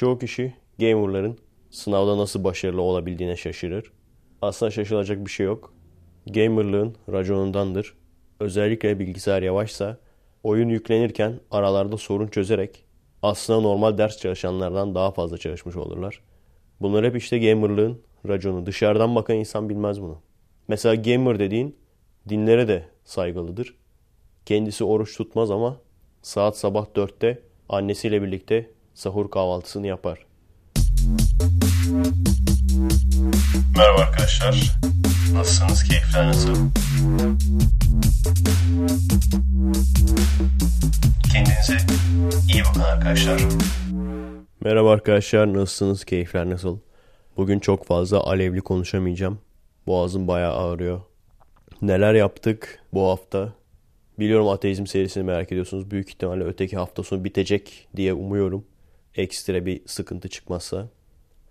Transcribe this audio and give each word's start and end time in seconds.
Çoğu 0.00 0.18
kişi 0.18 0.54
gamerların 0.78 1.38
sınavda 1.70 2.18
nasıl 2.18 2.44
başarılı 2.44 2.82
olabildiğine 2.82 3.36
şaşırır. 3.36 3.92
Aslında 4.42 4.70
şaşılacak 4.70 5.26
bir 5.26 5.30
şey 5.30 5.46
yok. 5.46 5.74
Gamerlığın 6.26 6.96
raconundandır. 7.12 7.94
Özellikle 8.40 8.98
bilgisayar 8.98 9.42
yavaşsa 9.42 9.98
oyun 10.42 10.68
yüklenirken 10.68 11.40
aralarda 11.50 11.96
sorun 11.96 12.26
çözerek 12.28 12.84
aslında 13.22 13.60
normal 13.60 13.98
ders 13.98 14.18
çalışanlardan 14.18 14.94
daha 14.94 15.10
fazla 15.10 15.38
çalışmış 15.38 15.76
olurlar. 15.76 16.20
Bunlar 16.80 17.04
hep 17.04 17.16
işte 17.16 17.38
gamerlığın 17.38 18.02
raconu. 18.28 18.66
Dışarıdan 18.66 19.14
bakan 19.14 19.36
insan 19.36 19.68
bilmez 19.68 20.02
bunu. 20.02 20.18
Mesela 20.68 20.94
gamer 20.94 21.38
dediğin 21.38 21.76
dinlere 22.28 22.68
de 22.68 22.84
saygılıdır. 23.04 23.74
Kendisi 24.46 24.84
oruç 24.84 25.16
tutmaz 25.16 25.50
ama 25.50 25.76
saat 26.22 26.58
sabah 26.58 26.86
dörtte 26.96 27.42
annesiyle 27.68 28.22
birlikte 28.22 28.70
sahur 29.00 29.30
kahvaltısını 29.30 29.86
yapar. 29.86 30.18
Merhaba 33.76 34.00
arkadaşlar. 34.00 34.78
Nasılsınız? 35.32 35.84
Keyifler 35.84 36.26
nasıl? 36.26 36.54
Kendinize 41.32 41.76
iyi 42.52 42.62
bakın 42.64 42.80
arkadaşlar. 42.80 43.40
Merhaba 44.60 44.90
arkadaşlar 44.90 45.54
nasılsınız? 45.54 46.04
Keyifler 46.04 46.50
nasıl? 46.50 46.78
Bugün 47.36 47.58
çok 47.58 47.86
fazla 47.86 48.20
alevli 48.20 48.60
konuşamayacağım. 48.60 49.38
Boğazım 49.86 50.28
bayağı 50.28 50.56
ağrıyor. 50.56 51.00
Neler 51.82 52.14
yaptık 52.14 52.82
bu 52.94 53.08
hafta? 53.08 53.52
Biliyorum 54.18 54.48
ateizm 54.48 54.86
serisini 54.86 55.24
merak 55.24 55.52
ediyorsunuz. 55.52 55.90
Büyük 55.90 56.08
ihtimalle 56.08 56.44
öteki 56.44 56.76
hafta 56.76 57.02
sonu 57.02 57.24
bitecek 57.24 57.88
diye 57.96 58.12
umuyorum. 58.12 58.64
Ekstra 59.14 59.66
bir 59.66 59.82
sıkıntı 59.86 60.28
çıkmazsa. 60.28 60.88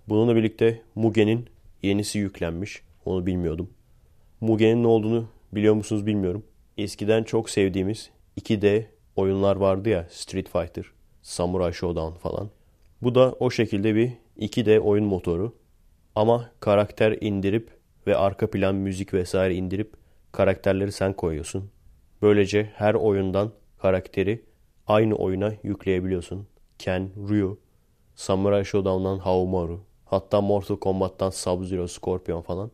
Bununla 0.09 0.35
birlikte 0.35 0.81
Muge'nin 0.95 1.45
yenisi 1.81 2.19
yüklenmiş. 2.19 2.81
Onu 3.05 3.25
bilmiyordum. 3.25 3.69
Muge'nin 4.41 4.83
ne 4.83 4.87
olduğunu 4.87 5.27
biliyor 5.51 5.73
musunuz 5.73 6.05
bilmiyorum. 6.05 6.43
Eskiden 6.77 7.23
çok 7.23 7.49
sevdiğimiz 7.49 8.09
2D 8.41 8.85
oyunlar 9.15 9.55
vardı 9.55 9.89
ya 9.89 10.07
Street 10.09 10.49
Fighter, 10.49 10.85
Samurai 11.21 11.73
Showdown 11.73 12.17
falan. 12.19 12.49
Bu 13.01 13.15
da 13.15 13.35
o 13.39 13.51
şekilde 13.51 13.95
bir 13.95 14.11
2D 14.39 14.79
oyun 14.79 15.05
motoru. 15.05 15.55
Ama 16.15 16.51
karakter 16.59 17.17
indirip 17.21 17.69
ve 18.07 18.15
arka 18.15 18.49
plan 18.49 18.75
müzik 18.75 19.13
vesaire 19.13 19.55
indirip 19.55 19.93
karakterleri 20.31 20.91
sen 20.91 21.13
koyuyorsun. 21.13 21.71
Böylece 22.21 22.69
her 22.75 22.93
oyundan 22.93 23.51
karakteri 23.81 24.41
aynı 24.87 25.15
oyuna 25.15 25.53
yükleyebiliyorsun. 25.63 26.47
Ken, 26.79 27.09
Ryu, 27.29 27.59
Samurai 28.15 28.65
Showdown'dan 28.65 29.19
Haomaru, 29.19 29.79
hatta 30.05 30.41
Mortal 30.41 30.75
Kombat'tan 30.75 31.29
Sub-Zero, 31.29 31.87
Scorpion 31.87 32.41
falan. 32.41 32.71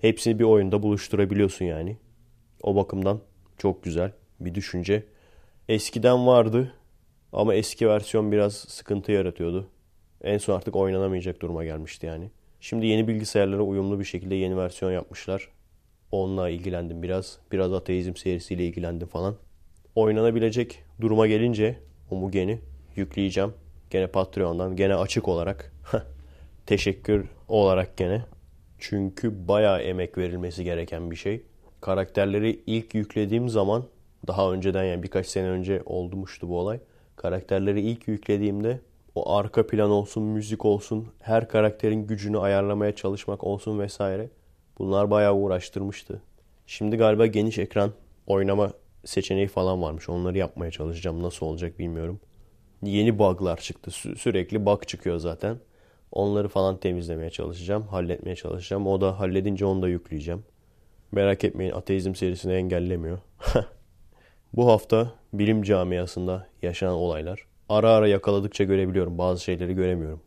Hepsini 0.00 0.38
bir 0.38 0.44
oyunda 0.44 0.82
buluşturabiliyorsun 0.82 1.64
yani. 1.64 1.96
O 2.62 2.76
bakımdan 2.76 3.20
çok 3.58 3.84
güzel 3.84 4.12
bir 4.40 4.54
düşünce. 4.54 5.06
Eskiden 5.68 6.26
vardı 6.26 6.72
ama 7.32 7.54
eski 7.54 7.88
versiyon 7.88 8.32
biraz 8.32 8.54
sıkıntı 8.54 9.12
yaratıyordu. 9.12 9.68
En 10.22 10.38
son 10.38 10.56
artık 10.56 10.76
oynanamayacak 10.76 11.42
duruma 11.42 11.64
gelmişti 11.64 12.06
yani. 12.06 12.30
Şimdi 12.60 12.86
yeni 12.86 13.08
bilgisayarlara 13.08 13.62
uyumlu 13.62 13.98
bir 14.00 14.04
şekilde 14.04 14.34
yeni 14.34 14.56
versiyon 14.56 14.92
yapmışlar. 14.92 15.48
Onunla 16.12 16.48
ilgilendim 16.48 17.02
biraz. 17.02 17.38
Biraz 17.52 17.72
ateizm 17.72 18.16
serisiyle 18.16 18.66
ilgilendim 18.66 19.08
falan. 19.08 19.36
Oynanabilecek 19.94 20.82
duruma 21.00 21.26
gelince 21.26 21.78
Omugen'i 22.10 22.60
yükleyeceğim. 22.98 23.52
Gene 23.90 24.06
Patreon'dan, 24.06 24.76
gene 24.76 24.94
açık 24.94 25.28
olarak. 25.28 25.72
Teşekkür 26.66 27.26
olarak 27.48 27.96
gene. 27.96 28.24
Çünkü 28.78 29.48
bayağı 29.48 29.80
emek 29.82 30.18
verilmesi 30.18 30.64
gereken 30.64 31.10
bir 31.10 31.16
şey. 31.16 31.42
Karakterleri 31.80 32.62
ilk 32.66 32.94
yüklediğim 32.94 33.48
zaman 33.48 33.84
daha 34.26 34.52
önceden 34.52 34.84
yani 34.84 35.02
birkaç 35.02 35.26
sene 35.26 35.48
önce 35.48 35.82
olmuştu 35.86 36.48
bu 36.48 36.58
olay. 36.58 36.80
Karakterleri 37.16 37.80
ilk 37.80 38.08
yüklediğimde 38.08 38.80
o 39.14 39.36
arka 39.36 39.66
plan 39.66 39.90
olsun, 39.90 40.22
müzik 40.22 40.64
olsun, 40.64 41.08
her 41.20 41.48
karakterin 41.48 42.06
gücünü 42.06 42.38
ayarlamaya 42.38 42.94
çalışmak 42.94 43.44
olsun 43.44 43.78
vesaire. 43.78 44.28
Bunlar 44.78 45.10
bayağı 45.10 45.34
uğraştırmıştı. 45.34 46.22
Şimdi 46.66 46.96
galiba 46.96 47.26
geniş 47.26 47.58
ekran 47.58 47.90
oynama 48.26 48.72
seçeneği 49.04 49.48
falan 49.48 49.82
varmış. 49.82 50.08
Onları 50.08 50.38
yapmaya 50.38 50.70
çalışacağım. 50.70 51.22
Nasıl 51.22 51.46
olacak 51.46 51.78
bilmiyorum. 51.78 52.20
Yeni 52.82 53.18
bug'lar 53.18 53.56
çıktı. 53.56 53.90
Sü- 53.90 54.16
sürekli 54.16 54.66
bug 54.66 54.86
çıkıyor 54.86 55.18
zaten. 55.18 55.58
Onları 56.12 56.48
falan 56.48 56.76
temizlemeye 56.76 57.30
çalışacağım. 57.30 57.82
Halletmeye 57.82 58.36
çalışacağım. 58.36 58.86
O 58.86 59.00
da 59.00 59.20
halledince 59.20 59.64
onu 59.66 59.82
da 59.82 59.88
yükleyeceğim. 59.88 60.44
Merak 61.12 61.44
etmeyin 61.44 61.72
ateizm 61.72 62.14
serisini 62.14 62.52
engellemiyor. 62.52 63.18
Bu 64.52 64.68
hafta 64.68 65.12
bilim 65.32 65.62
camiasında 65.62 66.46
yaşanan 66.62 66.94
olaylar. 66.94 67.46
Ara 67.68 67.90
ara 67.90 68.08
yakaladıkça 68.08 68.64
görebiliyorum. 68.64 69.18
Bazı 69.18 69.44
şeyleri 69.44 69.74
göremiyorum. 69.74 70.20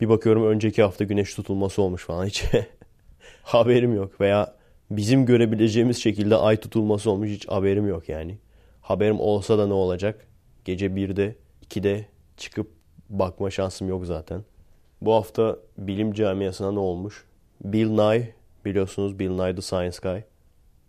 Bir 0.00 0.08
bakıyorum 0.08 0.46
önceki 0.46 0.82
hafta 0.82 1.04
güneş 1.04 1.34
tutulması 1.34 1.82
olmuş 1.82 2.04
falan. 2.04 2.26
Hiç 2.26 2.44
haberim 3.42 3.94
yok. 3.94 4.20
Veya 4.20 4.54
bizim 4.90 5.26
görebileceğimiz 5.26 6.02
şekilde 6.02 6.36
ay 6.36 6.56
tutulması 6.56 7.10
olmuş. 7.10 7.30
Hiç 7.30 7.48
haberim 7.48 7.88
yok 7.88 8.08
yani. 8.08 8.38
Haberim 8.80 9.20
olsa 9.20 9.58
da 9.58 9.66
ne 9.66 9.72
olacak? 9.72 10.26
Gece 10.64 10.86
1'de 10.86 11.36
2'de 11.70 12.06
çıkıp 12.36 12.70
bakma 13.08 13.50
şansım 13.50 13.88
yok 13.88 14.06
zaten. 14.06 14.44
Bu 15.00 15.14
hafta 15.14 15.56
bilim 15.78 16.12
camiasına 16.12 16.72
ne 16.72 16.78
olmuş? 16.78 17.24
Bill 17.64 17.88
Nye 17.88 18.34
biliyorsunuz 18.64 19.18
Bill 19.18 19.30
Nye 19.30 19.54
the 19.54 19.62
Science 19.62 19.98
Guy. 20.02 20.20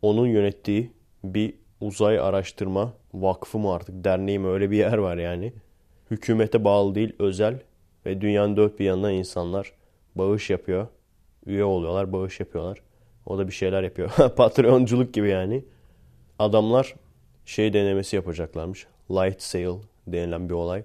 Onun 0.01 0.27
yönettiği 0.27 0.91
bir 1.23 1.53
uzay 1.81 2.19
araştırma 2.19 2.93
vakfı 3.13 3.59
mı 3.59 3.73
artık 3.73 4.03
derneği 4.03 4.39
mi 4.39 4.47
öyle 4.47 4.71
bir 4.71 4.77
yer 4.77 4.97
var 4.97 5.17
yani. 5.17 5.53
Hükümete 6.11 6.63
bağlı 6.63 6.95
değil 6.95 7.13
özel 7.19 7.59
ve 8.05 8.21
dünyanın 8.21 8.57
dört 8.57 8.79
bir 8.79 8.85
yanından 8.85 9.13
insanlar 9.13 9.73
bağış 10.15 10.49
yapıyor. 10.49 10.87
Üye 11.45 11.63
oluyorlar 11.63 12.13
bağış 12.13 12.39
yapıyorlar. 12.39 12.81
O 13.25 13.37
da 13.37 13.47
bir 13.47 13.53
şeyler 13.53 13.83
yapıyor. 13.83 14.09
Patreonculuk 14.35 15.13
gibi 15.13 15.29
yani. 15.29 15.63
Adamlar 16.39 16.95
şey 17.45 17.73
denemesi 17.73 18.15
yapacaklarmış. 18.15 18.87
Light 19.11 19.41
sail 19.41 19.75
denilen 20.07 20.49
bir 20.49 20.53
olay. 20.53 20.83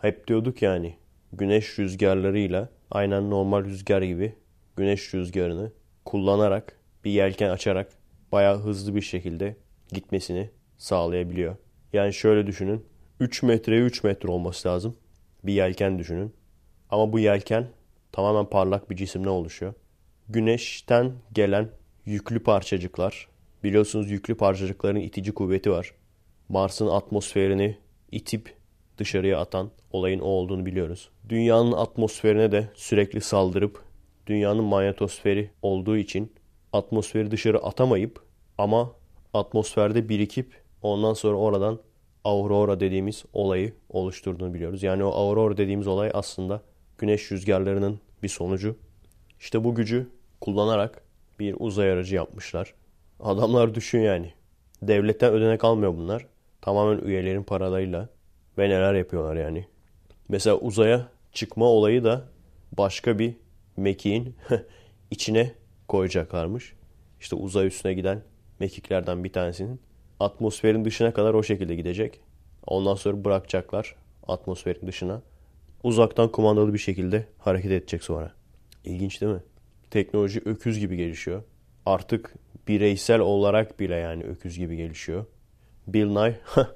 Hep 0.00 0.28
diyorduk 0.28 0.62
yani 0.62 0.96
güneş 1.32 1.78
rüzgarlarıyla 1.78 2.68
aynen 2.90 3.30
normal 3.30 3.64
rüzgar 3.64 4.02
gibi 4.02 4.34
güneş 4.76 5.14
rüzgarını 5.14 5.72
kullanarak 6.04 6.78
bir 7.04 7.10
yelken 7.10 7.50
açarak 7.50 7.88
bayağı 8.32 8.58
hızlı 8.58 8.94
bir 8.94 9.02
şekilde 9.02 9.56
gitmesini 9.92 10.50
sağlayabiliyor. 10.78 11.56
Yani 11.92 12.14
şöyle 12.14 12.46
düşünün. 12.46 12.84
3 13.20 13.42
metreye 13.42 13.82
3 13.82 14.04
metre 14.04 14.28
olması 14.28 14.68
lazım. 14.68 14.96
Bir 15.44 15.52
yelken 15.52 15.98
düşünün. 15.98 16.34
Ama 16.90 17.12
bu 17.12 17.18
yelken 17.18 17.66
tamamen 18.12 18.44
parlak 18.46 18.90
bir 18.90 18.96
cisimden 18.96 19.28
oluşuyor. 19.28 19.74
Güneşten 20.28 21.12
gelen 21.32 21.68
yüklü 22.06 22.42
parçacıklar. 22.42 23.28
Biliyorsunuz 23.64 24.10
yüklü 24.10 24.34
parçacıkların 24.34 25.00
itici 25.00 25.34
kuvveti 25.34 25.70
var. 25.70 25.94
Mars'ın 26.48 26.86
atmosferini 26.86 27.78
itip 28.12 28.54
dışarıya 28.98 29.40
atan 29.40 29.70
olayın 29.92 30.20
o 30.20 30.24
olduğunu 30.24 30.66
biliyoruz. 30.66 31.10
Dünyanın 31.28 31.72
atmosferine 31.72 32.52
de 32.52 32.68
sürekli 32.74 33.20
saldırıp 33.20 33.82
dünyanın 34.26 34.64
manyetosferi 34.64 35.50
olduğu 35.62 35.96
için 35.96 36.32
atmosferi 36.72 37.30
dışarı 37.30 37.58
atamayıp 37.58 38.22
ama 38.58 38.92
atmosferde 39.34 40.08
birikip 40.08 40.62
ondan 40.82 41.14
sonra 41.14 41.36
oradan 41.36 41.78
aurora 42.24 42.80
dediğimiz 42.80 43.24
olayı 43.32 43.74
oluşturduğunu 43.88 44.54
biliyoruz. 44.54 44.82
Yani 44.82 45.04
o 45.04 45.10
aurora 45.10 45.56
dediğimiz 45.56 45.86
olay 45.86 46.10
aslında 46.14 46.62
güneş 46.98 47.32
rüzgarlarının 47.32 48.00
bir 48.22 48.28
sonucu. 48.28 48.76
İşte 49.40 49.64
bu 49.64 49.74
gücü 49.74 50.08
kullanarak 50.40 51.02
bir 51.40 51.56
uzay 51.58 51.90
aracı 51.90 52.14
yapmışlar. 52.14 52.74
Adamlar 53.20 53.74
düşün 53.74 54.00
yani. 54.00 54.32
Devletten 54.82 55.32
ödenek 55.32 55.64
almıyor 55.64 55.96
bunlar. 55.96 56.26
Tamamen 56.68 56.98
üyelerin 56.98 57.42
paralarıyla 57.42 58.08
ve 58.58 58.68
neler 58.68 58.94
yapıyorlar 58.94 59.36
yani. 59.36 59.66
Mesela 60.28 60.56
uzaya 60.56 61.08
çıkma 61.32 61.64
olayı 61.64 62.04
da 62.04 62.24
başka 62.72 63.18
bir 63.18 63.34
mekiğin 63.76 64.36
içine 65.10 65.52
koyacaklarmış. 65.88 66.72
İşte 67.20 67.36
uzay 67.36 67.66
üstüne 67.66 67.94
giden 67.94 68.22
mekiklerden 68.60 69.24
bir 69.24 69.32
tanesinin 69.32 69.80
atmosferin 70.20 70.84
dışına 70.84 71.12
kadar 71.12 71.34
o 71.34 71.42
şekilde 71.42 71.74
gidecek. 71.74 72.20
Ondan 72.66 72.94
sonra 72.94 73.24
bırakacaklar 73.24 73.94
atmosferin 74.26 74.86
dışına. 74.86 75.22
Uzaktan 75.82 76.32
kumandalı 76.32 76.74
bir 76.74 76.78
şekilde 76.78 77.26
hareket 77.38 77.70
edecek 77.70 78.02
sonra. 78.02 78.32
İlginç 78.84 79.20
değil 79.20 79.32
mi? 79.32 79.42
Teknoloji 79.90 80.42
öküz 80.44 80.78
gibi 80.78 80.96
gelişiyor. 80.96 81.42
Artık 81.86 82.34
bireysel 82.68 83.20
olarak 83.20 83.80
bile 83.80 83.94
yani 83.94 84.24
öküz 84.24 84.58
gibi 84.58 84.76
gelişiyor. 84.76 85.26
Bill 85.88 86.06
Nye 86.06 86.34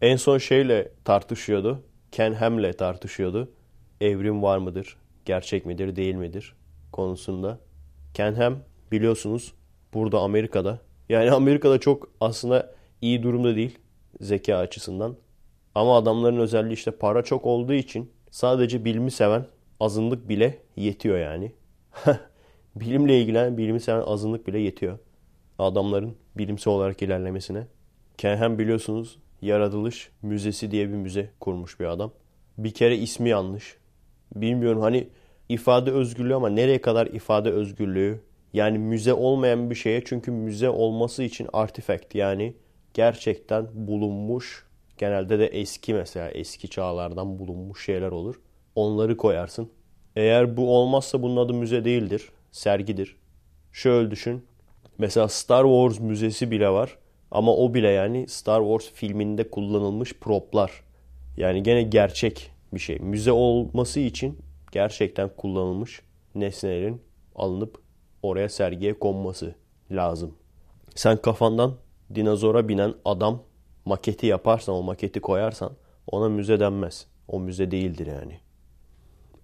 en 0.00 0.16
son 0.16 0.38
şeyle 0.38 0.92
tartışıyordu. 1.04 1.82
Ken 2.12 2.32
Ham'le 2.32 2.72
tartışıyordu. 2.72 3.52
evrim 4.00 4.42
var 4.42 4.58
mıdır, 4.58 4.96
gerçek 5.24 5.66
midir, 5.66 5.96
değil 5.96 6.14
midir 6.14 6.54
konusunda. 6.92 7.58
Ken 8.14 8.34
Ham 8.34 8.58
biliyorsunuz 8.92 9.54
burada 9.94 10.20
Amerika'da. 10.20 10.78
Yani 11.08 11.30
Amerika'da 11.30 11.78
çok 11.78 12.08
aslında 12.20 12.74
iyi 13.00 13.22
durumda 13.22 13.56
değil 13.56 13.78
zeka 14.20 14.56
açısından. 14.56 15.16
Ama 15.74 15.96
adamların 15.96 16.36
özelliği 16.36 16.74
işte 16.74 16.90
para 16.90 17.24
çok 17.24 17.46
olduğu 17.46 17.72
için 17.72 18.12
sadece 18.30 18.84
bilimi 18.84 19.10
seven 19.10 19.46
azınlık 19.80 20.28
bile 20.28 20.58
yetiyor 20.76 21.18
yani. 21.18 21.52
Bilimle 22.76 23.20
ilgilenen 23.20 23.58
bilimi 23.58 23.80
seven 23.80 24.02
azınlık 24.06 24.46
bile 24.46 24.58
yetiyor. 24.58 24.98
Adamların 25.58 26.16
bilimsel 26.36 26.74
olarak 26.74 27.02
ilerlemesine. 27.02 27.66
Kenhem 28.18 28.58
biliyorsunuz 28.58 29.18
Yaratılış 29.42 30.10
Müzesi 30.22 30.70
diye 30.70 30.88
bir 30.88 30.94
müze 30.94 31.30
kurmuş 31.40 31.80
bir 31.80 31.84
adam. 31.84 32.12
Bir 32.58 32.70
kere 32.70 32.96
ismi 32.96 33.28
yanlış. 33.28 33.76
Bilmiyorum 34.34 34.82
hani 34.82 35.08
ifade 35.48 35.90
özgürlüğü 35.90 36.34
ama 36.34 36.48
nereye 36.48 36.80
kadar 36.80 37.06
ifade 37.06 37.50
özgürlüğü? 37.50 38.20
Yani 38.52 38.78
müze 38.78 39.12
olmayan 39.12 39.70
bir 39.70 39.74
şeye 39.74 40.04
çünkü 40.04 40.30
müze 40.30 40.68
olması 40.68 41.22
için 41.22 41.48
artifact 41.52 42.14
yani 42.14 42.54
gerçekten 42.94 43.66
bulunmuş 43.74 44.66
genelde 44.96 45.38
de 45.38 45.46
eski 45.46 45.94
mesela 45.94 46.30
eski 46.30 46.68
çağlardan 46.68 47.38
bulunmuş 47.38 47.84
şeyler 47.84 48.10
olur. 48.10 48.40
Onları 48.74 49.16
koyarsın. 49.16 49.70
Eğer 50.16 50.56
bu 50.56 50.76
olmazsa 50.76 51.22
bunun 51.22 51.36
adı 51.36 51.54
müze 51.54 51.84
değildir. 51.84 52.28
Sergidir. 52.52 53.16
Şöyle 53.72 54.10
düşün. 54.10 54.44
Mesela 54.98 55.28
Star 55.28 55.64
Wars 55.64 56.00
müzesi 56.00 56.50
bile 56.50 56.68
var. 56.68 56.98
Ama 57.30 57.56
o 57.56 57.74
bile 57.74 57.88
yani 57.88 58.28
Star 58.28 58.60
Wars 58.60 58.92
filminde 58.92 59.50
kullanılmış 59.50 60.14
proplar. 60.14 60.84
Yani 61.36 61.62
gene 61.62 61.82
gerçek 61.82 62.50
bir 62.74 62.78
şey. 62.78 62.98
Müze 62.98 63.32
olması 63.32 64.00
için 64.00 64.38
gerçekten 64.72 65.28
kullanılmış 65.36 66.02
nesnelerin 66.34 67.02
alınıp 67.34 67.78
oraya 68.22 68.48
sergiye 68.48 68.98
konması 68.98 69.54
lazım. 69.90 70.34
Sen 70.94 71.16
kafandan 71.16 71.74
dinozora 72.14 72.68
binen 72.68 72.94
adam 73.04 73.42
maketi 73.84 74.26
yaparsan, 74.26 74.74
o 74.74 74.82
maketi 74.82 75.20
koyarsan 75.20 75.72
ona 76.06 76.28
müze 76.28 76.60
denmez. 76.60 77.06
O 77.28 77.40
müze 77.40 77.70
değildir 77.70 78.06
yani. 78.06 78.40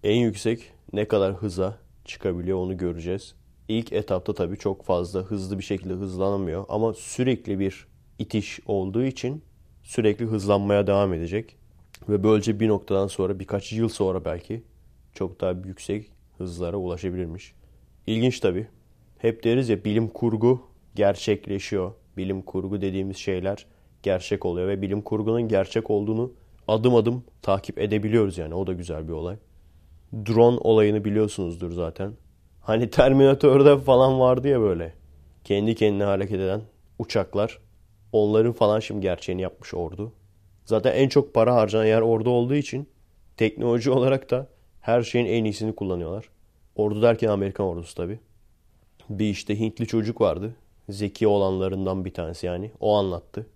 En 0.03 0.17
yüksek 0.17 0.73
ne 0.93 1.09
kadar 1.09 1.35
hıza 1.35 1.79
çıkabiliyor 2.05 2.59
onu 2.59 2.77
göreceğiz. 2.77 3.35
İlk 3.69 3.93
etapta 3.93 4.35
tabii 4.35 4.59
çok 4.59 4.85
fazla 4.85 5.21
hızlı 5.21 5.59
bir 5.59 5.65
şekilde 5.65 5.95
hızlanamıyor 5.95 6.65
ama 6.69 6.95
sürekli 6.95 7.59
bir 7.59 7.87
itiş 8.19 8.61
olduğu 8.67 9.05
için 9.05 9.43
sürekli 9.83 10.25
hızlanmaya 10.25 10.87
devam 10.87 11.15
edecek. 11.15 11.57
Ve 12.09 12.25
böylece 12.25 12.61
bir 12.61 12.69
noktadan 12.69 13.07
sonra 13.07 13.39
birkaç 13.39 13.73
yıl 13.73 13.89
sonra 13.89 14.25
belki 14.25 14.63
çok 15.15 15.41
daha 15.41 15.51
yüksek 15.51 16.11
hızlara 16.39 16.77
ulaşabilirmiş. 16.77 17.55
İlginç 18.07 18.41
tabii. 18.41 18.67
Hep 19.19 19.45
deriz 19.45 19.69
ya 19.69 19.85
bilim 19.85 20.09
kurgu 20.09 20.63
gerçekleşiyor. 20.95 21.93
Bilim 22.17 22.43
kurgu 22.43 22.81
dediğimiz 22.81 23.17
şeyler 23.17 23.67
gerçek 24.03 24.47
oluyor 24.47 24.69
ve 24.69 24.83
bilim 24.83 25.03
kurgunun 25.03 25.49
gerçek 25.49 25.91
olduğunu 25.91 26.33
adım 26.69 26.95
adım 26.95 27.25
takip 27.43 27.79
edebiliyoruz 27.79 28.39
yani. 28.39 28.55
O 28.55 28.67
da 28.67 28.73
güzel 28.73 29.09
bir 29.09 29.13
olay. 29.13 29.37
Drone 30.13 30.59
olayını 30.59 31.05
biliyorsunuzdur 31.05 31.73
zaten. 31.73 32.13
Hani 32.65 32.91
Terminator'da 32.91 33.79
falan 33.79 34.21
vardı 34.21 34.49
ya 34.49 34.61
böyle. 34.61 34.95
Kendi 35.45 35.75
kendine 35.75 36.05
hareket 36.05 36.41
eden 36.41 36.63
uçaklar. 36.99 37.59
Onların 38.13 38.53
falan 38.53 38.81
şimdi 38.81 39.01
gerçeğini 39.01 39.43
yapmış 39.43 39.75
ordu. 39.75 40.13
Zaten 40.65 40.93
en 40.93 41.09
çok 41.09 41.35
para 41.35 41.55
harcanan 41.55 41.85
yer 41.85 42.01
ordu 42.01 42.31
olduğu 42.31 42.55
için 42.55 42.89
teknoloji 43.37 43.91
olarak 43.91 44.31
da 44.31 44.47
her 44.81 45.03
şeyin 45.03 45.27
en 45.27 45.45
iyisini 45.45 45.75
kullanıyorlar. 45.75 46.29
Ordu 46.77 47.03
derken 47.03 47.29
Amerikan 47.29 47.67
ordusu 47.67 47.95
tabii. 47.95 48.19
Bir 49.11 49.31
işte 49.31 49.59
Hintli 49.59 49.87
çocuk 49.87 50.21
vardı. 50.21 50.55
Zeki 50.89 51.27
olanlarından 51.27 52.05
bir 52.05 52.15
tanesi 52.15 52.47
yani. 52.47 52.71
O 52.81 52.97
anlattı. 52.97 53.47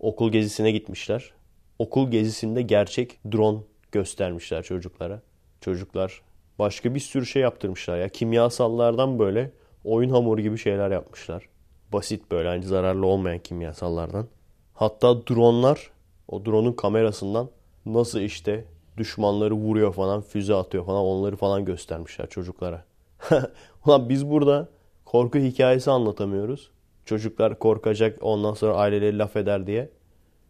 Okul 0.00 0.32
gezisine 0.32 0.70
gitmişler. 0.70 1.32
Okul 1.78 2.10
gezisinde 2.10 2.62
gerçek 2.62 3.18
drone 3.32 3.60
göstermişler 3.92 4.62
çocuklara. 4.62 5.22
Çocuklar 5.60 6.22
başka 6.58 6.94
bir 6.94 7.00
sürü 7.00 7.26
şey 7.26 7.42
yaptırmışlar 7.42 7.98
ya. 7.98 8.08
Kimyasallardan 8.08 9.18
böyle 9.18 9.50
oyun 9.84 10.10
hamuru 10.10 10.40
gibi 10.40 10.58
şeyler 10.58 10.90
yapmışlar. 10.90 11.48
Basit 11.92 12.30
böyle 12.30 12.48
hani 12.48 12.62
zararlı 12.62 13.06
olmayan 13.06 13.38
kimyasallardan. 13.38 14.26
Hatta 14.74 15.26
dronlar 15.26 15.90
o 16.28 16.44
drone'un 16.44 16.72
kamerasından 16.72 17.50
nasıl 17.86 18.20
işte 18.20 18.64
düşmanları 18.96 19.54
vuruyor 19.54 19.92
falan, 19.92 20.20
füze 20.20 20.54
atıyor 20.54 20.86
falan 20.86 21.04
onları 21.04 21.36
falan 21.36 21.64
göstermişler 21.64 22.28
çocuklara. 22.28 22.84
Ulan 23.86 24.08
biz 24.08 24.30
burada 24.30 24.68
korku 25.04 25.38
hikayesi 25.38 25.90
anlatamıyoruz. 25.90 26.70
Çocuklar 27.04 27.58
korkacak 27.58 28.18
ondan 28.22 28.54
sonra 28.54 28.74
aileleri 28.74 29.18
laf 29.18 29.36
eder 29.36 29.66
diye. 29.66 29.90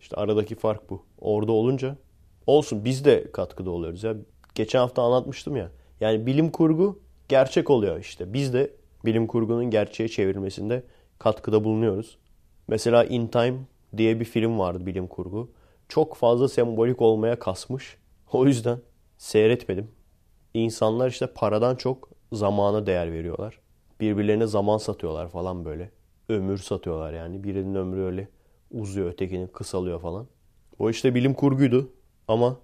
İşte 0.01 0.17
aradaki 0.17 0.55
fark 0.55 0.91
bu. 0.91 1.03
Orada 1.21 1.53
olunca 1.53 1.97
olsun 2.47 2.85
biz 2.85 3.05
de 3.05 3.33
katkıda 3.33 3.71
oluyoruz 3.71 4.05
ya. 4.05 4.15
Geçen 4.55 4.79
hafta 4.79 5.03
anlatmıştım 5.03 5.57
ya. 5.57 5.71
Yani 6.01 6.27
bilim 6.27 6.51
kurgu 6.51 7.01
gerçek 7.29 7.71
oluyor 7.71 8.01
işte. 8.01 8.33
Biz 8.33 8.55
de 8.55 8.71
bilim 9.05 9.27
kurgunun 9.27 9.71
gerçeğe 9.71 10.09
çevrilmesinde 10.09 10.83
katkıda 11.19 11.65
bulunuyoruz. 11.65 12.19
Mesela 12.69 13.05
In 13.05 13.27
Time 13.27 13.59
diye 13.97 14.21
bir 14.21 14.25
film 14.25 14.59
vardı 14.59 14.87
bilim 14.87 15.07
kurgu. 15.07 15.51
Çok 15.89 16.17
fazla 16.17 16.49
sembolik 16.49 17.03
olmaya 17.03 17.39
kasmış. 17.39 17.97
O 18.33 18.47
yüzden 18.47 18.79
seyretmedim. 19.19 19.91
İnsanlar 20.55 21.09
işte 21.09 21.27
paradan 21.27 21.77
çok 21.77 22.09
zamana 22.33 22.87
değer 22.87 23.13
veriyorlar. 23.13 23.61
Birbirlerine 24.01 24.47
zaman 24.47 24.79
satıyorlar 24.79 25.29
falan 25.29 25.65
böyle. 25.65 25.91
Ömür 26.29 26.59
satıyorlar 26.59 27.13
yani. 27.13 27.45
Birinin 27.45 27.75
ömrü 27.75 28.01
öyle 28.01 28.29
uzuyor, 28.71 29.11
ötekinin 29.11 29.47
kısalıyor 29.47 30.01
falan. 30.01 30.27
O 30.79 30.91
işte 30.91 31.15
bilim 31.15 31.35
kurguydu 31.35 31.93
ama 32.29 32.57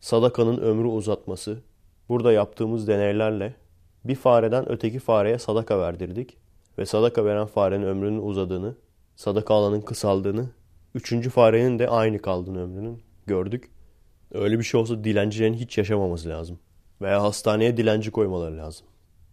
sadakanın 0.00 0.58
ömrü 0.58 0.88
uzatması. 0.88 1.62
Burada 2.08 2.32
yaptığımız 2.32 2.88
deneylerle 2.88 3.54
bir 4.04 4.14
fareden 4.14 4.72
öteki 4.72 4.98
fareye 4.98 5.38
sadaka 5.38 5.80
verdirdik. 5.80 6.36
Ve 6.78 6.86
sadaka 6.86 7.24
veren 7.24 7.46
farenin 7.46 7.86
ömrünün 7.86 8.22
uzadığını, 8.22 8.74
sadaka 9.16 9.54
alanın 9.54 9.80
kısaldığını, 9.80 10.50
üçüncü 10.94 11.30
farenin 11.30 11.78
de 11.78 11.88
aynı 11.88 12.18
kaldığını 12.18 12.62
ömrünün 12.62 13.02
gördük. 13.26 13.70
Öyle 14.32 14.58
bir 14.58 14.64
şey 14.64 14.80
olsa 14.80 15.04
dilencilerin 15.04 15.54
hiç 15.54 15.78
yaşamaması 15.78 16.28
lazım. 16.28 16.58
Veya 17.00 17.22
hastaneye 17.22 17.76
dilenci 17.76 18.10
koymaları 18.10 18.58
lazım. 18.58 18.86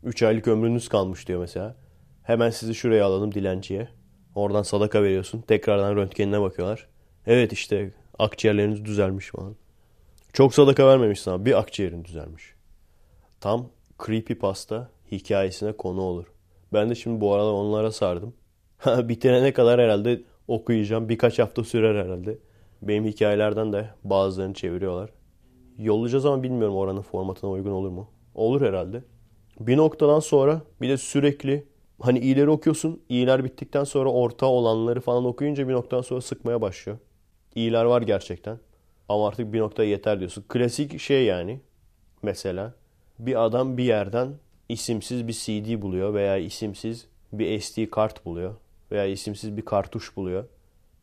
3 0.03 0.23
aylık 0.23 0.47
ömrünüz 0.47 0.89
kalmış 0.89 1.27
diyor 1.27 1.39
mesela. 1.39 1.75
Hemen 2.23 2.49
sizi 2.49 2.75
şuraya 2.75 3.05
alalım 3.05 3.33
dilenciye. 3.33 3.87
Oradan 4.35 4.63
sadaka 4.63 5.03
veriyorsun. 5.03 5.41
Tekrardan 5.41 5.95
röntgenine 5.95 6.41
bakıyorlar. 6.41 6.87
Evet 7.27 7.53
işte 7.53 7.91
akciğerleriniz 8.19 8.85
düzelmiş 8.85 9.29
falan. 9.29 9.55
Çok 10.33 10.53
sadaka 10.53 10.87
vermemiş 10.87 11.21
sana. 11.21 11.45
Bir 11.45 11.59
akciğerin 11.59 12.05
düzelmiş. 12.05 12.54
Tam 13.45 13.69
creepy 14.05 14.33
pasta 14.33 14.89
hikayesine 15.11 15.71
konu 15.71 16.01
olur. 16.01 16.25
Ben 16.73 16.89
de 16.89 16.95
şimdi 16.95 17.21
bu 17.21 17.33
aralar 17.33 17.51
onlara 17.51 17.91
sardım. 17.91 18.33
Bitirene 18.87 19.53
kadar 19.53 19.81
herhalde 19.81 20.21
okuyacağım. 20.47 21.09
Birkaç 21.09 21.39
hafta 21.39 21.63
sürer 21.63 22.05
herhalde. 22.05 22.37
Benim 22.81 23.05
hikayelerden 23.05 23.73
de 23.73 23.89
bazılarını 24.03 24.53
çeviriyorlar. 24.53 25.09
Yollayacağız 25.77 26.25
ama 26.25 26.43
bilmiyorum 26.43 26.75
oranın 26.75 27.01
formatına 27.01 27.49
uygun 27.49 27.71
olur 27.71 27.89
mu? 27.89 28.09
Olur 28.35 28.61
herhalde. 28.61 29.03
Bir 29.59 29.77
noktadan 29.77 30.19
sonra 30.19 30.61
bir 30.81 30.89
de 30.89 30.97
sürekli 30.97 31.67
hani 32.01 32.19
iyileri 32.19 32.49
okuyorsun. 32.49 33.01
İyiler 33.09 33.43
bittikten 33.43 33.83
sonra 33.83 34.09
orta 34.09 34.45
olanları 34.45 35.01
falan 35.01 35.25
okuyunca 35.25 35.67
bir 35.67 35.73
noktadan 35.73 36.01
sonra 36.01 36.21
sıkmaya 36.21 36.61
başlıyor. 36.61 36.97
İyiler 37.55 37.85
var 37.85 38.01
gerçekten. 38.01 38.59
Ama 39.09 39.27
artık 39.27 39.53
bir 39.53 39.59
noktaya 39.59 39.89
yeter 39.89 40.19
diyorsun. 40.19 40.45
Klasik 40.49 40.99
şey 40.99 41.25
yani. 41.25 41.59
Mesela 42.21 42.73
bir 43.19 43.45
adam 43.45 43.77
bir 43.77 43.83
yerden 43.83 44.29
isimsiz 44.69 45.27
bir 45.27 45.33
CD 45.33 45.81
buluyor 45.81 46.13
veya 46.13 46.37
isimsiz 46.37 47.07
bir 47.33 47.59
SD 47.59 47.89
kart 47.89 48.25
buluyor 48.25 48.55
veya 48.91 49.05
isimsiz 49.05 49.57
bir 49.57 49.65
kartuş 49.65 50.15
buluyor. 50.15 50.45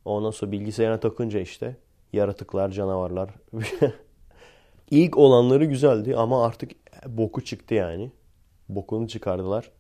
Ondan 0.04 0.30
sonra 0.30 0.52
bilgisayarına 0.52 1.00
takınca 1.00 1.40
işte 1.40 1.76
yaratıklar, 2.12 2.70
canavarlar. 2.70 3.30
İlk 4.90 5.18
olanları 5.18 5.64
güzeldi 5.64 6.16
ama 6.16 6.44
artık 6.46 6.70
boku 7.06 7.44
çıktı 7.44 7.74
yani. 7.74 8.10
Bokunu 8.68 9.08
çıkardılar. 9.08 9.70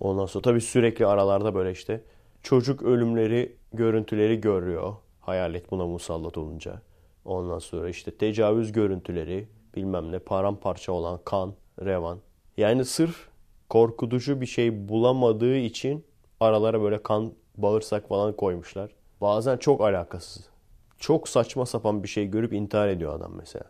Ondan 0.00 0.26
sonra 0.26 0.42
tabii 0.42 0.60
sürekli 0.60 1.06
aralarda 1.06 1.54
böyle 1.54 1.70
işte 1.70 2.00
çocuk 2.42 2.82
ölümleri, 2.82 3.56
görüntüleri 3.72 4.40
görüyor. 4.40 4.94
Hayalet 5.20 5.70
buna 5.70 5.86
musallat 5.86 6.38
olunca. 6.38 6.82
Ondan 7.24 7.58
sonra 7.58 7.88
işte 7.88 8.10
tecavüz 8.10 8.72
görüntüleri, 8.72 9.48
bilmem 9.76 10.12
ne, 10.12 10.18
paramparça 10.18 10.92
olan 10.92 11.20
kan, 11.24 11.54
revan. 11.84 12.18
Yani 12.56 12.84
sırf 12.84 13.28
korkutucu 13.68 14.40
bir 14.40 14.46
şey 14.46 14.88
bulamadığı 14.88 15.56
için 15.56 16.04
aralara 16.40 16.82
böyle 16.82 17.02
kan, 17.02 17.32
bağırsak 17.56 18.08
falan 18.08 18.36
koymuşlar. 18.36 18.90
Bazen 19.20 19.56
çok 19.56 19.80
alakasız. 19.80 20.48
Çok 20.98 21.28
saçma 21.28 21.66
sapan 21.66 22.02
bir 22.02 22.08
şey 22.08 22.26
görüp 22.26 22.52
intihar 22.52 22.88
ediyor 22.88 23.14
adam 23.14 23.32
mesela. 23.36 23.64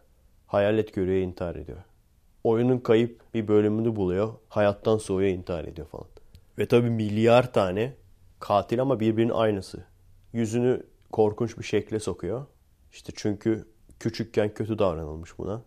Hayalet 0.47 0.95
görüyor 0.95 1.19
intihar 1.27 1.57
ediyor. 1.57 1.79
oyunun 2.45 2.79
kayıp 2.79 3.21
bir 3.35 3.49
bölümünü 3.49 3.97
buluyor. 3.97 4.35
Hayattan 4.49 4.99
soğuyor 4.99 5.31
intihar 5.31 5.65
ediyor 5.65 5.87
falan. 5.87 6.07
Ve 6.59 6.69
tabii 6.69 6.91
milyar 6.91 7.53
tane 7.53 7.95
katil 8.41 8.83
ama 8.83 9.01
birbirinin 9.01 9.33
aynısı. 9.33 9.85
Yüzünü 10.33 10.83
korkunç 11.13 11.59
bir 11.59 11.65
şekle 11.65 12.01
sokuyor. 12.01 12.47
İşte 12.93 13.13
çünkü 13.17 13.69
küçükken 14.01 14.55
kötü 14.55 14.79
davranılmış 14.79 15.39
buna. 15.39 15.63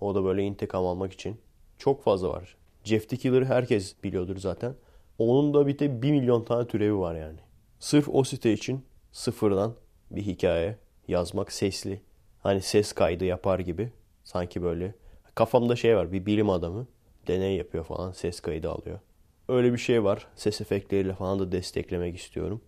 O 0.00 0.14
da 0.14 0.24
böyle 0.24 0.42
intikam 0.42 0.86
almak 0.86 1.12
için. 1.12 1.40
Çok 1.78 2.02
fazla 2.02 2.28
var. 2.28 2.56
Jeff 2.84 3.08
the 3.08 3.16
Killer'ı 3.16 3.44
herkes 3.44 3.94
biliyordur 4.04 4.36
zaten. 4.36 4.74
Onun 5.18 5.54
da 5.54 5.66
bir 5.66 5.78
de 5.78 6.02
bir 6.02 6.10
milyon 6.10 6.44
tane 6.44 6.66
türevi 6.66 6.98
var 6.98 7.14
yani. 7.14 7.38
Sırf 7.80 8.08
o 8.08 8.24
site 8.24 8.52
için 8.52 8.84
sıfırdan 9.12 9.74
bir 10.10 10.22
hikaye 10.22 10.76
yazmak 11.08 11.52
sesli. 11.52 12.00
Hani 12.42 12.62
ses 12.62 12.92
kaydı 12.92 13.24
yapar 13.24 13.58
gibi. 13.58 13.92
Sanki 14.24 14.62
böyle 14.62 14.94
kafamda 15.34 15.76
şey 15.76 15.96
var 15.96 16.12
bir 16.12 16.26
bilim 16.26 16.50
adamı 16.50 16.86
deney 17.26 17.56
yapıyor 17.56 17.84
falan 17.84 18.12
ses 18.12 18.40
kaydı 18.40 18.70
alıyor. 18.70 18.98
Öyle 19.48 19.72
bir 19.72 19.78
şey 19.78 20.04
var. 20.04 20.26
Ses 20.36 20.60
efektleriyle 20.60 21.14
falan 21.14 21.38
da 21.38 21.52
desteklemek 21.52 22.16
istiyorum. 22.16 22.60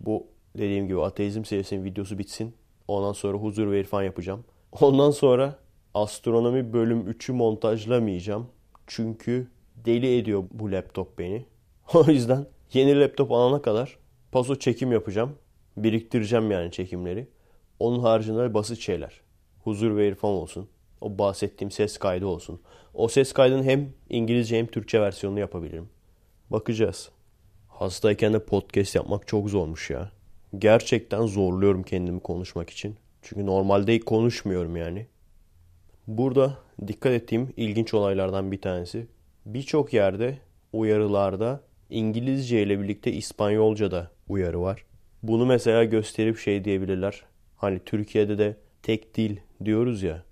Bu 0.00 0.26
dediğim 0.58 0.88
gibi 0.88 1.02
ateizm 1.02 1.44
serisinin 1.44 1.84
videosu 1.84 2.18
bitsin. 2.18 2.54
Ondan 2.88 3.12
sonra 3.12 3.38
huzur 3.38 3.70
ve 3.70 3.80
irfan 3.80 4.02
yapacağım. 4.02 4.44
Ondan 4.80 5.10
sonra 5.10 5.58
astronomi 5.94 6.72
bölüm 6.72 7.10
3'ü 7.10 7.32
montajlamayacağım. 7.32 8.46
Çünkü 8.86 9.48
deli 9.76 10.18
ediyor 10.18 10.44
bu 10.50 10.72
laptop 10.72 11.18
beni. 11.18 11.46
O 11.94 12.04
yüzden 12.10 12.46
yeni 12.72 13.00
laptop 13.00 13.32
alana 13.32 13.62
kadar 13.62 13.98
paso 14.32 14.56
çekim 14.56 14.92
yapacağım. 14.92 15.36
Biriktireceğim 15.76 16.50
yani 16.50 16.70
çekimleri. 16.70 17.28
Onun 17.78 18.00
haricinde 18.00 18.54
basit 18.54 18.78
şeyler. 18.78 19.20
Huzur 19.64 19.96
ve 19.96 20.08
irfan 20.08 20.30
olsun. 20.30 20.68
O 21.00 21.18
bahsettiğim 21.18 21.70
ses 21.70 21.98
kaydı 21.98 22.26
olsun. 22.26 22.60
O 22.94 23.08
ses 23.08 23.32
kaydının 23.32 23.62
hem 23.62 23.92
İngilizce 24.10 24.58
hem 24.58 24.66
Türkçe 24.66 25.00
versiyonunu 25.00 25.40
yapabilirim. 25.40 25.88
Bakacağız. 26.50 27.10
Hastayken 27.68 28.32
de 28.32 28.44
podcast 28.44 28.94
yapmak 28.94 29.28
çok 29.28 29.50
zormuş 29.50 29.90
ya. 29.90 30.10
Gerçekten 30.58 31.26
zorluyorum 31.26 31.82
kendimi 31.82 32.20
konuşmak 32.20 32.70
için. 32.70 32.96
Çünkü 33.22 33.46
normalde 33.46 34.00
konuşmuyorum 34.00 34.76
yani. 34.76 35.06
Burada 36.06 36.58
dikkat 36.86 37.12
ettiğim 37.12 37.52
ilginç 37.56 37.94
olaylardan 37.94 38.52
bir 38.52 38.60
tanesi. 38.60 39.06
Birçok 39.46 39.92
yerde 39.92 40.38
uyarılarda 40.72 41.60
İngilizce 41.90 42.62
ile 42.62 42.80
birlikte 42.80 43.12
İspanyolca 43.12 43.90
da 43.90 44.10
uyarı 44.28 44.60
var. 44.60 44.84
Bunu 45.22 45.46
mesela 45.46 45.84
gösterip 45.84 46.38
şey 46.38 46.64
diyebilirler. 46.64 47.22
Hani 47.56 47.78
Türkiye'de 47.84 48.38
de 48.38 48.56
tek 48.82 49.16
dil 49.16 49.36
diyoruz 49.64 50.02
ya. 50.02 50.24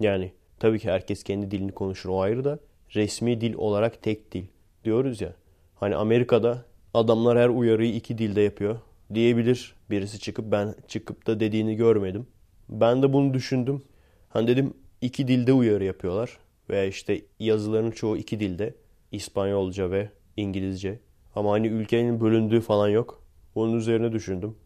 Yani 0.00 0.32
tabii 0.60 0.78
ki 0.78 0.90
herkes 0.90 1.22
kendi 1.22 1.50
dilini 1.50 1.72
konuşur 1.72 2.08
o 2.08 2.20
ayrı 2.20 2.44
da 2.44 2.58
resmi 2.94 3.40
dil 3.40 3.54
olarak 3.54 4.02
tek 4.02 4.32
dil 4.32 4.44
diyoruz 4.84 5.20
ya. 5.20 5.34
Hani 5.74 5.96
Amerika'da 5.96 6.64
adamlar 6.94 7.38
her 7.38 7.48
uyarıyı 7.48 7.94
iki 7.94 8.18
dilde 8.18 8.40
yapıyor 8.40 8.78
diyebilir 9.14 9.74
birisi 9.90 10.20
çıkıp 10.20 10.52
ben 10.52 10.74
çıkıp 10.88 11.26
da 11.26 11.40
dediğini 11.40 11.76
görmedim. 11.76 12.26
Ben 12.68 13.02
de 13.02 13.12
bunu 13.12 13.34
düşündüm. 13.34 13.82
Hani 14.28 14.48
dedim 14.48 14.74
iki 15.02 15.28
dilde 15.28 15.52
uyarı 15.52 15.84
yapıyorlar 15.84 16.38
veya 16.70 16.84
işte 16.84 17.22
yazıların 17.38 17.90
çoğu 17.90 18.16
iki 18.16 18.40
dilde 18.40 18.74
İspanyolca 19.12 19.90
ve 19.90 20.08
İngilizce. 20.36 21.00
Ama 21.34 21.52
hani 21.52 21.66
ülkenin 21.66 22.20
bölündüğü 22.20 22.60
falan 22.60 22.88
yok. 22.88 23.22
Bunun 23.54 23.76
üzerine 23.76 24.12
düşündüm. 24.12 24.56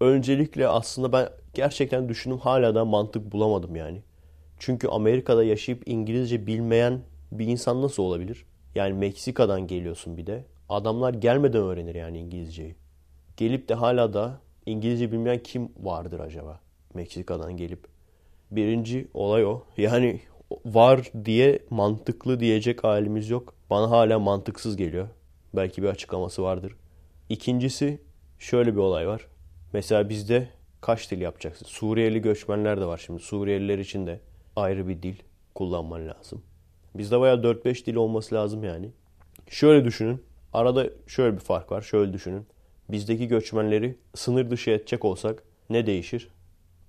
Öncelikle 0.00 0.68
aslında 0.68 1.12
ben 1.12 1.28
gerçekten 1.54 2.08
düşündüm 2.08 2.38
hala 2.38 2.74
da 2.74 2.84
mantık 2.84 3.32
bulamadım 3.32 3.76
yani. 3.76 4.02
Çünkü 4.58 4.88
Amerika'da 4.88 5.44
yaşayıp 5.44 5.82
İngilizce 5.88 6.46
bilmeyen 6.46 7.00
bir 7.32 7.46
insan 7.46 7.82
nasıl 7.82 8.02
olabilir? 8.02 8.44
Yani 8.74 8.92
Meksika'dan 8.92 9.66
geliyorsun 9.66 10.16
bir 10.16 10.26
de. 10.26 10.44
Adamlar 10.68 11.14
gelmeden 11.14 11.62
öğrenir 11.62 11.94
yani 11.94 12.18
İngilizceyi. 12.18 12.74
Gelip 13.36 13.68
de 13.68 13.74
hala 13.74 14.12
da 14.12 14.40
İngilizce 14.66 15.12
bilmeyen 15.12 15.42
kim 15.42 15.68
vardır 15.82 16.20
acaba? 16.20 16.60
Meksika'dan 16.94 17.56
gelip. 17.56 17.93
Birinci 18.56 19.08
olay 19.14 19.44
o. 19.44 19.62
Yani 19.76 20.20
var 20.64 21.10
diye 21.24 21.58
mantıklı 21.70 22.40
diyecek 22.40 22.84
halimiz 22.84 23.30
yok. 23.30 23.54
Bana 23.70 23.90
hala 23.90 24.18
mantıksız 24.18 24.76
geliyor. 24.76 25.08
Belki 25.56 25.82
bir 25.82 25.88
açıklaması 25.88 26.42
vardır. 26.42 26.76
İkincisi 27.28 28.00
şöyle 28.38 28.72
bir 28.72 28.80
olay 28.80 29.06
var. 29.06 29.26
Mesela 29.72 30.08
bizde 30.08 30.48
kaç 30.80 31.10
dil 31.10 31.20
yapacaksın? 31.20 31.66
Suriyeli 31.66 32.22
göçmenler 32.22 32.80
de 32.80 32.86
var 32.86 33.02
şimdi. 33.06 33.22
Suriyeliler 33.22 33.78
için 33.78 34.06
de 34.06 34.20
ayrı 34.56 34.88
bir 34.88 35.02
dil 35.02 35.14
kullanman 35.54 36.08
lazım. 36.08 36.42
Bizde 36.94 37.20
bayağı 37.20 37.36
4-5 37.36 37.86
dil 37.86 37.94
olması 37.94 38.34
lazım 38.34 38.64
yani. 38.64 38.90
Şöyle 39.48 39.84
düşünün. 39.84 40.22
Arada 40.52 40.86
şöyle 41.06 41.34
bir 41.34 41.40
fark 41.40 41.72
var. 41.72 41.82
Şöyle 41.82 42.12
düşünün. 42.12 42.46
Bizdeki 42.88 43.28
göçmenleri 43.28 43.96
sınır 44.14 44.50
dışı 44.50 44.70
edecek 44.70 45.04
olsak 45.04 45.42
ne 45.70 45.86
değişir? 45.86 46.28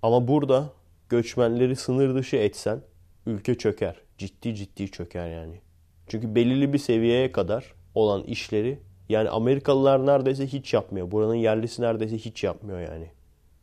Ama 0.01 0.27
burada 0.27 0.73
göçmenleri 1.09 1.75
sınır 1.75 2.15
dışı 2.15 2.35
etsen 2.35 2.81
ülke 3.25 3.57
çöker. 3.57 3.95
Ciddi 4.17 4.55
ciddi 4.55 4.91
çöker 4.91 5.29
yani. 5.29 5.61
Çünkü 6.07 6.35
belirli 6.35 6.73
bir 6.73 6.77
seviyeye 6.77 7.31
kadar 7.31 7.73
olan 7.95 8.23
işleri 8.23 8.79
yani 9.09 9.29
Amerikalılar 9.29 10.05
neredeyse 10.05 10.47
hiç 10.47 10.73
yapmıyor. 10.73 11.11
Buranın 11.11 11.35
yerlisi 11.35 11.81
neredeyse 11.81 12.17
hiç 12.17 12.43
yapmıyor 12.43 12.79
yani. 12.79 13.11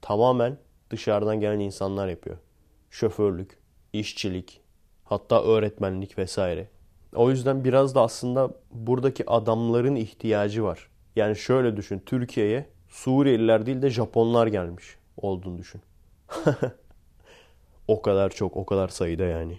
Tamamen 0.01 0.59
dışarıdan 0.91 1.41
gelen 1.41 1.61
insanlar 1.61 2.09
yapıyor. 2.09 2.37
Şoförlük, 2.91 3.59
işçilik, 3.93 4.61
hatta 5.05 5.43
öğretmenlik 5.43 6.19
vesaire. 6.19 6.69
O 7.15 7.31
yüzden 7.31 7.65
biraz 7.65 7.95
da 7.95 8.03
aslında 8.03 8.51
buradaki 8.71 9.31
adamların 9.31 9.97
ihtiyacı 9.97 10.65
var. 10.65 10.89
Yani 11.17 11.37
şöyle 11.37 11.77
düşün 11.77 12.03
Türkiye'ye 12.07 12.67
Suriyeliler 12.89 13.67
değil 13.67 13.83
de 13.83 13.91
Japonlar 13.91 14.47
gelmiş 14.47 14.97
olduğunu 15.17 15.59
düşün. 15.59 15.81
o 17.93 18.03
kadar 18.03 18.31
çok 18.31 18.57
o 18.57 18.67
kadar 18.67 18.89
sayıda 18.89 19.25
yani. 19.25 19.59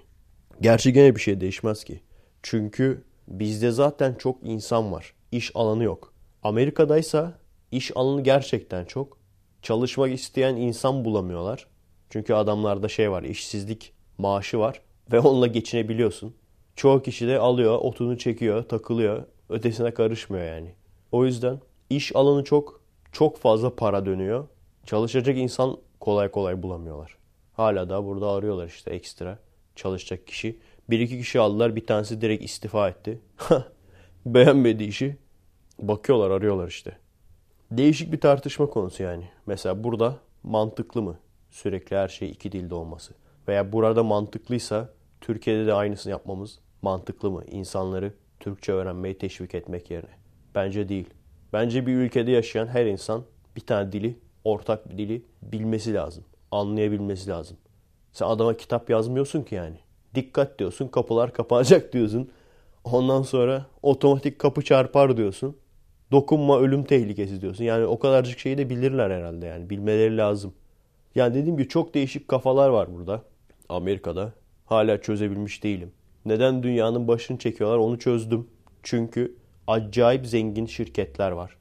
Gerçi 0.61 0.93
gene 0.93 1.15
bir 1.15 1.21
şey 1.21 1.41
değişmez 1.41 1.83
ki. 1.83 2.01
Çünkü 2.43 3.03
bizde 3.27 3.71
zaten 3.71 4.15
çok 4.15 4.37
insan 4.43 4.91
var. 4.91 5.13
İş 5.31 5.51
alanı 5.55 5.83
yok. 5.83 6.13
Amerika'daysa 6.43 7.39
iş 7.71 7.97
alanı 7.97 8.23
gerçekten 8.23 8.85
çok. 8.85 9.17
Çalışmak 9.61 10.13
isteyen 10.13 10.55
insan 10.55 11.05
bulamıyorlar. 11.05 11.67
Çünkü 12.09 12.33
adamlarda 12.33 12.87
şey 12.87 13.11
var 13.11 13.23
işsizlik 13.23 13.93
maaşı 14.17 14.59
var 14.59 14.81
ve 15.11 15.19
onunla 15.19 15.47
geçinebiliyorsun. 15.47 16.35
Çoğu 16.75 17.01
kişi 17.01 17.27
de 17.27 17.39
alıyor, 17.39 17.77
otunu 17.81 18.17
çekiyor, 18.17 18.63
takılıyor. 18.63 19.23
Ötesine 19.49 19.93
karışmıyor 19.93 20.45
yani. 20.45 20.75
O 21.11 21.25
yüzden 21.25 21.59
iş 21.89 22.15
alanı 22.15 22.43
çok, 22.43 22.81
çok 23.11 23.37
fazla 23.37 23.75
para 23.75 24.05
dönüyor. 24.05 24.47
Çalışacak 24.85 25.37
insan 25.37 25.77
kolay 25.99 26.31
kolay 26.31 26.63
bulamıyorlar. 26.63 27.22
Hala 27.53 27.89
da 27.89 28.05
burada 28.05 28.31
arıyorlar 28.31 28.67
işte 28.67 28.91
ekstra 28.91 29.39
çalışacak 29.75 30.27
kişi. 30.27 30.59
Bir 30.89 30.99
iki 30.99 31.17
kişi 31.17 31.39
aldılar. 31.39 31.75
Bir 31.75 31.87
tanesi 31.87 32.21
direkt 32.21 32.43
istifa 32.43 32.89
etti. 32.89 33.19
Beğenmedi 34.25 34.83
işi. 34.83 35.17
Bakıyorlar 35.79 36.31
arıyorlar 36.31 36.67
işte. 36.67 36.97
Değişik 37.71 38.11
bir 38.11 38.21
tartışma 38.21 38.69
konusu 38.69 39.03
yani. 39.03 39.29
Mesela 39.45 39.83
burada 39.83 40.17
mantıklı 40.43 41.01
mı 41.01 41.19
sürekli 41.51 41.95
her 41.95 42.07
şey 42.07 42.29
iki 42.29 42.51
dilde 42.51 42.75
olması? 42.75 43.13
Veya 43.47 43.71
burada 43.71 44.03
mantıklıysa 44.03 44.89
Türkiye'de 45.21 45.67
de 45.67 45.73
aynısını 45.73 46.11
yapmamız 46.11 46.59
mantıklı 46.81 47.31
mı? 47.31 47.43
İnsanları 47.51 48.13
Türkçe 48.39 48.71
öğrenmeyi 48.71 49.17
teşvik 49.17 49.55
etmek 49.55 49.91
yerine. 49.91 50.11
Bence 50.55 50.89
değil. 50.89 51.09
Bence 51.53 51.87
bir 51.87 51.93
ülkede 51.93 52.31
yaşayan 52.31 52.67
her 52.67 52.85
insan 52.85 53.23
bir 53.55 53.61
tane 53.61 53.91
dili, 53.91 54.19
ortak 54.43 54.89
bir 54.89 54.97
dili 54.97 55.25
bilmesi 55.41 55.93
lazım. 55.93 56.23
Anlayabilmesi 56.53 57.29
lazım. 57.29 57.57
Sen 58.11 58.25
adama 58.25 58.57
kitap 58.57 58.89
yazmıyorsun 58.89 59.43
ki 59.43 59.55
yani. 59.55 59.75
Dikkat 60.15 60.59
diyorsun, 60.59 60.87
kapılar 60.87 61.33
kapanacak 61.33 61.93
diyorsun. 61.93 62.29
Ondan 62.83 63.21
sonra 63.21 63.65
otomatik 63.81 64.39
kapı 64.39 64.61
çarpar 64.61 65.17
diyorsun. 65.17 65.57
Dokunma 66.11 66.59
ölüm 66.59 66.83
tehlikesi 66.83 67.41
diyorsun. 67.41 67.63
Yani 67.63 67.85
o 67.85 67.99
kadarcık 67.99 68.39
şeyi 68.39 68.57
de 68.57 68.69
bilirler 68.69 69.11
herhalde 69.11 69.45
yani. 69.45 69.69
Bilmeleri 69.69 70.17
lazım. 70.17 70.53
Yani 71.15 71.33
dediğim 71.33 71.57
gibi 71.57 71.67
çok 71.67 71.93
değişik 71.93 72.27
kafalar 72.27 72.69
var 72.69 72.93
burada. 72.95 73.21
Amerika'da. 73.69 74.33
Hala 74.65 75.01
çözebilmiş 75.01 75.63
değilim. 75.63 75.91
Neden 76.25 76.63
dünyanın 76.63 77.07
başını 77.07 77.37
çekiyorlar 77.37 77.77
onu 77.77 77.99
çözdüm. 77.99 78.47
Çünkü 78.83 79.35
acayip 79.67 80.27
zengin 80.27 80.65
şirketler 80.65 81.31
var. 81.31 81.57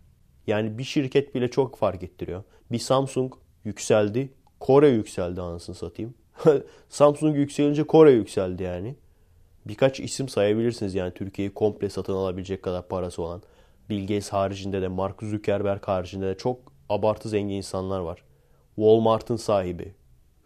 Yani 0.47 0.79
bir 0.79 0.85
şirket 0.85 1.35
bile 1.35 1.51
çok 1.51 1.77
fark 1.77 2.03
ettiriyor. 2.03 2.43
Bir 2.73 2.79
Samsung 2.79 3.35
yükseldi. 3.65 4.33
Kore 4.63 4.89
yükseldi 4.89 5.41
anasını 5.41 5.75
satayım. 5.75 6.15
Samsung 6.89 7.37
yükselince 7.37 7.85
Kore 7.85 8.11
yükseldi 8.11 8.63
yani. 8.63 8.95
Birkaç 9.67 10.01
isim 10.01 10.29
sayabilirsiniz 10.29 10.95
yani 10.95 11.15
Türkiye'yi 11.15 11.55
komple 11.55 11.89
satın 11.89 12.13
alabilecek 12.13 12.63
kadar 12.63 12.89
parası 12.89 13.23
olan. 13.23 13.43
Bill 13.91 14.01
Gates 14.01 14.29
haricinde 14.29 14.83
de 14.83 14.89
Mark 14.89 15.23
Zuckerberg 15.23 15.85
haricinde 15.85 16.27
de 16.27 16.37
çok 16.37 16.59
abartı 16.89 17.29
zengin 17.29 17.55
insanlar 17.55 18.01
var. 18.01 18.25
Walmart'ın 18.77 19.37
sahibi. 19.37 19.95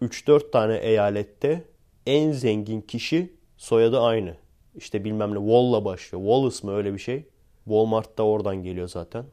3-4 0.02 0.50
tane 0.50 0.76
eyalette 0.76 1.64
en 2.06 2.32
zengin 2.32 2.80
kişi 2.80 3.37
soyadı 3.56 4.00
aynı. 4.00 4.37
İşte 4.76 5.04
bilmem 5.04 5.30
ne 5.30 5.38
Wall'la 5.38 5.85
başlıyor. 5.85 6.25
Wallace 6.25 6.66
mı 6.66 6.76
öyle 6.76 6.94
bir 6.94 6.99
şey. 6.99 7.25
Walmart 7.64 8.18
da 8.18 8.23
oradan 8.23 8.62
geliyor 8.62 8.88
zaten. 8.88 9.25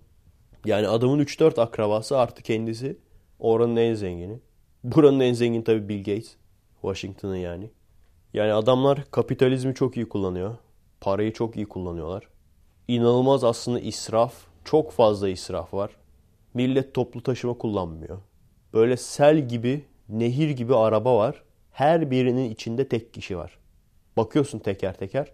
Yani 0.66 0.88
adamın 0.88 1.20
3-4 1.20 1.62
akrabası 1.62 2.18
artı 2.18 2.44
kendisi 2.44 2.98
oranın 3.40 3.76
en 3.76 3.94
zengini. 3.94 4.40
Buranın 4.84 5.20
en 5.20 5.34
zengin 5.34 5.62
tabii 5.62 5.90
Bill 5.90 5.98
Gates. 5.98 6.36
Washington'ın 6.82 7.36
yani. 7.36 7.70
Yani 8.34 8.54
adamlar 8.54 9.12
kapitalizmi 9.12 9.76
çok 9.76 9.98
iyi 9.98 10.10
kullanıyor. 10.10 10.56
Parayı 11.02 11.34
çok 11.34 11.56
iyi 11.56 11.66
kullanıyorlar. 11.66 12.28
İnanılmaz 12.88 13.44
aslında 13.44 13.80
israf. 13.80 14.34
Çok 14.66 14.92
fazla 14.92 15.30
israf 15.30 15.74
var. 15.74 15.92
Millet 16.54 16.94
toplu 16.94 17.24
taşıma 17.24 17.54
kullanmıyor. 17.54 18.18
Böyle 18.74 18.98
sel 18.98 19.48
gibi, 19.48 19.86
nehir 20.10 20.50
gibi 20.50 20.76
araba 20.76 21.18
var. 21.18 21.44
Her 21.72 22.12
birinin 22.12 22.52
içinde 22.52 22.88
tek 22.88 23.14
kişi 23.14 23.38
var. 23.38 23.58
Bakıyorsun 24.18 24.60
teker 24.60 24.98
teker. 24.98 25.32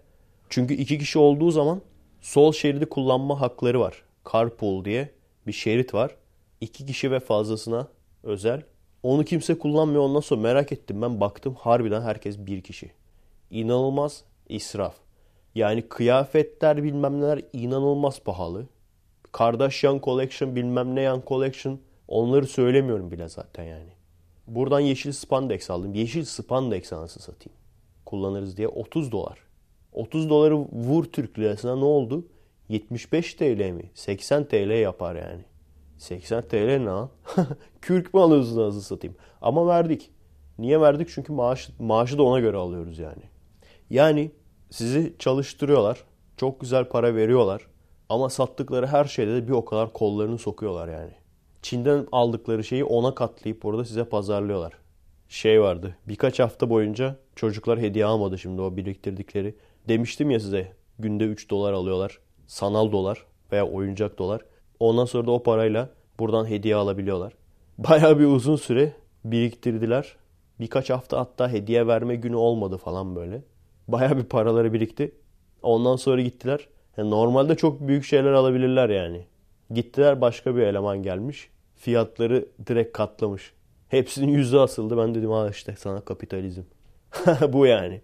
Çünkü 0.48 0.74
iki 0.74 0.98
kişi 0.98 1.18
olduğu 1.18 1.50
zaman 1.50 1.80
sol 2.20 2.52
şeridi 2.52 2.86
kullanma 2.86 3.40
hakları 3.40 3.80
var. 3.80 4.02
Carpool 4.32 4.84
diye 4.84 5.10
bir 5.46 5.52
şerit 5.52 5.94
var. 5.94 6.16
İki 6.60 6.86
kişi 6.86 7.10
ve 7.10 7.20
fazlasına 7.20 7.88
özel. 8.22 8.62
Onu 9.02 9.24
kimse 9.24 9.58
kullanmıyor. 9.58 10.02
Ondan 10.02 10.20
sonra 10.20 10.40
merak 10.40 10.72
ettim 10.72 11.02
ben 11.02 11.20
baktım 11.20 11.54
harbiden 11.54 12.02
herkes 12.02 12.38
bir 12.38 12.60
kişi. 12.60 12.90
İnanılmaz 13.50 14.24
israf. 14.48 14.94
Yani 15.54 15.82
kıyafetler 15.88 16.82
bilmem 16.82 17.20
neler 17.20 17.42
inanılmaz 17.52 18.20
pahalı. 18.20 18.66
Kardashian 19.32 20.00
Collection 20.04 20.56
bilmem 20.56 20.94
ne 20.94 21.00
yan 21.00 21.22
Collection 21.26 21.80
onları 22.08 22.46
söylemiyorum 22.46 23.10
bile 23.10 23.28
zaten 23.28 23.64
yani. 23.64 23.90
Buradan 24.46 24.80
yeşil 24.80 25.12
spandex 25.12 25.70
aldım. 25.70 25.94
Yeşil 25.94 26.24
spandex 26.24 26.92
anasını 26.92 27.22
satayım. 27.22 27.58
Kullanırız 28.06 28.56
diye 28.56 28.68
30 28.68 29.12
dolar. 29.12 29.38
30 29.92 30.30
doları 30.30 30.56
vur 30.58 31.04
Türk 31.04 31.38
lirasına 31.38 31.76
ne 31.76 31.84
oldu? 31.84 32.26
75 32.68 33.34
TL 33.34 33.70
mi? 33.70 33.90
80 33.94 34.44
TL 34.44 34.80
yapar 34.80 35.16
yani. 35.16 35.42
80 36.00 36.48
TL 36.48 36.54
ne 36.56 36.84
lan? 36.84 37.10
Kürk 37.80 38.14
mü 38.14 38.20
alıyorsunuz 38.20 38.58
anasını 38.58 38.82
satayım? 38.82 39.16
Ama 39.42 39.66
verdik. 39.66 40.10
Niye 40.58 40.80
verdik? 40.80 41.08
Çünkü 41.14 41.32
maaş, 41.32 41.70
maaşı 41.78 42.18
da 42.18 42.22
ona 42.22 42.40
göre 42.40 42.56
alıyoruz 42.56 42.98
yani. 42.98 43.22
Yani 43.90 44.30
sizi 44.70 45.14
çalıştırıyorlar. 45.18 46.04
Çok 46.36 46.60
güzel 46.60 46.88
para 46.88 47.14
veriyorlar. 47.14 47.66
Ama 48.08 48.28
sattıkları 48.28 48.86
her 48.86 49.04
şeyde 49.04 49.34
de 49.34 49.48
bir 49.48 49.52
o 49.52 49.64
kadar 49.64 49.92
kollarını 49.92 50.38
sokuyorlar 50.38 50.88
yani. 50.88 51.12
Çin'den 51.62 52.06
aldıkları 52.12 52.64
şeyi 52.64 52.84
ona 52.84 53.14
katlayıp 53.14 53.62
burada 53.62 53.84
size 53.84 54.04
pazarlıyorlar. 54.04 54.72
Şey 55.28 55.60
vardı. 55.60 55.96
Birkaç 56.08 56.40
hafta 56.40 56.70
boyunca 56.70 57.16
çocuklar 57.36 57.80
hediye 57.80 58.04
almadı 58.04 58.38
şimdi 58.38 58.62
o 58.62 58.76
biriktirdikleri. 58.76 59.54
Demiştim 59.88 60.30
ya 60.30 60.40
size 60.40 60.72
günde 60.98 61.24
3 61.24 61.50
dolar 61.50 61.72
alıyorlar. 61.72 62.18
Sanal 62.46 62.92
dolar 62.92 63.26
veya 63.52 63.68
oyuncak 63.68 64.18
dolar. 64.18 64.40
Ondan 64.80 65.04
sonra 65.04 65.26
da 65.26 65.30
o 65.30 65.42
parayla 65.42 65.88
buradan 66.18 66.46
hediye 66.46 66.76
alabiliyorlar. 66.76 67.32
Bayağı 67.78 68.18
bir 68.18 68.24
uzun 68.26 68.56
süre 68.56 68.92
biriktirdiler. 69.24 70.16
Birkaç 70.60 70.90
hafta 70.90 71.18
hatta 71.18 71.50
hediye 71.50 71.86
verme 71.86 72.16
günü 72.16 72.36
olmadı 72.36 72.76
falan 72.76 73.16
böyle. 73.16 73.42
Bayağı 73.88 74.16
bir 74.16 74.24
paraları 74.24 74.72
birikti. 74.72 75.14
Ondan 75.62 75.96
sonra 75.96 76.22
gittiler. 76.22 76.68
Yani 76.96 77.10
normalde 77.10 77.56
çok 77.56 77.80
büyük 77.88 78.04
şeyler 78.04 78.32
alabilirler 78.32 78.88
yani. 78.88 79.26
Gittiler 79.70 80.20
başka 80.20 80.56
bir 80.56 80.62
eleman 80.62 81.02
gelmiş. 81.02 81.50
Fiyatları 81.76 82.46
direkt 82.66 82.92
katlamış. 82.92 83.52
Hepsinin 83.88 84.32
yüzü 84.32 84.58
asıldı. 84.58 84.98
Ben 84.98 85.14
dedim 85.14 85.30
ha 85.30 85.48
işte 85.50 85.74
sana 85.78 86.00
kapitalizm. 86.00 86.62
Bu 87.52 87.66
yani. 87.66 88.00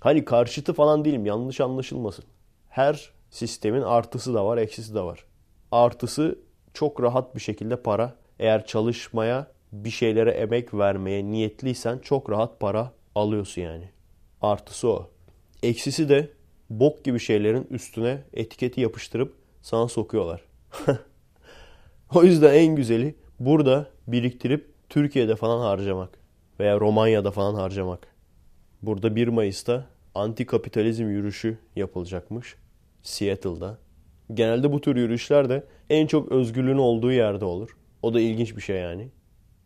Hani 0.00 0.24
karşıtı 0.24 0.72
falan 0.72 1.04
değilim. 1.04 1.26
Yanlış 1.26 1.60
anlaşılmasın. 1.60 2.24
Her 2.68 3.10
sistemin 3.30 3.82
artısı 3.82 4.34
da 4.34 4.46
var, 4.46 4.58
eksisi 4.58 4.94
de 4.94 5.00
var. 5.00 5.24
Artısı 5.72 6.38
çok 6.74 7.02
rahat 7.02 7.34
bir 7.34 7.40
şekilde 7.40 7.82
para. 7.82 8.14
Eğer 8.38 8.66
çalışmaya, 8.66 9.46
bir 9.72 9.90
şeylere 9.90 10.30
emek 10.30 10.74
vermeye 10.74 11.24
niyetliysen 11.24 11.98
çok 11.98 12.30
rahat 12.30 12.60
para 12.60 12.92
alıyorsun 13.14 13.62
yani. 13.62 13.90
Artısı 14.42 14.88
o. 14.88 15.10
Eksisi 15.62 16.08
de 16.08 16.30
bok 16.70 17.04
gibi 17.04 17.20
şeylerin 17.20 17.66
üstüne 17.70 18.22
etiketi 18.32 18.80
yapıştırıp 18.80 19.34
sana 19.62 19.88
sokuyorlar. 19.88 20.42
o 22.14 22.22
yüzden 22.22 22.54
en 22.54 22.76
güzeli 22.76 23.14
burada 23.40 23.90
biriktirip 24.06 24.72
Türkiye'de 24.88 25.36
falan 25.36 25.60
harcamak 25.60 26.18
veya 26.60 26.80
Romanya'da 26.80 27.30
falan 27.30 27.54
harcamak. 27.54 28.08
Burada 28.82 29.16
1 29.16 29.28
Mayıs'ta 29.28 29.86
anti 30.14 30.46
kapitalizm 30.46 31.08
yürüyüşü 31.08 31.58
yapılacakmış 31.76 32.56
Seattle'da. 33.02 33.78
Genelde 34.34 34.72
bu 34.72 34.80
tür 34.80 34.96
yürüyüşler 34.96 35.48
de 35.48 35.64
en 35.90 36.06
çok 36.06 36.32
özgürlüğün 36.32 36.78
olduğu 36.78 37.12
yerde 37.12 37.44
olur. 37.44 37.76
O 38.02 38.14
da 38.14 38.20
ilginç 38.20 38.56
bir 38.56 38.62
şey 38.62 38.76
yani. 38.76 39.08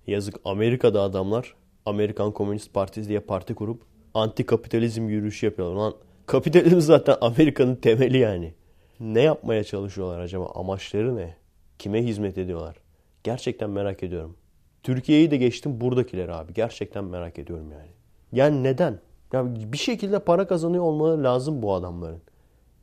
Yazık 0.06 0.34
Amerika'da 0.44 1.02
adamlar 1.02 1.54
Amerikan 1.86 2.32
Komünist 2.32 2.74
Partisi 2.74 3.08
diye 3.08 3.20
parti 3.20 3.54
kurup 3.54 3.82
anti 4.14 4.46
kapitalizm 4.46 5.08
yürüyüşü 5.08 5.46
yapıyorlar. 5.46 5.76
Lan 5.76 5.94
kapitalizm 6.26 6.80
zaten 6.80 7.16
Amerika'nın 7.20 7.76
temeli 7.76 8.18
yani. 8.18 8.54
Ne 9.00 9.20
yapmaya 9.20 9.64
çalışıyorlar 9.64 10.20
acaba? 10.20 10.50
Amaçları 10.54 11.16
ne? 11.16 11.36
Kime 11.78 12.02
hizmet 12.02 12.38
ediyorlar? 12.38 12.76
Gerçekten 13.24 13.70
merak 13.70 14.02
ediyorum. 14.02 14.36
Türkiye'yi 14.82 15.30
de 15.30 15.36
geçtim 15.36 15.80
buradakileri 15.80 16.34
abi. 16.34 16.54
Gerçekten 16.54 17.04
merak 17.04 17.38
ediyorum 17.38 17.72
yani. 17.72 17.90
Yani 18.32 18.62
neden? 18.62 18.98
Ya 19.32 19.54
bir 19.72 19.78
şekilde 19.78 20.18
para 20.18 20.46
kazanıyor 20.46 20.84
olmaları 20.84 21.24
lazım 21.24 21.62
bu 21.62 21.74
adamların. 21.74 22.22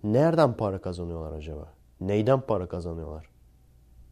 Nereden 0.03 0.57
para 0.57 0.81
kazanıyorlar 0.81 1.38
acaba? 1.38 1.73
Neyden 2.01 2.41
para 2.41 2.67
kazanıyorlar? 2.67 3.25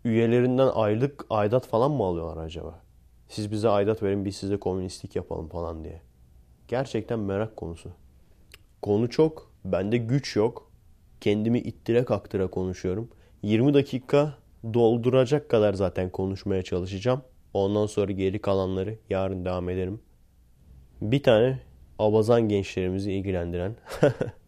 Üyelerinden 0.06 0.68
aylık 0.74 1.26
aidat 1.30 1.68
falan 1.68 1.92
mı 1.92 2.04
alıyorlar 2.04 2.44
acaba? 2.44 2.82
Siz 3.30 3.52
bize 3.52 3.70
aidat 3.70 4.04
verin 4.04 4.26
biz 4.26 4.36
size 4.36 4.58
komünistlik 4.58 5.16
yapalım 5.16 5.50
falan 5.50 5.84
diye. 5.84 6.02
Gerçekten 6.68 7.20
merak 7.20 7.58
konusu. 7.58 7.92
Konu 8.82 9.10
çok. 9.10 9.52
Bende 9.66 9.98
güç 9.98 10.36
yok. 10.36 10.72
Kendimi 11.22 11.60
ittire 11.60 12.06
kaktıra 12.06 12.48
konuşuyorum. 12.48 13.10
20 13.44 13.74
dakika 13.74 14.34
dolduracak 14.74 15.50
kadar 15.50 15.74
zaten 15.74 16.10
konuşmaya 16.10 16.64
çalışacağım. 16.64 17.22
Ondan 17.54 17.86
sonra 17.86 18.12
geri 18.12 18.42
kalanları 18.42 18.98
yarın 19.10 19.46
devam 19.46 19.70
ederim. 19.70 20.02
Bir 21.02 21.24
tane 21.24 21.60
abazan 22.00 22.50
gençlerimizi 22.50 23.12
ilgilendiren 23.12 23.76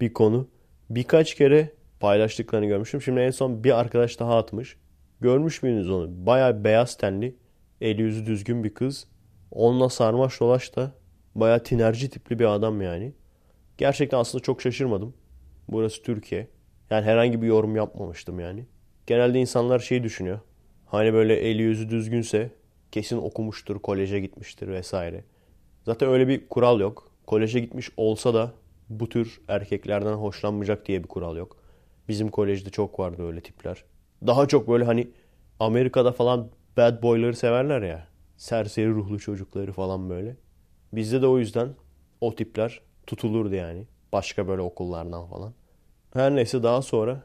bir 0.00 0.12
konu. 0.12 0.48
Birkaç 0.90 1.34
kere 1.34 1.72
paylaştıklarını 2.00 2.66
görmüştüm. 2.66 3.02
Şimdi 3.02 3.20
en 3.20 3.30
son 3.30 3.64
bir 3.64 3.80
arkadaş 3.80 4.20
daha 4.20 4.38
atmış. 4.38 4.76
Görmüş 5.20 5.62
müydünüz 5.62 5.90
onu? 5.90 6.26
Baya 6.26 6.64
beyaz 6.64 6.96
tenli, 6.96 7.36
eli 7.80 8.02
yüzü 8.02 8.26
düzgün 8.26 8.64
bir 8.64 8.74
kız. 8.74 9.06
Onunla 9.50 9.88
sarmaş 9.88 10.40
dolaş 10.40 10.76
da 10.76 10.92
baya 11.34 11.62
tinerci 11.62 12.10
tipli 12.10 12.38
bir 12.38 12.54
adam 12.54 12.82
yani. 12.82 13.12
Gerçekten 13.78 14.18
aslında 14.18 14.42
çok 14.42 14.62
şaşırmadım. 14.62 15.14
Burası 15.68 16.02
Türkiye. 16.02 16.48
Yani 16.90 17.04
herhangi 17.04 17.42
bir 17.42 17.46
yorum 17.46 17.76
yapmamıştım 17.76 18.40
yani. 18.40 18.66
Genelde 19.06 19.38
insanlar 19.38 19.78
şey 19.78 20.02
düşünüyor. 20.02 20.40
Hani 20.86 21.12
böyle 21.12 21.36
eli 21.36 21.62
yüzü 21.62 21.90
düzgünse 21.90 22.50
kesin 22.92 23.16
okumuştur, 23.16 23.78
koleje 23.78 24.20
gitmiştir 24.20 24.68
vesaire. 24.68 25.24
Zaten 25.84 26.08
öyle 26.08 26.28
bir 26.28 26.48
kural 26.48 26.80
yok. 26.80 27.10
Koleje 27.26 27.60
gitmiş 27.60 27.90
olsa 27.96 28.34
da 28.34 28.52
bu 28.88 29.08
tür 29.08 29.40
erkeklerden 29.48 30.12
hoşlanmayacak 30.12 30.86
diye 30.86 31.02
bir 31.02 31.08
kural 31.08 31.36
yok. 31.36 31.56
Bizim 32.08 32.28
kolejde 32.28 32.70
çok 32.70 33.00
vardı 33.00 33.26
öyle 33.26 33.40
tipler. 33.40 33.84
Daha 34.26 34.48
çok 34.48 34.68
böyle 34.68 34.84
hani 34.84 35.08
Amerika'da 35.60 36.12
falan 36.12 36.48
bad 36.76 37.02
boyları 37.02 37.36
severler 37.36 37.82
ya. 37.82 38.06
Serseri 38.36 38.90
ruhlu 38.90 39.18
çocukları 39.18 39.72
falan 39.72 40.10
böyle. 40.10 40.36
Bizde 40.92 41.22
de 41.22 41.26
o 41.26 41.38
yüzden 41.38 41.68
o 42.20 42.34
tipler 42.34 42.80
tutulurdu 43.06 43.54
yani. 43.54 43.86
Başka 44.12 44.48
böyle 44.48 44.62
okullardan 44.62 45.26
falan. 45.26 45.54
Her 46.12 46.36
neyse 46.36 46.62
daha 46.62 46.82
sonra 46.82 47.22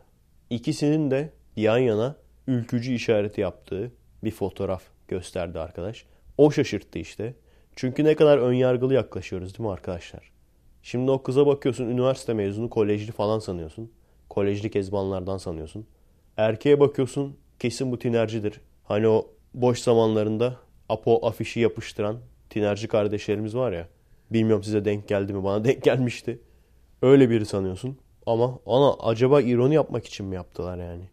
ikisinin 0.49 1.11
de 1.11 1.33
yan 1.55 1.77
yana 1.77 2.15
ülkücü 2.47 2.93
işareti 2.93 3.41
yaptığı 3.41 3.91
bir 4.23 4.31
fotoğraf 4.31 4.83
gösterdi 5.07 5.59
arkadaş. 5.59 6.05
O 6.37 6.51
şaşırttı 6.51 6.99
işte. 6.99 7.33
Çünkü 7.75 8.03
ne 8.03 8.15
kadar 8.15 8.37
önyargılı 8.37 8.93
yaklaşıyoruz 8.93 9.57
değil 9.57 9.69
mi 9.69 9.73
arkadaşlar? 9.73 10.31
Şimdi 10.83 11.11
o 11.11 11.23
kıza 11.23 11.47
bakıyorsun 11.47 11.85
üniversite 11.85 12.33
mezunu 12.33 12.69
kolejli 12.69 13.11
falan 13.11 13.39
sanıyorsun. 13.39 13.91
Kolejli 14.29 14.71
kezbanlardan 14.71 15.37
sanıyorsun. 15.37 15.85
Erkeğe 16.37 16.79
bakıyorsun 16.79 17.37
kesin 17.59 17.91
bu 17.91 17.99
tinercidir. 17.99 18.61
Hani 18.83 19.07
o 19.07 19.27
boş 19.53 19.79
zamanlarında 19.79 20.55
Apo 20.89 21.27
afişi 21.27 21.59
yapıştıran 21.59 22.17
tinerci 22.49 22.87
kardeşlerimiz 22.87 23.55
var 23.55 23.71
ya. 23.71 23.87
Bilmiyorum 24.31 24.63
size 24.63 24.85
denk 24.85 25.07
geldi 25.07 25.33
mi? 25.33 25.43
Bana 25.43 25.63
denk 25.65 25.83
gelmişti. 25.83 26.39
Öyle 27.01 27.29
biri 27.29 27.45
sanıyorsun. 27.45 27.97
Ama 28.25 28.59
ana 28.65 28.93
acaba 28.93 29.41
ironi 29.41 29.75
yapmak 29.75 30.05
için 30.05 30.25
mi 30.25 30.35
yaptılar 30.35 30.77
yani? 30.77 31.03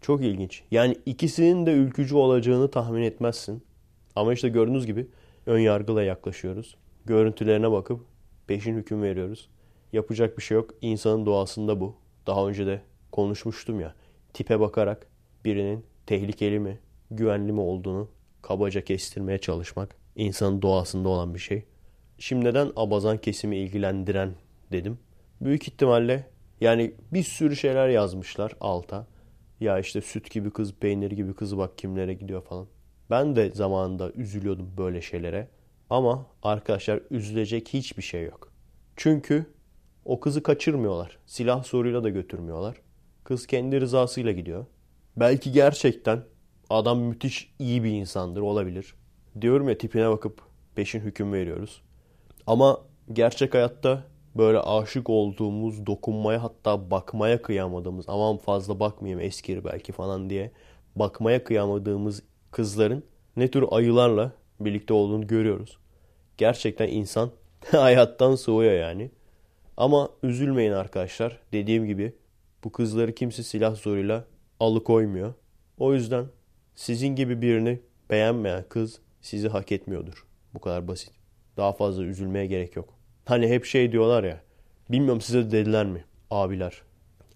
Çok 0.00 0.20
ilginç. 0.20 0.62
Yani 0.70 0.96
ikisinin 1.06 1.66
de 1.66 1.72
ülkücü 1.72 2.14
olacağını 2.14 2.70
tahmin 2.70 3.02
etmezsin. 3.02 3.62
Ama 4.16 4.32
işte 4.32 4.48
gördüğünüz 4.48 4.86
gibi 4.86 5.06
ön 5.46 5.58
yargıyla 5.58 6.02
yaklaşıyoruz. 6.02 6.76
Görüntülerine 7.04 7.72
bakıp 7.72 8.00
peşin 8.46 8.76
hüküm 8.76 9.02
veriyoruz. 9.02 9.48
Yapacak 9.92 10.38
bir 10.38 10.42
şey 10.42 10.54
yok. 10.54 10.70
İnsanın 10.80 11.26
doğasında 11.26 11.80
bu. 11.80 11.96
Daha 12.26 12.48
önce 12.48 12.66
de 12.66 12.82
konuşmuştum 13.12 13.80
ya. 13.80 13.94
Tipe 14.32 14.60
bakarak 14.60 15.06
birinin 15.44 15.84
tehlikeli 16.06 16.58
mi, 16.58 16.78
güvenli 17.10 17.52
mi 17.52 17.60
olduğunu 17.60 18.08
kabaca 18.42 18.84
kestirmeye 18.84 19.38
çalışmak 19.38 19.96
insanın 20.16 20.62
doğasında 20.62 21.08
olan 21.08 21.34
bir 21.34 21.38
şey. 21.38 21.64
Şimdi 22.18 22.44
neden 22.44 22.72
abazan 22.76 23.18
kesimi 23.18 23.56
ilgilendiren 23.56 24.34
dedim. 24.72 24.98
Büyük 25.40 25.68
ihtimalle 25.68 26.26
yani 26.60 26.94
bir 27.12 27.22
sürü 27.22 27.56
şeyler 27.56 27.88
yazmışlar 27.88 28.52
alta. 28.60 29.06
Ya 29.60 29.78
işte 29.78 30.00
süt 30.00 30.30
gibi 30.30 30.50
kız, 30.50 30.74
peynir 30.74 31.10
gibi 31.10 31.34
kız 31.34 31.56
bak 31.58 31.78
kimlere 31.78 32.14
gidiyor 32.14 32.42
falan. 32.42 32.66
Ben 33.10 33.36
de 33.36 33.50
zamanında 33.50 34.12
üzülüyordum 34.12 34.70
böyle 34.78 35.00
şeylere. 35.00 35.48
Ama 35.90 36.26
arkadaşlar 36.42 37.00
üzülecek 37.10 37.68
hiçbir 37.68 38.02
şey 38.02 38.24
yok. 38.24 38.52
Çünkü 38.96 39.46
o 40.04 40.20
kızı 40.20 40.42
kaçırmıyorlar. 40.42 41.18
Silah 41.26 41.64
soruyla 41.64 42.04
da 42.04 42.08
götürmüyorlar. 42.08 42.76
Kız 43.24 43.46
kendi 43.46 43.80
rızasıyla 43.80 44.32
gidiyor. 44.32 44.66
Belki 45.16 45.52
gerçekten 45.52 46.24
adam 46.70 47.00
müthiş 47.00 47.54
iyi 47.58 47.84
bir 47.84 47.90
insandır 47.90 48.40
olabilir. 48.40 48.94
Diyorum 49.40 49.68
ya 49.68 49.78
tipine 49.78 50.10
bakıp 50.10 50.42
peşin 50.74 51.00
hüküm 51.00 51.32
veriyoruz. 51.32 51.82
Ama 52.46 52.80
gerçek 53.12 53.54
hayatta 53.54 54.04
böyle 54.36 54.58
aşık 54.58 55.10
olduğumuz, 55.10 55.86
dokunmaya 55.86 56.42
hatta 56.42 56.90
bakmaya 56.90 57.42
kıyamadığımız, 57.42 58.04
aman 58.08 58.36
fazla 58.36 58.80
bakmayayım 58.80 59.20
eskir 59.20 59.64
belki 59.64 59.92
falan 59.92 60.30
diye 60.30 60.52
bakmaya 60.96 61.44
kıyamadığımız 61.44 62.22
kızların 62.50 63.04
ne 63.36 63.50
tür 63.50 63.64
ayılarla 63.70 64.32
birlikte 64.60 64.94
olduğunu 64.94 65.26
görüyoruz. 65.26 65.78
Gerçekten 66.36 66.88
insan 66.88 67.30
hayattan 67.70 68.34
soğuyor 68.34 68.72
yani. 68.72 69.10
Ama 69.76 70.10
üzülmeyin 70.22 70.72
arkadaşlar. 70.72 71.38
Dediğim 71.52 71.86
gibi 71.86 72.12
bu 72.64 72.72
kızları 72.72 73.14
kimse 73.14 73.42
silah 73.42 73.74
zoruyla 73.74 74.24
alıkoymuyor. 74.60 75.34
O 75.78 75.94
yüzden 75.94 76.26
sizin 76.74 77.08
gibi 77.08 77.42
birini 77.42 77.80
beğenmeyen 78.10 78.64
kız 78.68 79.00
sizi 79.20 79.48
hak 79.48 79.72
etmiyordur. 79.72 80.26
Bu 80.54 80.60
kadar 80.60 80.88
basit. 80.88 81.10
Daha 81.56 81.72
fazla 81.72 82.04
üzülmeye 82.04 82.46
gerek 82.46 82.76
yok. 82.76 82.88
Hani 83.24 83.48
hep 83.48 83.64
şey 83.64 83.92
diyorlar 83.92 84.24
ya. 84.24 84.40
Bilmiyorum 84.90 85.20
size 85.20 85.44
de 85.44 85.50
dediler 85.50 85.86
mi? 85.86 86.04
Abiler. 86.30 86.82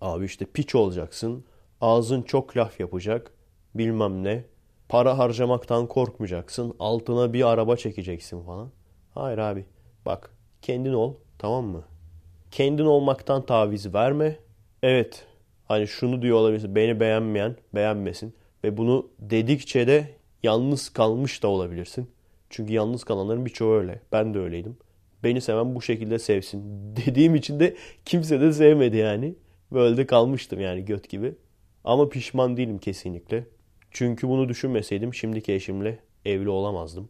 Abi 0.00 0.24
işte 0.24 0.44
piç 0.44 0.74
olacaksın. 0.74 1.44
Ağzın 1.80 2.22
çok 2.22 2.56
laf 2.56 2.80
yapacak. 2.80 3.32
Bilmem 3.74 4.24
ne. 4.24 4.44
Para 4.88 5.18
harcamaktan 5.18 5.86
korkmayacaksın. 5.86 6.74
Altına 6.78 7.32
bir 7.32 7.48
araba 7.48 7.76
çekeceksin 7.76 8.42
falan. 8.42 8.70
Hayır 9.14 9.38
abi. 9.38 9.64
Bak 10.06 10.30
kendin 10.62 10.92
ol. 10.92 11.14
Tamam 11.38 11.64
mı? 11.64 11.84
Kendin 12.50 12.84
olmaktan 12.84 13.46
taviz 13.46 13.94
verme. 13.94 14.36
Evet. 14.82 15.26
Hani 15.64 15.86
şunu 15.86 16.22
diyor 16.22 16.36
olabilirsin. 16.36 16.74
Beni 16.74 17.00
beğenmeyen 17.00 17.56
beğenmesin. 17.74 18.34
Ve 18.64 18.76
bunu 18.76 19.08
dedikçe 19.18 19.86
de 19.86 20.08
yalnız 20.42 20.88
kalmış 20.88 21.42
da 21.42 21.48
olabilirsin. 21.48 22.10
Çünkü 22.50 22.72
yalnız 22.72 23.04
kalanların 23.04 23.46
birçoğu 23.46 23.74
öyle. 23.74 24.00
Ben 24.12 24.34
de 24.34 24.38
öyleydim. 24.38 24.76
Beni 25.24 25.40
seven 25.40 25.74
bu 25.74 25.82
şekilde 25.82 26.18
sevsin. 26.18 26.62
Dediğim 27.06 27.34
için 27.34 27.60
de 27.60 27.76
kimse 28.04 28.40
de 28.40 28.52
sevmedi 28.52 28.96
yani. 28.96 29.34
Böyle 29.72 29.96
de 29.96 30.06
kalmıştım 30.06 30.60
yani 30.60 30.84
göt 30.84 31.08
gibi. 31.08 31.34
Ama 31.84 32.08
pişman 32.08 32.56
değilim 32.56 32.78
kesinlikle. 32.78 33.44
Çünkü 33.98 34.28
bunu 34.28 34.48
düşünmeseydim 34.48 35.14
şimdiki 35.14 35.52
eşimle 35.52 35.98
evli 36.24 36.48
olamazdım. 36.48 37.08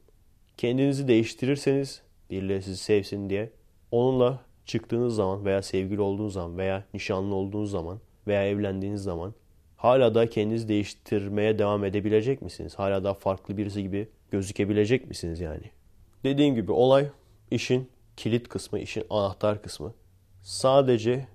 Kendinizi 0.57 1.09
değiştirirseniz 1.09 2.03
birileri 2.31 2.63
sizi 2.63 2.77
sevsin 2.77 3.31
diye 3.31 3.51
onunla 3.91 4.41
çıktığınız 4.65 5.15
zaman 5.15 5.45
veya 5.45 5.63
sevgili 5.63 6.01
olduğunuz 6.01 6.33
zaman 6.33 6.59
veya 6.59 6.85
nişanlı 6.95 7.35
olduğunuz 7.35 7.71
zaman 7.71 8.01
veya 8.27 8.49
evlendiğiniz 8.49 9.03
zaman 9.03 9.35
hala 9.77 10.15
da 10.15 10.31
kendinizi 10.31 10.69
değiştirmeye 10.69 11.59
devam 11.59 11.85
edebilecek 11.85 12.43
misiniz? 12.43 12.75
Hala 12.77 13.05
da 13.05 13.15
farklı 13.15 13.57
birisi 13.57 13.83
gibi 13.83 14.09
gözükebilecek 14.31 15.09
misiniz 15.09 15.41
yani? 15.41 15.71
Dediğim 16.25 16.55
gibi 16.55 16.73
olay 16.73 17.09
işin 17.51 17.89
kilit 18.17 18.49
kısmı, 18.49 18.79
işin 18.79 19.05
anahtar 19.11 19.63
kısmı. 19.63 19.95
Sadece 20.43 21.27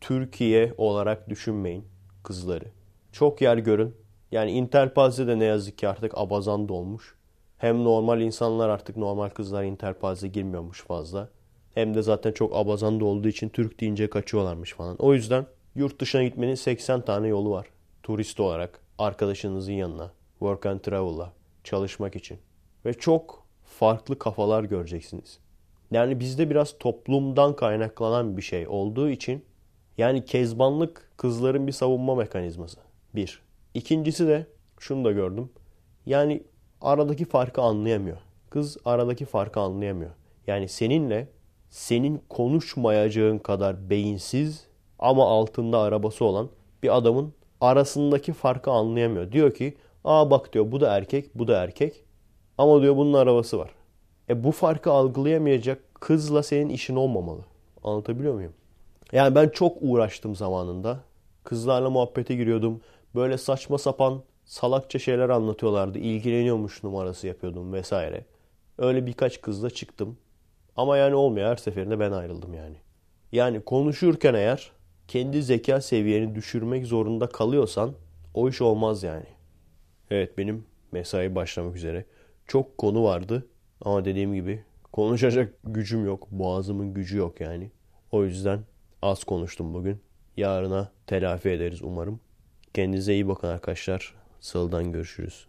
Türkiye 0.00 0.74
olarak 0.78 1.30
düşünmeyin 1.30 1.84
kızları. 2.22 2.64
Çok 3.12 3.40
yer 3.40 3.56
görün. 3.56 4.07
Yani 4.32 4.50
Interpaz'de 4.50 5.26
de 5.26 5.38
ne 5.38 5.44
yazık 5.44 5.78
ki 5.78 5.88
artık 5.88 6.12
abazan 6.18 6.68
dolmuş. 6.68 7.14
Hem 7.58 7.84
normal 7.84 8.20
insanlar 8.20 8.68
artık 8.68 8.96
normal 8.96 9.28
kızlar 9.28 9.64
Interpaz'e 9.64 10.28
girmiyormuş 10.28 10.82
fazla. 10.82 11.28
Hem 11.74 11.94
de 11.94 12.02
zaten 12.02 12.32
çok 12.32 12.56
abazan 12.56 13.00
da 13.00 13.04
olduğu 13.04 13.28
için 13.28 13.48
Türk 13.48 13.80
deyince 13.80 14.10
kaçıyorlarmış 14.10 14.72
falan. 14.72 14.96
O 14.98 15.14
yüzden 15.14 15.46
yurt 15.74 16.00
dışına 16.00 16.22
gitmenin 16.22 16.54
80 16.54 17.00
tane 17.00 17.28
yolu 17.28 17.50
var. 17.50 17.66
Turist 18.02 18.40
olarak 18.40 18.80
arkadaşınızın 18.98 19.72
yanına, 19.72 20.12
work 20.38 20.66
and 20.66 20.80
travel'la 20.80 21.32
çalışmak 21.64 22.16
için. 22.16 22.38
Ve 22.84 22.94
çok 22.94 23.46
farklı 23.64 24.18
kafalar 24.18 24.64
göreceksiniz. 24.64 25.38
Yani 25.90 26.20
bizde 26.20 26.50
biraz 26.50 26.78
toplumdan 26.78 27.56
kaynaklanan 27.56 28.36
bir 28.36 28.42
şey 28.42 28.68
olduğu 28.68 29.10
için 29.10 29.44
yani 29.98 30.24
kezbanlık 30.24 31.10
kızların 31.16 31.66
bir 31.66 31.72
savunma 31.72 32.14
mekanizması. 32.14 32.80
Bir. 33.14 33.47
İkincisi 33.74 34.28
de 34.28 34.46
şunu 34.78 35.04
da 35.04 35.12
gördüm. 35.12 35.50
Yani 36.06 36.42
aradaki 36.80 37.24
farkı 37.24 37.62
anlayamıyor. 37.62 38.16
Kız 38.50 38.76
aradaki 38.84 39.24
farkı 39.24 39.60
anlayamıyor. 39.60 40.10
Yani 40.46 40.68
seninle 40.68 41.28
senin 41.70 42.22
konuşmayacağın 42.28 43.38
kadar 43.38 43.90
beyinsiz 43.90 44.66
ama 44.98 45.26
altında 45.26 45.78
arabası 45.78 46.24
olan 46.24 46.48
bir 46.82 46.96
adamın 46.96 47.32
arasındaki 47.60 48.32
farkı 48.32 48.70
anlayamıyor. 48.70 49.32
Diyor 49.32 49.54
ki 49.54 49.76
aa 50.04 50.30
bak 50.30 50.52
diyor 50.52 50.72
bu 50.72 50.80
da 50.80 50.96
erkek 50.96 51.34
bu 51.34 51.48
da 51.48 51.62
erkek 51.62 52.04
ama 52.58 52.82
diyor 52.82 52.96
bunun 52.96 53.12
arabası 53.12 53.58
var. 53.58 53.70
E 54.30 54.44
bu 54.44 54.52
farkı 54.52 54.90
algılayamayacak 54.90 55.94
kızla 55.94 56.42
senin 56.42 56.68
işin 56.68 56.96
olmamalı. 56.96 57.40
Anlatabiliyor 57.84 58.34
muyum? 58.34 58.52
Yani 59.12 59.34
ben 59.34 59.48
çok 59.48 59.76
uğraştım 59.80 60.36
zamanında. 60.36 61.00
Kızlarla 61.44 61.90
muhabbete 61.90 62.34
giriyordum. 62.34 62.80
Böyle 63.14 63.38
saçma 63.38 63.78
sapan 63.78 64.22
salakça 64.44 64.98
şeyler 64.98 65.28
anlatıyorlardı. 65.28 65.98
İlgileniyormuş 65.98 66.82
numarası 66.84 67.26
yapıyordum 67.26 67.72
vesaire. 67.72 68.24
Öyle 68.78 69.06
birkaç 69.06 69.40
kızla 69.40 69.70
çıktım. 69.70 70.18
Ama 70.76 70.96
yani 70.96 71.14
olmuyor. 71.14 71.50
Her 71.50 71.56
seferinde 71.56 72.00
ben 72.00 72.12
ayrıldım 72.12 72.54
yani. 72.54 72.76
Yani 73.32 73.60
konuşurken 73.60 74.34
eğer 74.34 74.72
kendi 75.08 75.42
zeka 75.42 75.80
seviyeni 75.80 76.34
düşürmek 76.34 76.86
zorunda 76.86 77.28
kalıyorsan 77.28 77.94
o 78.34 78.48
iş 78.48 78.60
olmaz 78.60 79.02
yani. 79.02 79.26
Evet 80.10 80.38
benim 80.38 80.64
mesai 80.92 81.34
başlamak 81.34 81.76
üzere. 81.76 82.04
Çok 82.46 82.78
konu 82.78 83.04
vardı 83.04 83.46
ama 83.80 84.04
dediğim 84.04 84.34
gibi 84.34 84.64
konuşacak 84.92 85.54
gücüm 85.64 86.04
yok. 86.04 86.30
Boğazımın 86.30 86.94
gücü 86.94 87.16
yok 87.16 87.40
yani. 87.40 87.70
O 88.12 88.24
yüzden 88.24 88.60
az 89.02 89.24
konuştum 89.24 89.74
bugün. 89.74 90.00
Yarına 90.36 90.92
telafi 91.06 91.48
ederiz 91.48 91.82
umarım. 91.82 92.20
Kendinize 92.78 93.14
iyi 93.14 93.28
bakın 93.28 93.48
arkadaşlar. 93.48 94.14
Salıdan 94.40 94.92
görüşürüz. 94.92 95.46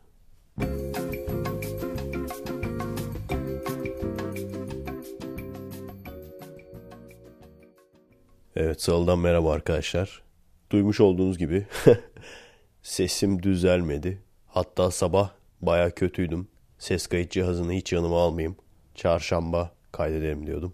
Evet 8.55 8.81
Salıdan 8.81 9.19
merhaba 9.19 9.53
arkadaşlar. 9.53 10.23
Duymuş 10.71 10.99
olduğunuz 10.99 11.37
gibi 11.37 11.67
sesim 12.81 13.43
düzelmedi. 13.43 14.21
Hatta 14.47 14.91
sabah 14.91 15.31
baya 15.61 15.89
kötüydüm. 15.89 16.47
Ses 16.77 17.07
kayıt 17.07 17.31
cihazını 17.31 17.71
hiç 17.71 17.93
yanıma 17.93 18.21
almayayım. 18.21 18.55
Çarşamba 18.95 19.71
kaydedelim 19.91 20.47
diyordum. 20.47 20.73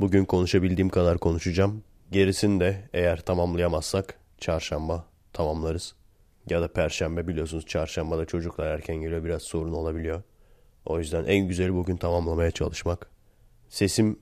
Bugün 0.00 0.24
konuşabildiğim 0.24 0.88
kadar 0.88 1.18
konuşacağım. 1.18 1.82
Gerisini 2.12 2.60
de 2.60 2.88
eğer 2.92 3.20
tamamlayamazsak 3.20 4.18
çarşamba 4.38 5.15
tamamlarız. 5.36 5.94
Ya 6.50 6.62
da 6.62 6.72
perşembe 6.72 7.28
biliyorsunuz 7.28 7.66
çarşambada 7.66 8.24
çocuklar 8.24 8.66
erken 8.66 8.96
geliyor 8.96 9.24
biraz 9.24 9.42
sorun 9.42 9.72
olabiliyor. 9.72 10.22
O 10.86 10.98
yüzden 10.98 11.24
en 11.24 11.48
güzeli 11.48 11.74
bugün 11.74 11.96
tamamlamaya 11.96 12.50
çalışmak. 12.50 13.10
Sesim 13.68 14.18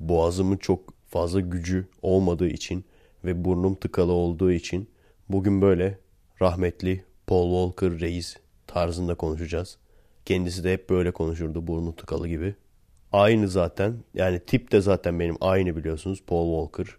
boğazımın 0.00 0.56
çok 0.56 0.94
fazla 1.08 1.40
gücü 1.40 1.88
olmadığı 2.02 2.48
için 2.48 2.84
ve 3.24 3.44
burnum 3.44 3.74
tıkalı 3.74 4.12
olduğu 4.12 4.52
için 4.52 4.88
bugün 5.28 5.62
böyle 5.62 5.98
rahmetli 6.42 7.04
Paul 7.26 7.72
Walker 7.72 8.00
reis 8.00 8.36
tarzında 8.66 9.14
konuşacağız. 9.14 9.78
Kendisi 10.24 10.64
de 10.64 10.72
hep 10.72 10.90
böyle 10.90 11.10
konuşurdu 11.10 11.66
burnu 11.66 11.96
tıkalı 11.96 12.28
gibi. 12.28 12.54
Aynı 13.12 13.48
zaten 13.48 13.96
yani 14.14 14.40
tip 14.40 14.72
de 14.72 14.80
zaten 14.80 15.20
benim 15.20 15.36
aynı 15.40 15.76
biliyorsunuz 15.76 16.22
Paul 16.26 16.66
Walker. 16.66 16.96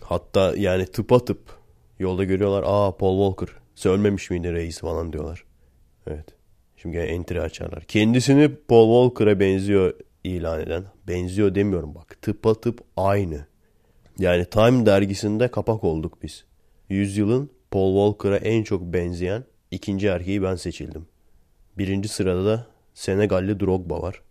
Hatta 0.00 0.54
yani 0.56 0.86
tıpa 0.86 1.24
tıp 1.24 1.61
yolda 2.02 2.24
görüyorlar 2.24 2.64
aa 2.66 2.96
Paul 2.96 3.30
Walker 3.30 3.62
söylememiş 3.74 4.30
miydi 4.30 4.52
reis 4.52 4.80
falan 4.80 5.12
diyorlar. 5.12 5.44
Evet. 6.06 6.26
Şimdi 6.76 6.96
gene 6.96 7.04
entry 7.04 7.40
açarlar. 7.40 7.84
Kendisini 7.84 8.48
Paul 8.68 9.10
Walker'a 9.10 9.40
benziyor 9.40 9.94
ilan 10.24 10.60
eden. 10.60 10.84
Benziyor 11.08 11.54
demiyorum 11.54 11.94
bak. 11.94 12.22
Tıpa 12.22 12.54
tıp 12.54 12.80
aynı. 12.96 13.46
Yani 14.18 14.44
Time 14.44 14.86
dergisinde 14.86 15.48
kapak 15.48 15.84
olduk 15.84 16.22
biz. 16.22 16.44
Yüzyılın 16.88 17.50
Paul 17.70 18.12
Walker'a 18.12 18.36
en 18.36 18.62
çok 18.62 18.82
benzeyen 18.82 19.44
ikinci 19.70 20.06
erkeği 20.06 20.42
ben 20.42 20.54
seçildim. 20.54 21.06
Birinci 21.78 22.08
sırada 22.08 22.44
da 22.44 22.66
Senegalli 22.94 23.60
Drogba 23.60 24.02
var. 24.02 24.22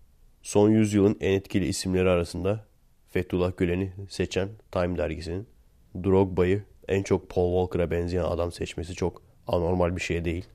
Son 0.41 0.69
yüzyılın 0.69 1.17
en 1.21 1.31
etkili 1.31 1.65
isimleri 1.65 2.09
arasında 2.09 2.65
Fethullah 3.09 3.57
Gülen'i 3.57 3.93
seçen 4.09 4.49
Time 4.71 4.97
dergisinin 4.97 5.47
Drogba'yı 6.03 6.63
en 6.91 7.03
çok 7.03 7.29
Paul 7.29 7.51
Walker'a 7.51 7.91
benzeyen 7.91 8.23
adam 8.23 8.51
seçmesi 8.51 8.95
çok 8.95 9.21
anormal 9.47 9.95
bir 9.95 10.01
şey 10.01 10.25
değil. 10.25 10.45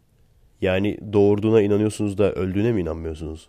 Yani 0.61 0.99
doğurduğuna 1.13 1.63
inanıyorsunuz 1.63 2.19
da 2.19 2.33
öldüğüne 2.33 2.73
mi 2.73 2.81
inanmıyorsunuz? 2.81 3.49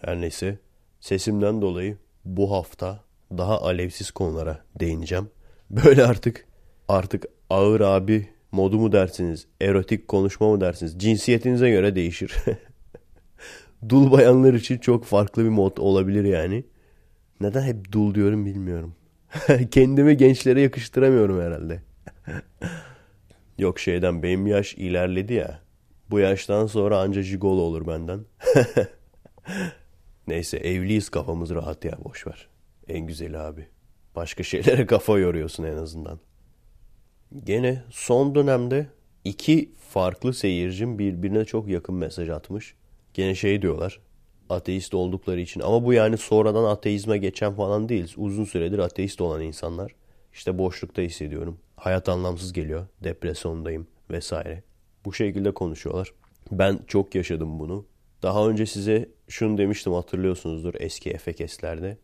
Her 0.00 0.20
neyse 0.20 0.58
sesimden 1.00 1.62
dolayı 1.62 1.96
bu 2.24 2.52
hafta 2.52 3.00
daha 3.30 3.62
alevsiz 3.62 4.10
konulara 4.10 4.58
değineceğim. 4.80 5.30
Böyle 5.70 6.04
artık 6.04 6.46
artık 6.88 7.26
ağır 7.50 7.80
abi 7.80 8.28
modu 8.52 8.78
mu 8.78 8.92
dersiniz, 8.92 9.46
erotik 9.60 10.08
konuşma 10.08 10.50
mı 10.50 10.60
dersiniz? 10.60 10.98
Cinsiyetinize 10.98 11.70
göre 11.70 11.94
değişir. 11.94 12.34
dul 13.88 14.12
bayanlar 14.12 14.54
için 14.54 14.78
çok 14.78 15.04
farklı 15.04 15.44
bir 15.44 15.48
mod 15.48 15.76
olabilir 15.76 16.24
yani. 16.24 16.64
Neden 17.40 17.62
hep 17.62 17.92
dul 17.92 18.14
diyorum 18.14 18.46
bilmiyorum. 18.46 18.94
Kendimi 19.70 20.16
gençlere 20.16 20.60
yakıştıramıyorum 20.60 21.40
herhalde. 21.40 21.82
Yok 23.58 23.78
şeyden 23.78 24.22
benim 24.22 24.46
yaş 24.46 24.74
ilerledi 24.74 25.34
ya. 25.34 25.60
Bu 26.10 26.18
yaştan 26.18 26.66
sonra 26.66 26.98
anca 26.98 27.22
jigolo 27.22 27.60
olur 27.60 27.86
benden. 27.86 28.20
Neyse 30.26 30.56
evliyiz 30.56 31.08
kafamız 31.08 31.50
rahat 31.50 31.84
ya 31.84 31.98
boşver. 32.04 32.48
En 32.88 33.06
güzeli 33.06 33.38
abi. 33.38 33.66
Başka 34.16 34.42
şeylere 34.42 34.86
kafa 34.86 35.18
yoruyorsun 35.18 35.64
en 35.64 35.76
azından. 35.76 36.20
Gene 37.44 37.82
son 37.90 38.34
dönemde 38.34 38.86
iki 39.24 39.72
farklı 39.88 40.34
seyircim 40.34 40.98
birbirine 40.98 41.44
çok 41.44 41.68
yakın 41.68 41.94
mesaj 41.94 42.28
atmış. 42.28 42.74
Gene 43.14 43.34
şey 43.34 43.62
diyorlar. 43.62 44.00
Ateist 44.48 44.94
oldukları 44.94 45.40
için. 45.40 45.60
Ama 45.60 45.84
bu 45.84 45.92
yani 45.92 46.18
sonradan 46.18 46.64
ateizme 46.64 47.18
geçen 47.18 47.54
falan 47.54 47.88
değil. 47.88 48.14
Uzun 48.16 48.44
süredir 48.44 48.78
ateist 48.78 49.20
olan 49.20 49.42
insanlar. 49.42 49.94
İşte 50.32 50.58
boşlukta 50.58 51.02
hissediyorum. 51.02 51.58
Hayat 51.82 52.08
anlamsız 52.08 52.52
geliyor. 52.52 52.86
Depresyondayım 53.04 53.86
vesaire. 54.10 54.62
Bu 55.04 55.12
şekilde 55.12 55.54
konuşuyorlar. 55.54 56.12
Ben 56.52 56.80
çok 56.86 57.14
yaşadım 57.14 57.58
bunu. 57.58 57.86
Daha 58.22 58.48
önce 58.48 58.66
size 58.66 59.08
şunu 59.28 59.58
demiştim 59.58 59.92
hatırlıyorsunuzdur 59.92 60.74
eski 60.78 61.10
efekeslerde. 61.10 61.98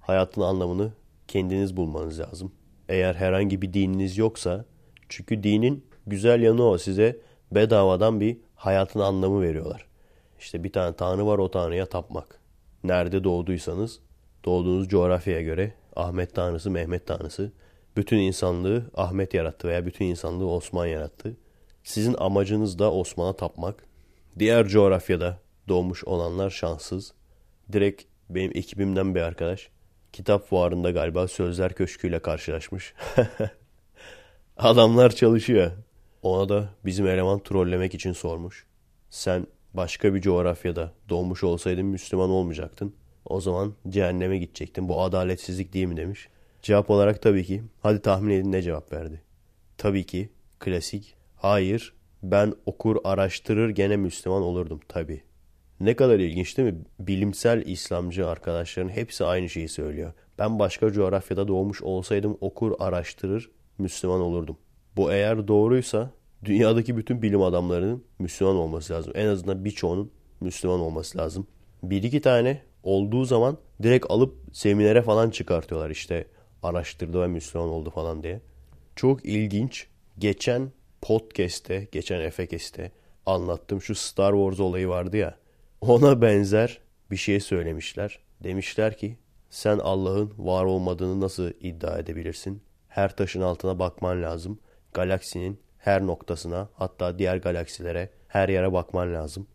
Hayatın 0.00 0.40
anlamını 0.40 0.92
kendiniz 1.28 1.76
bulmanız 1.76 2.20
lazım. 2.20 2.52
Eğer 2.88 3.14
herhangi 3.14 3.62
bir 3.62 3.72
dininiz 3.72 4.18
yoksa 4.18 4.64
çünkü 5.08 5.42
dinin 5.42 5.84
güzel 6.06 6.42
yanı 6.42 6.62
o 6.68 6.78
size 6.78 7.16
bedavadan 7.52 8.20
bir 8.20 8.36
hayatın 8.54 9.00
anlamı 9.00 9.42
veriyorlar. 9.42 9.86
İşte 10.38 10.64
bir 10.64 10.72
tane 10.72 10.96
tanrı 10.96 11.26
var 11.26 11.38
o 11.38 11.50
tanrıya 11.50 11.86
tapmak. 11.86 12.40
Nerede 12.84 13.24
doğduysanız 13.24 14.00
doğduğunuz 14.44 14.88
coğrafyaya 14.88 15.42
göre 15.42 15.74
Ahmet 15.96 16.34
tanrısı, 16.34 16.70
Mehmet 16.70 17.06
tanrısı. 17.06 17.52
Bütün 17.96 18.18
insanlığı 18.18 18.90
Ahmet 18.94 19.34
yarattı 19.34 19.68
veya 19.68 19.86
bütün 19.86 20.04
insanlığı 20.04 20.50
Osman 20.50 20.86
yarattı. 20.86 21.36
Sizin 21.84 22.14
amacınız 22.18 22.78
da 22.78 22.92
Osman'a 22.92 23.36
tapmak. 23.36 23.86
Diğer 24.38 24.68
coğrafyada 24.68 25.38
doğmuş 25.68 26.04
olanlar 26.04 26.50
şanssız. 26.50 27.12
Direkt 27.72 28.02
benim 28.30 28.50
ekibimden 28.54 29.14
bir 29.14 29.20
arkadaş 29.20 29.70
kitap 30.14 30.48
fuarında 30.48 30.90
galiba 30.90 31.28
Sözler 31.28 31.72
Köşkü 31.74 32.08
ile 32.08 32.18
karşılaşmış. 32.18 32.94
Adamlar 34.56 35.10
çalışıyor. 35.10 35.70
Ona 36.22 36.48
da 36.48 36.68
bizim 36.84 37.06
eleman 37.06 37.42
trollemek 37.42 37.94
için 37.94 38.12
sormuş. 38.12 38.66
Sen 39.10 39.46
başka 39.74 40.14
bir 40.14 40.20
coğrafyada 40.20 40.92
doğmuş 41.08 41.44
olsaydın 41.44 41.86
Müslüman 41.86 42.30
olmayacaktın. 42.30 42.94
O 43.24 43.40
zaman 43.40 43.74
cehenneme 43.88 44.38
gidecektin. 44.38 44.88
Bu 44.88 45.02
adaletsizlik 45.02 45.72
değil 45.72 45.86
mi 45.86 45.96
demiş. 45.96 46.28
Cevap 46.64 46.90
olarak 46.90 47.22
tabii 47.22 47.44
ki. 47.44 47.62
Hadi 47.82 48.02
tahmin 48.02 48.30
edin 48.30 48.52
ne 48.52 48.62
cevap 48.62 48.92
verdi. 48.92 49.22
Tabii 49.78 50.04
ki 50.04 50.28
klasik. 50.58 51.16
Hayır 51.36 51.94
ben 52.22 52.54
okur 52.66 52.96
araştırır 53.04 53.70
gene 53.70 53.96
Müslüman 53.96 54.42
olurdum 54.42 54.80
tabii. 54.88 55.22
Ne 55.80 55.96
kadar 55.96 56.18
ilginç 56.18 56.58
değil 56.58 56.72
mi? 56.72 56.78
Bilimsel 56.98 57.66
İslamcı 57.66 58.28
arkadaşların 58.28 58.88
hepsi 58.88 59.24
aynı 59.24 59.48
şeyi 59.48 59.68
söylüyor. 59.68 60.12
Ben 60.38 60.58
başka 60.58 60.92
coğrafyada 60.92 61.48
doğmuş 61.48 61.82
olsaydım 61.82 62.38
okur 62.40 62.72
araştırır 62.78 63.50
Müslüman 63.78 64.20
olurdum. 64.20 64.56
Bu 64.96 65.12
eğer 65.12 65.48
doğruysa 65.48 66.10
dünyadaki 66.44 66.96
bütün 66.96 67.22
bilim 67.22 67.42
adamlarının 67.42 68.04
Müslüman 68.18 68.56
olması 68.56 68.92
lazım. 68.92 69.12
En 69.16 69.26
azından 69.26 69.64
birçoğunun 69.64 70.10
Müslüman 70.40 70.80
olması 70.80 71.18
lazım. 71.18 71.46
Bir 71.82 72.02
iki 72.02 72.20
tane 72.20 72.62
olduğu 72.82 73.24
zaman 73.24 73.58
direkt 73.82 74.06
alıp 74.08 74.34
seminere 74.52 75.02
falan 75.02 75.30
çıkartıyorlar 75.30 75.90
işte 75.90 76.26
araştırdı 76.64 77.22
ve 77.22 77.26
Müslüman 77.26 77.68
oldu 77.68 77.90
falan 77.90 78.22
diye. 78.22 78.40
Çok 78.96 79.24
ilginç. 79.24 79.86
Geçen 80.18 80.72
podcast'te, 81.02 81.88
geçen 81.92 82.20
Efekes'te 82.20 82.92
anlattım 83.26 83.82
şu 83.82 83.94
Star 83.94 84.32
Wars 84.32 84.60
olayı 84.60 84.88
vardı 84.88 85.16
ya. 85.16 85.38
Ona 85.80 86.22
benzer 86.22 86.80
bir 87.10 87.16
şey 87.16 87.40
söylemişler. 87.40 88.18
Demişler 88.44 88.96
ki 88.96 89.18
sen 89.50 89.78
Allah'ın 89.78 90.32
var 90.38 90.64
olmadığını 90.64 91.20
nasıl 91.20 91.50
iddia 91.60 91.98
edebilirsin? 91.98 92.62
Her 92.88 93.16
taşın 93.16 93.40
altına 93.40 93.78
bakman 93.78 94.22
lazım. 94.22 94.58
Galaksinin 94.92 95.60
her 95.78 96.06
noktasına 96.06 96.68
hatta 96.74 97.18
diğer 97.18 97.36
galaksilere 97.36 98.10
her 98.28 98.48
yere 98.48 98.72
bakman 98.72 99.14
lazım. 99.14 99.46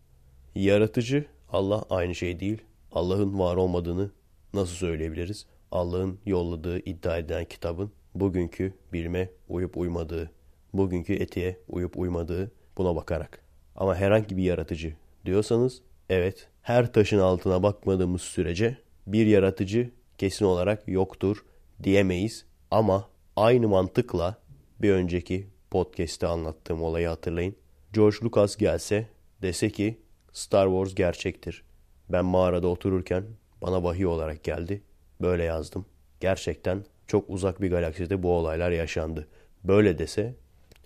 Yaratıcı 0.55 1.25
Allah 1.51 1.83
aynı 1.89 2.15
şey 2.15 2.39
değil. 2.39 2.61
Allah'ın 2.91 3.39
var 3.39 3.55
olmadığını 3.55 4.11
nasıl 4.53 4.75
söyleyebiliriz? 4.75 5.45
Allah'ın 5.71 6.19
yolladığı 6.25 6.79
iddia 6.79 7.17
edilen 7.17 7.45
kitabın 7.45 7.91
bugünkü 8.15 8.73
bilime 8.93 9.29
uyup 9.49 9.77
uymadığı, 9.77 10.32
bugünkü 10.73 11.13
etiğe 11.13 11.58
uyup 11.67 11.97
uymadığı 11.97 12.51
buna 12.77 12.95
bakarak. 12.95 13.41
Ama 13.75 13.95
herhangi 13.95 14.38
bir 14.38 14.43
yaratıcı 14.43 14.93
diyorsanız 15.25 15.82
evet 16.10 16.47
her 16.62 16.93
taşın 16.93 17.19
altına 17.19 17.63
bakmadığımız 17.63 18.21
sürece 18.21 18.77
bir 19.08 19.27
yaratıcı 19.27 19.91
kesin 20.17 20.45
olarak 20.45 20.88
yoktur 20.88 21.45
diyemeyiz. 21.84 22.45
Ama 22.71 23.10
aynı 23.36 23.67
mantıkla 23.67 24.38
bir 24.82 24.91
önceki 24.91 25.47
podcast'te 25.71 26.27
anlattığım 26.27 26.84
olayı 26.84 27.08
hatırlayın. 27.08 27.55
George 27.93 28.17
Lucas 28.23 28.55
gelse 28.55 29.08
dese 29.41 29.69
ki 29.69 29.97
Star 30.34 30.67
Wars 30.67 30.95
gerçektir. 30.95 31.63
Ben 32.10 32.25
mağarada 32.25 32.67
otururken 32.67 33.23
bana 33.62 33.84
vahiy 33.84 34.05
olarak 34.05 34.43
geldi. 34.43 34.82
Böyle 35.21 35.43
yazdım. 35.43 35.86
Gerçekten 36.19 36.86
çok 37.08 37.29
uzak 37.29 37.62
bir 37.62 37.71
galakside 37.71 38.23
bu 38.23 38.32
olaylar 38.32 38.71
yaşandı. 38.71 39.27
Böyle 39.63 39.97
dese 39.97 40.36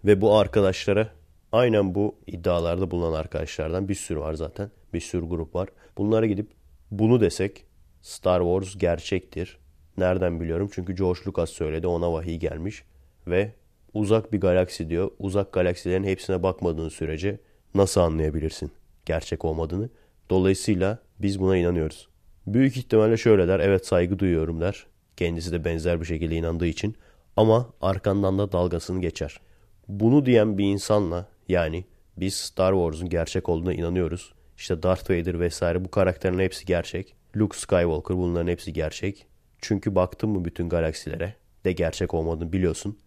ve 0.05 0.21
bu 0.21 0.35
arkadaşlara 0.35 1.09
aynen 1.51 1.95
bu 1.95 2.15
iddialarda 2.27 2.91
bulunan 2.91 3.13
arkadaşlardan 3.13 3.89
bir 3.89 3.95
sürü 3.95 4.19
var 4.19 4.33
zaten. 4.33 4.71
Bir 4.93 4.99
sürü 5.01 5.25
grup 5.25 5.55
var. 5.55 5.69
Bunlara 5.97 6.25
gidip 6.25 6.51
bunu 6.91 7.21
desek 7.21 7.65
Star 8.01 8.41
Wars 8.41 8.77
gerçektir. 8.77 9.57
Nereden 9.97 10.41
biliyorum? 10.41 10.69
Çünkü 10.73 10.95
George 10.95 11.19
Lucas 11.27 11.49
söyledi 11.49 11.87
ona 11.87 12.13
vahiy 12.13 12.37
gelmiş 12.37 12.83
ve 13.27 13.51
uzak 13.93 14.33
bir 14.33 14.41
galaksi 14.41 14.89
diyor. 14.89 15.11
Uzak 15.19 15.53
galaksilerin 15.53 16.03
hepsine 16.03 16.43
bakmadığın 16.43 16.89
sürece 16.89 17.39
nasıl 17.75 18.01
anlayabilirsin 18.01 18.71
gerçek 19.05 19.45
olmadığını? 19.45 19.89
Dolayısıyla 20.29 20.99
biz 21.19 21.39
buna 21.39 21.57
inanıyoruz. 21.57 22.12
Büyük 22.47 22.77
ihtimalle 22.77 23.17
şöyle 23.17 23.47
der. 23.47 23.59
Evet 23.59 23.85
saygı 23.85 24.19
duyuyorum 24.19 24.61
der. 24.61 24.85
Kendisi 25.17 25.51
de 25.51 25.65
benzer 25.65 26.01
bir 26.01 26.05
şekilde 26.05 26.35
inandığı 26.35 26.67
için. 26.67 26.95
Ama 27.37 27.69
arkandan 27.81 28.39
da 28.39 28.51
dalgasını 28.51 29.01
geçer. 29.01 29.39
Bunu 29.87 30.25
diyen 30.25 30.57
bir 30.57 30.65
insanla 30.65 31.27
yani 31.49 31.85
biz 32.17 32.33
Star 32.33 32.73
Wars'un 32.73 33.09
gerçek 33.09 33.49
olduğuna 33.49 33.73
inanıyoruz. 33.73 34.33
İşte 34.57 34.83
Darth 34.83 35.09
Vader 35.09 35.39
vesaire 35.39 35.85
bu 35.85 35.91
karakterin 35.91 36.39
hepsi 36.39 36.65
gerçek. 36.65 37.15
Luke 37.37 37.57
Skywalker 37.57 38.17
bunların 38.17 38.47
hepsi 38.47 38.73
gerçek. 38.73 39.25
Çünkü 39.61 39.95
baktın 39.95 40.29
mı 40.29 40.45
bütün 40.45 40.69
galaksilere 40.69 41.35
de 41.65 41.71
gerçek 41.71 42.13
olmadığını 42.13 42.53
biliyorsun. 42.53 42.97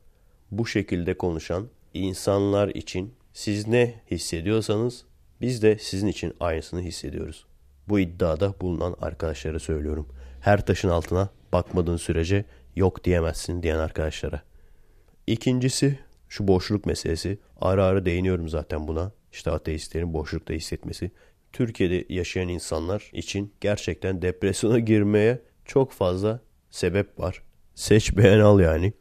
Bu 0.51 0.67
şekilde 0.67 1.19
konuşan 1.19 1.69
insanlar 1.95 2.69
için 2.69 3.15
siz 3.33 3.69
ne 3.69 3.95
hissediyorsanız 4.11 5.05
biz 5.41 5.63
de 5.63 5.79
sizin 5.79 6.07
için 6.07 6.35
aynısını 6.41 6.81
hissediyoruz. 6.81 7.47
Bu 7.89 8.01
iddiada 8.01 8.55
bulunan 8.61 8.97
arkadaşlara 9.01 9.59
söylüyorum. 9.59 10.09
Her 10.41 10.67
taşın 10.67 10.89
altına 10.89 11.29
bakmadığın 11.53 11.97
sürece 11.97 12.45
yok 12.77 13.05
diyemezsin 13.05 13.63
diyen 13.63 13.79
arkadaşlara. 13.79 14.43
İkincisi 15.27 15.99
şu 16.29 16.49
boşluk 16.49 16.87
meselesi. 16.87 17.39
Ara 17.61 17.85
ara 17.85 18.05
değiniyorum 18.05 18.49
zaten 18.49 18.89
buna. 18.89 19.13
İşte 19.33 19.51
ateistlerin 19.51 20.15
boşlukta 20.15 20.55
hissetmesi. 20.55 21.11
Türkiye'de 21.53 22.15
yaşayan 22.15 22.49
insanlar 22.49 23.11
için 23.13 23.55
gerçekten 23.61 24.23
depresyona 24.23 24.79
girmeye 24.79 25.43
çok 25.65 25.93
fazla 25.93 26.41
sebep 26.71 27.21
var. 27.21 27.43
Seç 27.75 28.17
beğen 28.17 28.41
al 28.41 28.61
yani. 28.61 28.93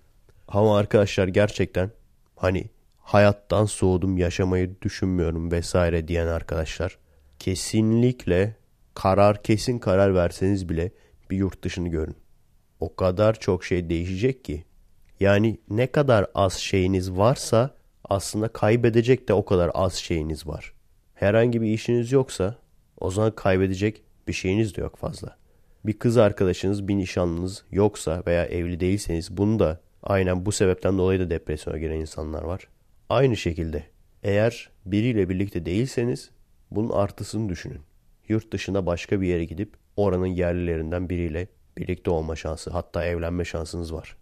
Ama 0.47 0.77
arkadaşlar 0.77 1.27
gerçekten 1.27 1.91
hani 2.35 2.69
hayattan 2.97 3.65
soğudum 3.65 4.17
yaşamayı 4.17 4.81
düşünmüyorum 4.81 5.51
vesaire 5.51 6.07
diyen 6.07 6.27
arkadaşlar 6.27 6.97
kesinlikle 7.39 8.55
karar 8.95 9.43
kesin 9.43 9.79
karar 9.79 10.15
verseniz 10.15 10.69
bile 10.69 10.91
bir 11.29 11.37
yurt 11.37 11.63
dışını 11.63 11.87
görün. 11.87 12.15
O 12.79 12.95
kadar 12.95 13.39
çok 13.39 13.65
şey 13.65 13.89
değişecek 13.89 14.45
ki. 14.45 14.63
Yani 15.19 15.57
ne 15.69 15.87
kadar 15.87 16.27
az 16.35 16.53
şeyiniz 16.53 17.11
varsa 17.11 17.75
aslında 18.03 18.47
kaybedecek 18.47 19.27
de 19.27 19.33
o 19.33 19.45
kadar 19.45 19.71
az 19.73 19.93
şeyiniz 19.93 20.47
var. 20.47 20.73
Herhangi 21.13 21.61
bir 21.61 21.67
işiniz 21.67 22.11
yoksa 22.11 22.55
o 22.99 23.11
zaman 23.11 23.31
kaybedecek 23.31 24.03
bir 24.27 24.33
şeyiniz 24.33 24.75
de 24.75 24.81
yok 24.81 24.97
fazla. 24.97 25.37
Bir 25.85 25.99
kız 25.99 26.17
arkadaşınız, 26.17 26.87
bir 26.87 26.97
nişanlınız 26.97 27.63
yoksa 27.71 28.23
veya 28.27 28.45
evli 28.45 28.79
değilseniz 28.79 29.37
bunu 29.37 29.59
da 29.59 29.81
aynen 30.03 30.45
bu 30.45 30.51
sebepten 30.51 30.97
dolayı 30.97 31.19
da 31.19 31.29
depresyona 31.29 31.77
giren 31.77 31.99
insanlar 31.99 32.43
var. 32.43 32.67
Aynı 33.09 33.37
şekilde 33.37 33.83
eğer 34.23 34.69
biriyle 34.85 35.29
birlikte 35.29 35.65
değilseniz 35.65 36.29
bunun 36.71 36.89
artısını 36.89 37.49
düşünün. 37.49 37.81
Yurt 38.29 38.53
dışına 38.53 38.85
başka 38.85 39.21
bir 39.21 39.27
yere 39.27 39.45
gidip 39.45 39.73
oranın 39.97 40.25
yerlilerinden 40.25 41.09
biriyle 41.09 41.47
birlikte 41.77 42.11
olma 42.11 42.35
şansı 42.35 42.69
hatta 42.69 43.05
evlenme 43.05 43.45
şansınız 43.45 43.93
var. 43.93 44.17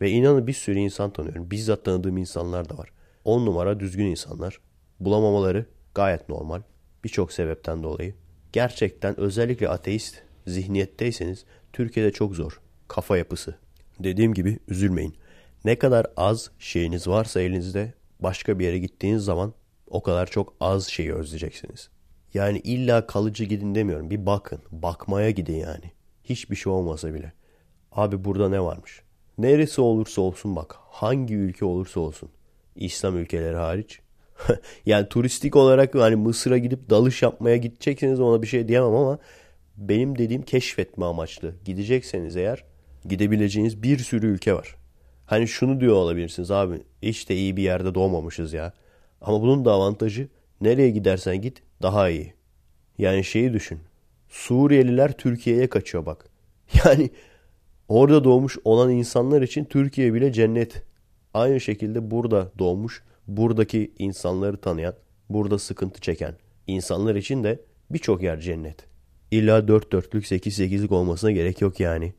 Ve 0.00 0.10
inanın 0.10 0.46
bir 0.46 0.52
sürü 0.52 0.78
insan 0.78 1.12
tanıyorum. 1.12 1.50
Bizzat 1.50 1.84
tanıdığım 1.84 2.16
insanlar 2.16 2.68
da 2.68 2.78
var. 2.78 2.92
On 3.24 3.46
numara 3.46 3.80
düzgün 3.80 4.06
insanlar. 4.06 4.60
Bulamamaları 5.00 5.66
gayet 5.94 6.28
normal. 6.28 6.62
Birçok 7.04 7.32
sebepten 7.32 7.82
dolayı. 7.82 8.14
Gerçekten 8.52 9.20
özellikle 9.20 9.68
ateist 9.68 10.22
zihniyetteyseniz 10.46 11.44
Türkiye'de 11.72 12.12
çok 12.12 12.34
zor. 12.34 12.60
Kafa 12.88 13.16
yapısı. 13.16 13.54
Dediğim 13.98 14.34
gibi 14.34 14.58
üzülmeyin. 14.68 15.16
Ne 15.64 15.78
kadar 15.78 16.06
az 16.16 16.50
şeyiniz 16.58 17.08
varsa 17.08 17.40
elinizde 17.40 17.94
başka 18.20 18.58
bir 18.58 18.64
yere 18.64 18.78
gittiğiniz 18.78 19.24
zaman 19.24 19.54
o 19.86 20.02
kadar 20.02 20.26
çok 20.26 20.54
az 20.60 20.86
şeyi 20.88 21.14
özleyeceksiniz. 21.14 21.90
Yani 22.36 22.58
illa 22.58 23.06
kalıcı 23.06 23.44
gidin 23.44 23.74
demiyorum. 23.74 24.10
Bir 24.10 24.26
bakın. 24.26 24.58
Bakmaya 24.72 25.30
gidin 25.30 25.56
yani. 25.56 25.92
Hiçbir 26.24 26.56
şey 26.56 26.72
olmasa 26.72 27.14
bile. 27.14 27.32
Abi 27.92 28.24
burada 28.24 28.48
ne 28.48 28.60
varmış? 28.60 29.02
Neresi 29.38 29.80
olursa 29.80 30.20
olsun 30.20 30.56
bak. 30.56 30.76
Hangi 30.78 31.34
ülke 31.34 31.64
olursa 31.64 32.00
olsun. 32.00 32.28
İslam 32.76 33.16
ülkeleri 33.18 33.56
hariç. 33.56 34.00
yani 34.86 35.08
turistik 35.08 35.56
olarak 35.56 35.94
hani 35.94 36.16
Mısır'a 36.16 36.58
gidip 36.58 36.90
dalış 36.90 37.22
yapmaya 37.22 37.56
gidecekseniz 37.56 38.20
ona 38.20 38.42
bir 38.42 38.46
şey 38.46 38.68
diyemem 38.68 38.94
ama 38.94 39.18
benim 39.76 40.18
dediğim 40.18 40.42
keşfetme 40.42 41.04
amaçlı. 41.04 41.54
Gidecekseniz 41.64 42.36
eğer 42.36 42.64
gidebileceğiniz 43.08 43.82
bir 43.82 43.98
sürü 43.98 44.26
ülke 44.26 44.54
var. 44.54 44.76
Hani 45.26 45.48
şunu 45.48 45.80
diyor 45.80 45.94
olabilirsiniz 45.94 46.50
abi 46.50 46.82
işte 47.02 47.36
iyi 47.36 47.56
bir 47.56 47.62
yerde 47.62 47.94
doğmamışız 47.94 48.52
ya. 48.52 48.72
Ama 49.20 49.42
bunun 49.42 49.64
da 49.64 49.72
avantajı 49.72 50.28
nereye 50.60 50.90
gidersen 50.90 51.42
git 51.42 51.62
daha 51.82 52.08
iyi. 52.08 52.34
Yani 52.98 53.24
şeyi 53.24 53.52
düşün. 53.52 53.80
Suriyeliler 54.28 55.12
Türkiye'ye 55.12 55.68
kaçıyor 55.68 56.06
bak. 56.06 56.26
Yani 56.84 57.10
orada 57.88 58.24
doğmuş 58.24 58.58
olan 58.64 58.90
insanlar 58.90 59.42
için 59.42 59.64
Türkiye 59.64 60.14
bile 60.14 60.32
cennet. 60.32 60.82
Aynı 61.34 61.60
şekilde 61.60 62.10
burada 62.10 62.52
doğmuş, 62.58 63.02
buradaki 63.26 63.92
insanları 63.98 64.56
tanıyan, 64.56 64.94
burada 65.30 65.58
sıkıntı 65.58 66.00
çeken 66.00 66.34
insanlar 66.66 67.14
için 67.14 67.44
de 67.44 67.60
birçok 67.90 68.22
yer 68.22 68.40
cennet. 68.40 68.84
İlla 69.30 69.68
dört 69.68 69.92
dörtlük 69.92 70.26
sekiz 70.26 70.54
sekizlik 70.54 70.92
olmasına 70.92 71.30
gerek 71.30 71.60
yok 71.60 71.80
yani. 71.80 72.14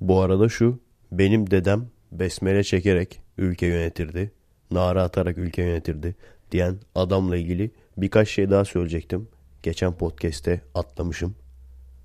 Bu 0.00 0.20
arada 0.20 0.48
şu, 0.48 0.78
benim 1.12 1.50
dedem 1.50 1.86
besmele 2.12 2.64
çekerek 2.64 3.20
ülke 3.38 3.66
yönetirdi, 3.66 4.32
nara 4.70 5.02
atarak 5.02 5.38
ülke 5.38 5.62
yönetirdi 5.62 6.14
diyen 6.50 6.76
adamla 6.94 7.36
ilgili 7.36 7.70
birkaç 7.96 8.28
şey 8.28 8.50
daha 8.50 8.64
söyleyecektim. 8.64 9.28
Geçen 9.62 9.92
podcast'te 9.92 10.60
atlamışım. 10.74 11.34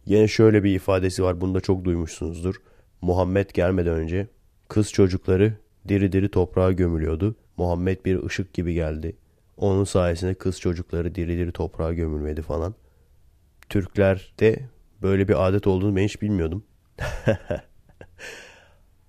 Yine 0.05 0.27
şöyle 0.27 0.63
bir 0.63 0.75
ifadesi 0.75 1.23
var. 1.23 1.41
Bunu 1.41 1.55
da 1.55 1.61
çok 1.61 1.85
duymuşsunuzdur. 1.85 2.55
Muhammed 3.01 3.49
gelmeden 3.49 3.93
önce 3.93 4.27
kız 4.67 4.91
çocukları 4.91 5.53
diri 5.87 6.11
diri 6.11 6.31
toprağa 6.31 6.71
gömülüyordu. 6.71 7.35
Muhammed 7.57 8.05
bir 8.05 8.23
ışık 8.23 8.53
gibi 8.53 8.73
geldi. 8.73 9.15
Onun 9.57 9.83
sayesinde 9.83 10.33
kız 10.33 10.59
çocukları 10.59 11.15
diri 11.15 11.37
diri 11.37 11.51
toprağa 11.51 11.93
gömülmedi 11.93 12.41
falan. 12.41 12.75
Türklerde 13.69 14.59
böyle 15.01 15.27
bir 15.27 15.47
adet 15.47 15.67
olduğunu 15.67 15.95
ben 15.95 16.03
hiç 16.03 16.21
bilmiyordum. 16.21 16.63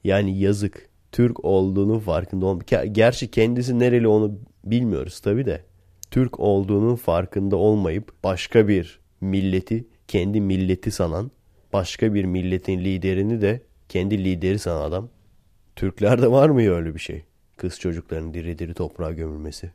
yani 0.05 0.39
yazık. 0.39 0.91
Türk 1.13 1.45
olduğunun 1.45 1.99
farkında 1.99 2.47
olmak. 2.47 2.67
Gerçi 2.93 3.31
kendisi 3.31 3.79
nereli 3.79 4.09
onu 4.09 4.39
bilmiyoruz 4.65 5.21
tabi 5.21 5.47
de. 5.47 5.65
Türk 6.11 6.41
olduğunun 6.41 6.97
farkında 6.97 7.57
olmayıp 7.57 8.13
başka 8.25 8.69
bir 8.69 9.01
milleti 9.21 9.85
kendi 10.09 10.41
milleti 10.41 10.91
sanan, 10.91 11.31
başka 11.73 12.15
bir 12.15 12.25
milletin 12.25 12.85
liderini 12.85 13.41
de 13.41 13.63
kendi 13.89 14.25
lideri 14.25 14.59
sanan 14.59 14.81
adam. 14.81 15.09
Türklerde 15.77 16.31
var 16.31 16.49
mı 16.49 16.61
öyle 16.61 16.95
bir 16.95 17.01
şey? 17.01 17.25
Kız 17.57 17.81
çocukların 17.81 18.35
diri 18.35 18.59
diri 18.59 18.75
toprağa 18.75 19.13
gömülmesi. 19.13 19.71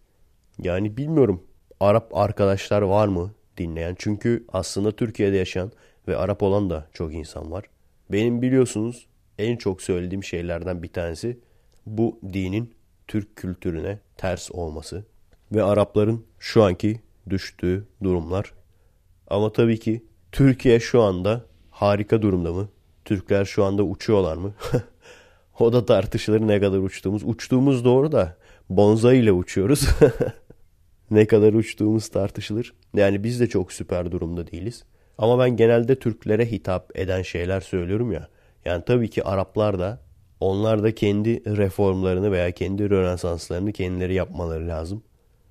Yani 0.62 0.98
bilmiyorum. 0.98 1.44
Arap 1.80 2.18
arkadaşlar 2.18 2.82
var 2.82 3.08
mı 3.08 3.32
dinleyen? 3.58 3.96
Çünkü 4.00 4.46
aslında 4.54 4.92
Türkiye'de 4.92 5.38
yaşayan 5.38 5.72
ve 6.08 6.18
Arap 6.18 6.44
olan 6.44 6.70
da 6.70 6.88
çok 6.94 7.14
insan 7.14 7.52
var. 7.52 7.66
Benim 8.12 8.42
biliyorsunuz 8.42 9.08
en 9.40 9.58
çok 9.58 9.82
söylediğim 9.82 10.24
şeylerden 10.24 10.84
bir 10.84 10.88
tanesi 10.94 11.40
bu 11.86 12.20
dinin 12.34 12.74
Türk 13.08 13.36
kültürüne 13.36 14.00
ters 14.18 14.52
olması 14.52 15.06
ve 15.52 15.64
Arapların 15.64 16.26
şu 16.40 16.64
anki 16.64 17.00
düştüğü 17.30 17.88
durumlar. 18.04 18.54
Ama 19.28 19.52
tabii 19.52 19.80
ki 19.80 20.04
Türkiye 20.32 20.80
şu 20.80 21.02
anda 21.02 21.42
harika 21.72 22.22
durumda 22.22 22.54
mı? 22.54 22.70
Türkler 23.06 23.46
şu 23.46 23.64
anda 23.64 23.84
uçuyorlar 23.84 24.38
mı? 24.38 24.54
o 25.60 25.74
da 25.74 25.86
tartışılır 25.86 26.42
ne 26.42 26.60
kadar 26.60 26.78
uçtuğumuz. 26.78 27.24
Uçtuğumuz 27.24 27.86
doğru 27.86 28.12
da 28.12 28.38
bonzai 28.70 29.18
ile 29.18 29.32
uçuyoruz. 29.32 29.88
ne 31.12 31.26
kadar 31.26 31.54
uçtuğumuz 31.54 32.10
tartışılır. 32.10 32.74
Yani 32.94 33.24
biz 33.24 33.40
de 33.40 33.50
çok 33.50 33.74
süper 33.74 34.12
durumda 34.12 34.52
değiliz. 34.52 34.84
Ama 35.18 35.40
ben 35.40 35.58
genelde 35.58 36.00
Türklere 36.00 36.52
hitap 36.52 37.00
eden 37.00 37.22
şeyler 37.22 37.62
söylüyorum 37.62 38.12
ya. 38.12 38.28
Yani 38.66 38.84
tabii 38.86 39.10
ki 39.10 39.24
Araplar 39.24 39.80
da 39.80 40.00
onlar 40.40 40.84
da 40.84 40.96
kendi 40.96 41.58
reformlarını 41.58 42.32
veya 42.32 42.52
kendi 42.52 42.90
rönesanslarını 42.90 43.72
kendileri 43.72 44.14
yapmaları 44.14 44.68
lazım. 44.68 45.04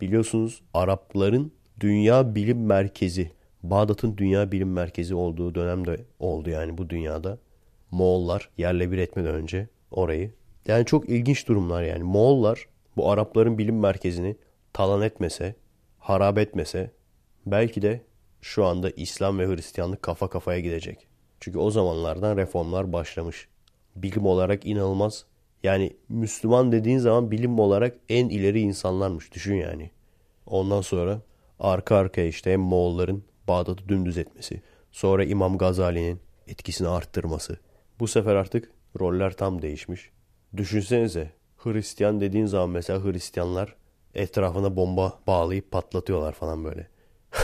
Biliyorsunuz 0.05 0.62
Arapların 0.75 1.53
dünya 1.81 2.35
bilim 2.35 2.67
merkezi, 2.67 3.31
Bağdat'ın 3.62 4.17
dünya 4.17 4.53
bilim 4.53 4.73
merkezi 4.73 5.14
olduğu 5.14 5.55
dönemde 5.55 6.05
oldu 6.19 6.51
yani 6.51 6.79
bu 6.79 6.90
dünyada. 6.90 7.38
Moğollar 7.90 8.51
yerle 8.59 8.93
bir 8.93 8.99
etmeden 8.99 9.35
önce 9.35 9.69
orayı. 9.90 10.33
Yani 10.67 10.85
çok 10.85 11.09
ilginç 11.09 11.49
durumlar 11.49 11.83
yani. 11.83 12.03
Moğollar 12.03 12.69
bu 12.97 13.11
Arapların 13.11 13.59
bilim 13.59 13.79
merkezini 13.79 14.37
talan 14.73 15.03
etmese, 15.03 15.55
harap 15.99 16.38
etmese 16.38 16.90
belki 17.47 17.83
de 17.83 18.01
şu 18.40 18.64
anda 18.64 18.90
İslam 18.90 19.38
ve 19.38 19.47
Hristiyanlık 19.47 20.03
kafa 20.03 20.29
kafaya 20.29 20.61
gidecek. 20.61 21.07
Çünkü 21.40 21.59
o 21.59 21.71
zamanlardan 21.71 22.37
reformlar 22.37 22.93
başlamış. 22.93 23.49
Bilim 23.97 24.27
olarak 24.27 24.67
inanılmaz. 24.67 25.27
Yani 25.62 25.97
Müslüman 26.09 26.73
dediğin 26.73 26.99
zaman 26.99 27.31
bilim 27.31 27.59
olarak 27.59 27.97
en 28.09 28.29
ileri 28.29 28.61
insanlarmış. 28.61 29.33
Düşün 29.33 29.55
yani. 29.55 29.90
Ondan 30.46 30.80
sonra 30.80 31.20
arka 31.61 31.96
arkaya 31.96 32.28
işte 32.28 32.52
hem 32.52 32.61
Moğolların 32.61 33.24
Bağdat'ı 33.48 33.88
dümdüz 33.88 34.19
etmesi. 34.19 34.62
Sonra 34.92 35.25
İmam 35.25 35.58
Gazali'nin 35.58 36.21
etkisini 36.46 36.88
arttırması. 36.88 37.58
Bu 38.00 38.08
sefer 38.08 38.35
artık 38.35 38.71
roller 39.00 39.37
tam 39.37 39.62
değişmiş. 39.62 40.10
Düşünsenize 40.56 41.31
Hristiyan 41.56 42.21
dediğin 42.21 42.46
zaman 42.46 42.71
mesela 42.71 43.04
Hristiyanlar 43.04 43.77
etrafına 44.14 44.77
bomba 44.77 45.19
bağlayıp 45.27 45.71
patlatıyorlar 45.71 46.33
falan 46.33 46.64
böyle. 46.64 46.88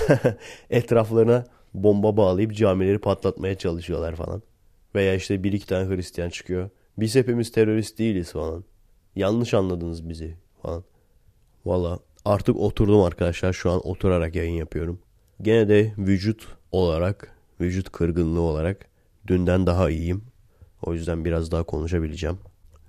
Etraflarına 0.70 1.44
bomba 1.74 2.16
bağlayıp 2.16 2.54
camileri 2.54 2.98
patlatmaya 2.98 3.58
çalışıyorlar 3.58 4.16
falan. 4.16 4.42
Veya 4.94 5.14
işte 5.14 5.44
bir 5.44 5.52
iki 5.52 5.66
tane 5.66 5.96
Hristiyan 5.96 6.30
çıkıyor. 6.30 6.70
Biz 6.98 7.14
hepimiz 7.14 7.52
terörist 7.52 7.98
değiliz 7.98 8.32
falan. 8.32 8.64
Yanlış 9.16 9.54
anladınız 9.54 10.08
bizi 10.08 10.36
falan. 10.62 10.84
Valla 11.66 11.98
artık 12.24 12.56
oturdum 12.56 13.02
arkadaşlar. 13.02 13.52
Şu 13.52 13.70
an 13.70 13.86
oturarak 13.86 14.34
yayın 14.34 14.54
yapıyorum. 14.54 15.00
Gene 15.42 15.68
de 15.68 15.94
vücut 15.98 16.48
olarak, 16.72 17.36
vücut 17.60 17.92
kırgınlığı 17.92 18.40
olarak 18.40 18.86
dünden 19.26 19.66
daha 19.66 19.90
iyiyim. 19.90 20.22
O 20.82 20.94
yüzden 20.94 21.24
biraz 21.24 21.50
daha 21.52 21.62
konuşabileceğim. 21.62 22.38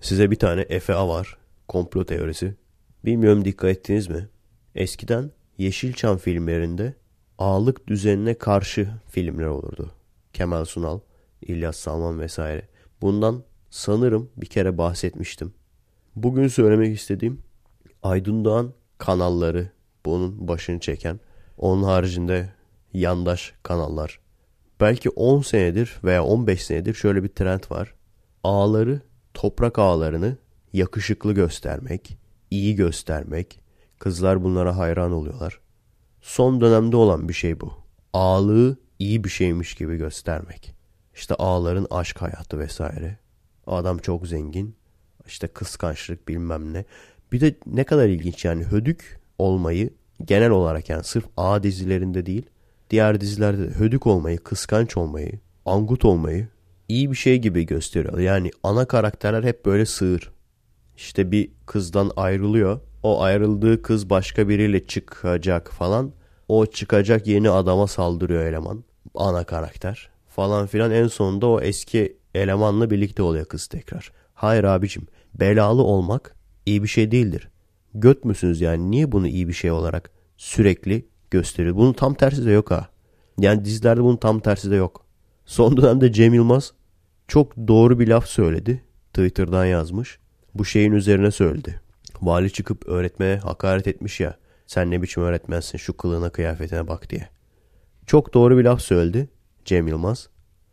Size 0.01 0.31
bir 0.31 0.39
tane 0.39 0.79
FA 0.79 1.09
var. 1.09 1.37
Komplo 1.67 2.05
teorisi. 2.05 2.55
Bilmiyorum 3.05 3.45
dikkat 3.45 3.69
ettiniz 3.69 4.07
mi? 4.09 4.29
Eskiden 4.75 5.31
Yeşilçam 5.57 6.17
filmlerinde 6.17 6.93
ağlık 7.37 7.87
düzenine 7.87 8.33
karşı 8.33 8.89
filmler 9.09 9.45
olurdu. 9.45 9.91
Kemal 10.33 10.65
Sunal, 10.65 10.99
İlyas 11.41 11.77
Salman 11.77 12.19
vesaire. 12.19 12.67
Bundan 13.01 13.43
sanırım 13.69 14.29
bir 14.37 14.45
kere 14.45 14.77
bahsetmiştim. 14.77 15.53
Bugün 16.15 16.47
söylemek 16.47 16.95
istediğim 16.97 17.41
Aydın 18.03 18.45
Doğan 18.45 18.73
kanalları 19.01 19.69
bunun 20.05 20.47
başını 20.47 20.79
çeken. 20.79 21.19
Onun 21.57 21.83
haricinde 21.83 22.49
yandaş 22.93 23.53
kanallar. 23.63 24.19
Belki 24.81 25.09
10 25.09 25.41
senedir 25.41 25.97
veya 26.03 26.23
15 26.23 26.65
senedir 26.65 26.93
şöyle 26.93 27.23
bir 27.23 27.29
trend 27.29 27.63
var. 27.69 27.93
Ağları, 28.43 29.01
toprak 29.33 29.79
ağlarını 29.79 30.37
yakışıklı 30.73 31.33
göstermek, 31.33 32.17
iyi 32.51 32.75
göstermek. 32.75 33.59
Kızlar 33.99 34.43
bunlara 34.43 34.77
hayran 34.77 35.11
oluyorlar. 35.11 35.59
Son 36.21 36.61
dönemde 36.61 36.95
olan 36.95 37.29
bir 37.29 37.33
şey 37.33 37.59
bu. 37.61 37.73
Ağlığı 38.13 38.77
iyi 38.99 39.23
bir 39.23 39.29
şeymiş 39.29 39.75
gibi 39.75 39.97
göstermek. 39.97 40.75
İşte 41.15 41.35
ağların 41.35 41.87
aşk 41.91 42.21
hayatı 42.21 42.59
vesaire. 42.59 43.17
Adam 43.67 43.97
çok 43.97 44.27
zengin. 44.27 44.75
İşte 45.27 45.47
kıskançlık 45.47 46.27
bilmem 46.27 46.73
ne. 46.73 46.85
Bir 47.31 47.41
de 47.41 47.55
ne 47.65 47.83
kadar 47.83 48.07
ilginç 48.07 48.45
yani 48.45 48.63
hödük 48.63 49.19
olmayı 49.37 49.89
genel 50.25 50.49
olarak 50.49 50.89
yani 50.89 51.03
sırf 51.03 51.25
A 51.37 51.63
dizilerinde 51.63 52.25
değil 52.25 52.45
diğer 52.89 53.21
dizilerde 53.21 53.69
de 53.69 53.73
hödük 53.73 54.07
olmayı, 54.07 54.37
kıskanç 54.37 54.97
olmayı, 54.97 55.31
angut 55.65 56.05
olmayı 56.05 56.47
iyi 56.87 57.11
bir 57.11 57.15
şey 57.15 57.37
gibi 57.37 57.65
gösteriyor. 57.65 58.19
Yani 58.19 58.51
ana 58.63 58.85
karakterler 58.85 59.43
hep 59.43 59.65
böyle 59.65 59.85
sığır. 59.85 60.31
İşte 60.97 61.31
bir 61.31 61.51
kızdan 61.65 62.11
ayrılıyor. 62.15 62.79
O 63.03 63.21
ayrıldığı 63.21 63.81
kız 63.81 64.09
başka 64.09 64.49
biriyle 64.49 64.85
çıkacak 64.85 65.71
falan. 65.71 66.11
O 66.47 66.65
çıkacak 66.65 67.27
yeni 67.27 67.49
adama 67.49 67.87
saldırıyor 67.87 68.45
eleman. 68.45 68.83
Ana 69.15 69.43
karakter 69.43 70.09
falan 70.27 70.67
filan. 70.67 70.91
En 70.91 71.07
sonunda 71.07 71.47
o 71.47 71.61
eski 71.61 72.17
elemanla 72.35 72.89
birlikte 72.89 73.23
oluyor 73.23 73.45
kız 73.45 73.67
tekrar. 73.67 74.11
Hayır 74.33 74.63
abicim 74.63 75.07
belalı 75.33 75.83
olmak 75.83 76.35
iyi 76.65 76.83
bir 76.83 76.87
şey 76.87 77.11
değildir. 77.11 77.49
Göt 77.93 78.25
müsünüz 78.25 78.61
yani 78.61 78.91
niye 78.91 79.11
bunu 79.11 79.27
iyi 79.27 79.47
bir 79.47 79.53
şey 79.53 79.71
olarak 79.71 80.11
sürekli 80.37 81.05
gösteriyor? 81.31 81.75
Bunun 81.75 81.93
tam 81.93 82.13
tersi 82.13 82.45
de 82.45 82.51
yok 82.51 82.71
ha. 82.71 82.89
Yani 83.39 83.65
dizilerde 83.65 84.03
bunun 84.03 84.17
tam 84.17 84.39
tersi 84.39 84.71
de 84.71 84.75
yok. 84.75 85.05
Son 85.45 85.77
dönemde 85.77 86.11
Cem 86.11 86.33
Yılmaz 86.33 86.73
çok 87.27 87.57
doğru 87.57 87.99
bir 87.99 88.07
laf 88.07 88.27
söyledi. 88.27 88.83
Twitter'dan 89.13 89.65
yazmış. 89.65 90.19
Bu 90.53 90.65
şeyin 90.65 90.91
üzerine 90.91 91.31
söyledi. 91.31 91.81
Vali 92.21 92.51
çıkıp 92.51 92.87
öğretmene 92.87 93.35
hakaret 93.37 93.87
etmiş 93.87 94.19
ya. 94.19 94.37
Sen 94.67 94.91
ne 94.91 95.01
biçim 95.01 95.23
öğretmensin 95.23 95.77
şu 95.77 95.97
kılığına 95.97 96.29
kıyafetine 96.29 96.87
bak 96.87 97.09
diye. 97.09 97.29
Çok 98.05 98.33
doğru 98.33 98.57
bir 98.57 98.63
laf 98.63 98.81
söyledi 98.81 99.29
Cem 99.65 99.87
Yılmaz. 99.87 100.29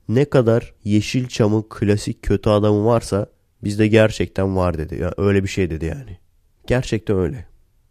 Ne 0.08 0.24
kadar 0.24 0.74
Yeşilçam'ın 0.84 1.66
klasik 1.68 2.22
kötü 2.22 2.50
adamı 2.50 2.84
varsa 2.84 3.26
bizde 3.64 3.86
gerçekten 3.86 4.56
var 4.56 4.78
dedi. 4.78 4.98
Yani 5.00 5.12
öyle 5.16 5.42
bir 5.42 5.48
şey 5.48 5.70
dedi 5.70 5.84
yani. 5.84 6.18
Gerçekten 6.66 7.18
öyle. 7.18 7.46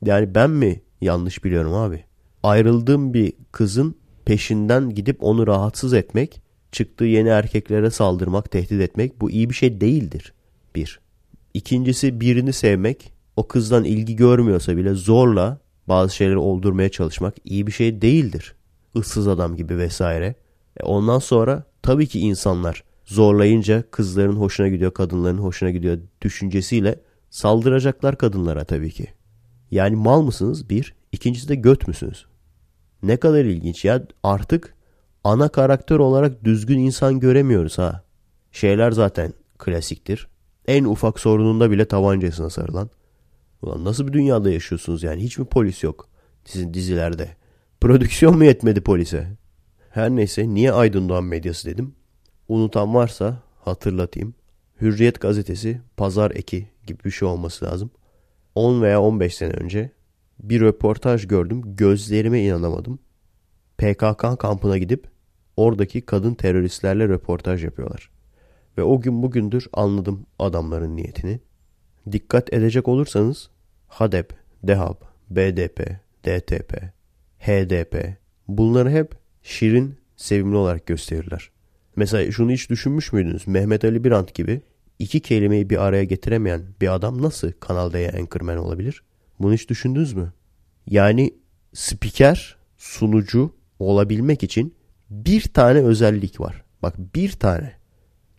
Yani 0.06 0.36
ben 0.36 0.50
mi 0.50 0.82
yanlış 1.02 1.44
biliyorum 1.44 1.74
abi? 1.74 2.04
Ayrıldığım 2.44 3.14
bir 3.14 3.34
kızın 3.52 3.96
peşinden 4.26 4.90
gidip 4.90 5.24
onu 5.24 5.48
rahatsız 5.48 5.94
etmek, 5.94 6.42
çıktığı 6.72 7.06
yeni 7.06 7.30
erkeklere 7.30 7.92
saldırmak, 7.92 8.52
tehdit 8.52 8.82
etmek 8.82 9.22
bu 9.22 9.32
iyi 9.32 9.50
bir 9.50 9.56
şey 9.56 9.82
değildir. 9.82 10.34
Bir. 10.76 11.00
İkincisi 11.54 12.22
birini 12.22 12.54
sevmek, 12.54 13.14
o 13.36 13.48
kızdan 13.48 13.84
ilgi 13.84 14.16
görmüyorsa 14.16 14.78
bile 14.78 14.94
zorla 14.94 15.60
bazı 15.88 16.16
şeyleri 16.16 16.38
oldurmaya 16.38 16.90
çalışmak 16.90 17.36
iyi 17.46 17.68
bir 17.68 17.72
şey 17.72 18.02
değildir. 18.02 18.56
Issız 18.96 19.28
adam 19.28 19.56
gibi 19.56 19.78
vesaire. 19.78 20.36
E 20.78 20.84
ondan 20.84 21.20
sonra 21.20 21.64
tabii 21.82 22.08
ki 22.08 22.20
insanlar 22.20 22.84
zorlayınca 23.08 23.84
kızların 23.92 24.36
hoşuna 24.36 24.68
gidiyor, 24.68 24.94
kadınların 24.94 25.38
hoşuna 25.38 25.70
gidiyor 25.70 25.98
düşüncesiyle 26.22 27.00
saldıracaklar 27.30 28.18
kadınlara 28.18 28.64
tabii 28.64 28.92
ki. 28.92 29.08
Yani 29.72 29.96
mal 29.96 30.22
mısınız? 30.22 30.70
Bir. 30.70 30.96
İkincisi 31.12 31.50
de 31.50 31.56
göt 31.56 31.88
müsünüz? 31.88 32.26
Ne 33.04 33.18
kadar 33.18 33.46
ilginç 33.46 33.86
ya. 33.86 34.04
Artık 34.24 34.76
ana 35.24 35.50
karakter 35.50 35.96
olarak 35.96 36.44
düzgün 36.44 36.80
insan 36.80 37.20
göremiyoruz 37.20 37.78
ha. 37.78 38.04
Şeyler 38.52 38.92
zaten 38.92 39.34
klasiktir. 39.58 40.28
En 40.68 40.84
ufak 40.84 41.20
sorununda 41.20 41.72
bile 41.72 41.86
tabancasına 41.86 42.50
sarılan. 42.50 42.90
Ulan 43.62 43.86
nasıl 43.86 44.08
bir 44.08 44.14
dünyada 44.14 44.52
yaşıyorsunuz 44.52 45.04
yani? 45.04 45.24
Hiç 45.24 45.38
mi 45.38 45.46
polis 45.46 45.84
yok 45.84 46.10
sizin 46.46 46.74
dizilerde? 46.74 47.30
Prodüksiyon 47.82 48.38
mu 48.38 48.44
yetmedi 48.44 48.82
polise? 48.82 49.28
Her 49.90 50.10
neyse 50.10 50.50
niye 50.50 50.72
Aydın 50.72 51.10
Doğan 51.10 51.24
medyası 51.24 51.70
dedim. 51.70 51.96
Unutan 52.48 52.94
varsa 52.94 53.44
hatırlatayım. 53.60 54.34
Hürriyet 54.82 55.22
gazetesi 55.22 55.82
pazar 55.98 56.32
eki 56.32 56.68
gibi 56.88 57.04
bir 57.04 57.12
şey 57.12 57.28
olması 57.28 57.66
lazım. 57.66 57.92
10 58.56 58.82
veya 58.82 59.02
15 59.02 59.36
sene 59.36 59.52
önce 59.52 59.92
bir 60.40 60.62
röportaj 60.62 61.28
gördüm. 61.28 61.62
Gözlerime 61.66 62.42
inanamadım. 62.42 63.00
PKK 63.78 64.40
kampına 64.40 64.78
gidip 64.78 65.08
oradaki 65.58 66.02
kadın 66.02 66.34
teröristlerle 66.34 67.08
röportaj 67.08 67.64
yapıyorlar. 67.64 68.12
Ve 68.78 68.84
o 68.84 69.02
gün 69.02 69.24
bugündür 69.24 69.68
anladım 69.74 70.26
adamların 70.40 70.96
niyetini. 70.96 71.40
Dikkat 72.12 72.54
edecek 72.54 72.88
olursanız 72.88 73.50
HADEP, 73.88 74.34
DEHAP, 74.64 75.04
BDP, 75.30 75.80
DTP, 76.26 76.84
HDP 77.40 78.18
bunları 78.48 78.90
hep 78.90 79.16
şirin, 79.44 79.98
sevimli 80.16 80.56
olarak 80.56 80.86
gösterirler. 80.86 81.52
Mesela 81.98 82.32
şunu 82.32 82.52
hiç 82.52 82.70
düşünmüş 82.70 83.14
müydünüz? 83.14 83.48
Mehmet 83.48 83.86
Ali 83.86 84.04
Birant 84.04 84.34
gibi 84.34 84.62
iki 85.00 85.20
kelimeyi 85.20 85.70
bir 85.70 85.78
araya 85.78 86.04
getiremeyen 86.04 86.62
bir 86.82 86.94
adam 86.94 87.22
nasıl 87.22 87.52
Kanal 87.52 87.94
D'ye 87.94 88.12
anchorman 88.12 88.58
olabilir? 88.58 89.04
Bunu 89.40 89.54
hiç 89.54 89.70
düşündünüz 89.70 90.14
mü? 90.14 90.34
Yani 90.88 91.34
spiker, 91.74 92.58
sunucu 92.78 93.56
olabilmek 93.80 94.44
için 94.44 94.76
bir 95.10 95.42
tane 95.42 95.80
özellik 95.80 96.42
var. 96.42 96.64
Bak 96.82 97.16
bir 97.16 97.32
tane. 97.32 97.74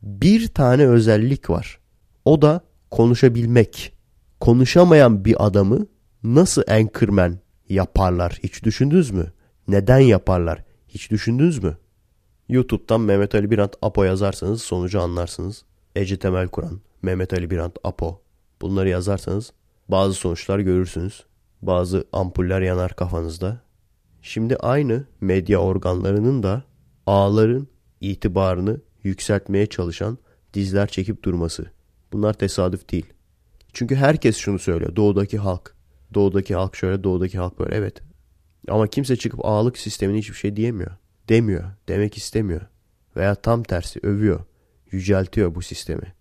Bir 0.02 0.48
tane 0.48 0.86
özellik 0.86 1.50
var. 1.50 1.78
O 2.24 2.42
da 2.42 2.60
konuşabilmek. 2.90 3.92
Konuşamayan 4.40 5.24
bir 5.24 5.46
adamı 5.46 5.86
nasıl 6.22 6.62
anchorman 6.68 7.38
yaparlar 7.68 8.38
hiç 8.42 8.64
düşündünüz 8.64 9.10
mü? 9.10 9.32
Neden 9.68 9.98
yaparlar 9.98 10.64
hiç 10.88 11.10
düşündünüz 11.10 11.62
mü? 11.62 11.76
YouTube'dan 12.48 13.00
Mehmet 13.00 13.34
Ali 13.34 13.50
Birant 13.50 13.74
Apo 13.82 14.04
yazarsanız 14.04 14.62
sonucu 14.62 15.00
anlarsınız. 15.00 15.64
Ece 15.96 16.18
Temel 16.18 16.48
Kur'an, 16.48 16.80
Mehmet 17.02 17.32
Ali 17.32 17.50
Birant 17.50 17.76
Apo 17.84 18.20
bunları 18.62 18.88
yazarsanız 18.88 19.52
bazı 19.88 20.14
sonuçlar 20.14 20.58
görürsünüz. 20.58 21.24
Bazı 21.62 22.04
ampuller 22.12 22.60
yanar 22.60 22.96
kafanızda. 22.96 23.60
Şimdi 24.22 24.56
aynı 24.56 25.04
medya 25.20 25.58
organlarının 25.58 26.42
da 26.42 26.62
ağların 27.06 27.68
itibarını 28.00 28.80
yükseltmeye 29.02 29.66
çalışan 29.66 30.18
dizler 30.54 30.86
çekip 30.86 31.22
durması. 31.22 31.66
Bunlar 32.12 32.32
tesadüf 32.32 32.90
değil. 32.90 33.06
Çünkü 33.72 33.94
herkes 33.96 34.36
şunu 34.36 34.58
söylüyor. 34.58 34.96
Doğudaki 34.96 35.38
halk. 35.38 35.74
Doğudaki 36.14 36.54
halk 36.54 36.76
şöyle, 36.76 37.04
doğudaki 37.04 37.38
halk 37.38 37.58
böyle. 37.58 37.76
Evet. 37.76 38.02
Ama 38.68 38.86
kimse 38.86 39.16
çıkıp 39.16 39.44
ağalık 39.44 39.78
sistemine 39.78 40.18
hiçbir 40.18 40.36
şey 40.36 40.56
diyemiyor. 40.56 40.90
Demiyor. 41.28 41.64
Demek 41.88 42.16
istemiyor. 42.16 42.60
Veya 43.16 43.34
tam 43.34 43.62
tersi 43.62 44.00
övüyor. 44.02 44.40
Yüceltiyor 44.90 45.54
bu 45.54 45.62
sistemi. 45.62 46.14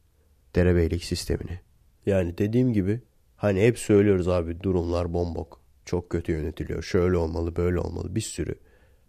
Derebeylik 0.56 1.04
sistemini. 1.04 1.60
Yani 2.06 2.38
dediğim 2.38 2.74
gibi 2.74 3.02
hani 3.36 3.62
hep 3.62 3.80
söylüyoruz 3.80 4.28
abi 4.28 4.64
durumlar 4.64 5.14
bombok. 5.14 5.62
Çok 5.86 6.10
kötü 6.10 6.32
yönetiliyor. 6.32 6.84
Şöyle 6.84 7.18
olmalı, 7.18 7.56
böyle 7.56 7.80
olmalı. 7.80 8.16
Bir 8.16 8.22
sürü 8.22 8.56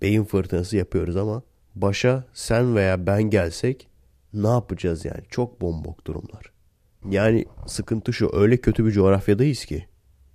beyin 0.02 0.24
fırtınası 0.24 0.76
yapıyoruz 0.76 1.16
ama 1.16 1.42
başa 1.74 2.24
sen 2.32 2.76
veya 2.76 3.06
ben 3.06 3.22
gelsek 3.22 3.88
ne 4.32 4.48
yapacağız 4.48 5.04
yani? 5.04 5.22
Çok 5.30 5.60
bombok 5.60 6.06
durumlar. 6.06 6.52
Yani 7.10 7.44
sıkıntı 7.66 8.12
şu 8.12 8.30
öyle 8.32 8.56
kötü 8.56 8.86
bir 8.86 8.90
coğrafyadayız 8.90 9.64
ki. 9.64 9.86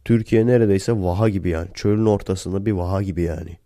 Türkiye 0.06 0.48
neredeyse 0.48 0.94
vaha 0.94 1.30
gibi 1.30 1.50
yani. 1.50 1.70
Çölün 1.74 2.06
ortasında 2.06 2.66
bir 2.66 2.72
vaha 2.72 3.02
gibi 3.02 3.22
yani. 3.22 3.58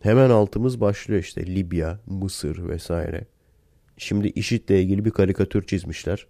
Hemen 0.00 0.30
altımız 0.30 0.80
başlıyor 0.80 1.20
işte 1.20 1.46
Libya, 1.46 2.00
Mısır 2.06 2.68
vesaire. 2.68 3.26
Şimdi 3.96 4.28
IŞİD'le 4.28 4.70
ilgili 4.70 5.04
bir 5.04 5.10
karikatür 5.10 5.66
çizmişler. 5.66 6.26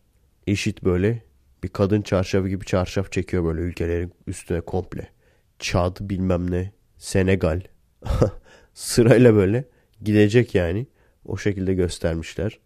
IŞİD 0.47 0.79
böyle 0.85 1.23
bir 1.62 1.68
kadın 1.68 2.03
çarşafı 2.03 2.49
gibi 2.49 2.64
çarşaf 2.64 3.12
çekiyor 3.12 3.45
böyle 3.45 3.61
ülkelerin 3.61 4.12
üstüne 4.27 4.61
komple. 4.61 5.09
Çad 5.59 5.97
bilmem 6.01 6.51
ne, 6.51 6.73
Senegal. 6.99 7.61
Sırayla 8.75 9.35
böyle 9.35 9.64
gidecek 10.03 10.55
yani. 10.55 10.87
O 11.25 11.37
şekilde 11.37 11.75
göstermişler. 11.75 12.59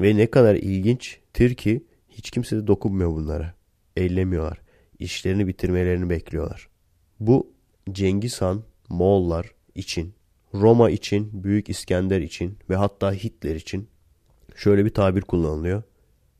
Ve 0.00 0.16
ne 0.16 0.26
kadar 0.26 0.54
ilginçtir 0.54 1.54
ki 1.54 1.84
hiç 2.08 2.30
kimse 2.30 2.56
de 2.56 2.66
dokunmuyor 2.66 3.10
bunlara. 3.10 3.54
Ellemiyorlar. 3.96 4.60
İşlerini 4.98 5.46
bitirmelerini 5.46 6.10
bekliyorlar. 6.10 6.68
Bu 7.20 7.52
Cengiz 7.92 8.40
Han, 8.42 8.62
Moğollar 8.88 9.52
için, 9.74 10.14
Roma 10.54 10.90
için, 10.90 11.44
Büyük 11.44 11.68
İskender 11.68 12.20
için 12.20 12.58
ve 12.70 12.76
hatta 12.76 13.12
Hitler 13.12 13.54
için 13.54 13.88
şöyle 14.56 14.84
bir 14.84 14.94
tabir 14.94 15.22
kullanılıyor. 15.22 15.82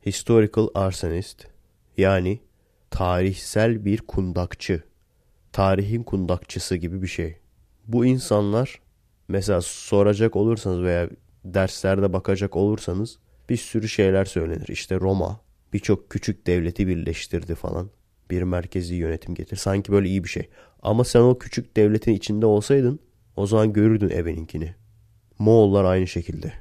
Historical 0.06 0.68
arsonist 0.74 1.46
yani 1.96 2.40
tarihsel 2.90 3.84
bir 3.84 3.98
kundakçı. 3.98 4.82
Tarihin 5.52 6.02
kundakçısı 6.02 6.76
gibi 6.76 7.02
bir 7.02 7.06
şey. 7.06 7.36
Bu 7.86 8.06
insanlar 8.06 8.80
mesela 9.28 9.60
soracak 9.60 10.36
olursanız 10.36 10.82
veya 10.82 11.08
derslerde 11.44 12.12
bakacak 12.12 12.56
olursanız 12.56 13.18
bir 13.48 13.56
sürü 13.56 13.88
şeyler 13.88 14.24
söylenir. 14.24 14.68
İşte 14.68 15.00
Roma 15.00 15.40
birçok 15.72 16.10
küçük 16.10 16.46
devleti 16.46 16.88
birleştirdi 16.88 17.54
falan. 17.54 17.90
Bir 18.30 18.42
merkezi 18.42 18.94
yönetim 18.94 19.34
getir. 19.34 19.56
Sanki 19.56 19.92
böyle 19.92 20.08
iyi 20.08 20.24
bir 20.24 20.28
şey. 20.28 20.48
Ama 20.82 21.04
sen 21.04 21.20
o 21.20 21.38
küçük 21.38 21.76
devletin 21.76 22.12
içinde 22.12 22.46
olsaydın 22.46 23.00
o 23.38 23.46
zaman 23.46 23.72
görürdün 23.72 24.08
eveninkini. 24.08 24.74
Moğollar 25.38 25.84
aynı 25.84 26.06
şekilde. 26.06 26.52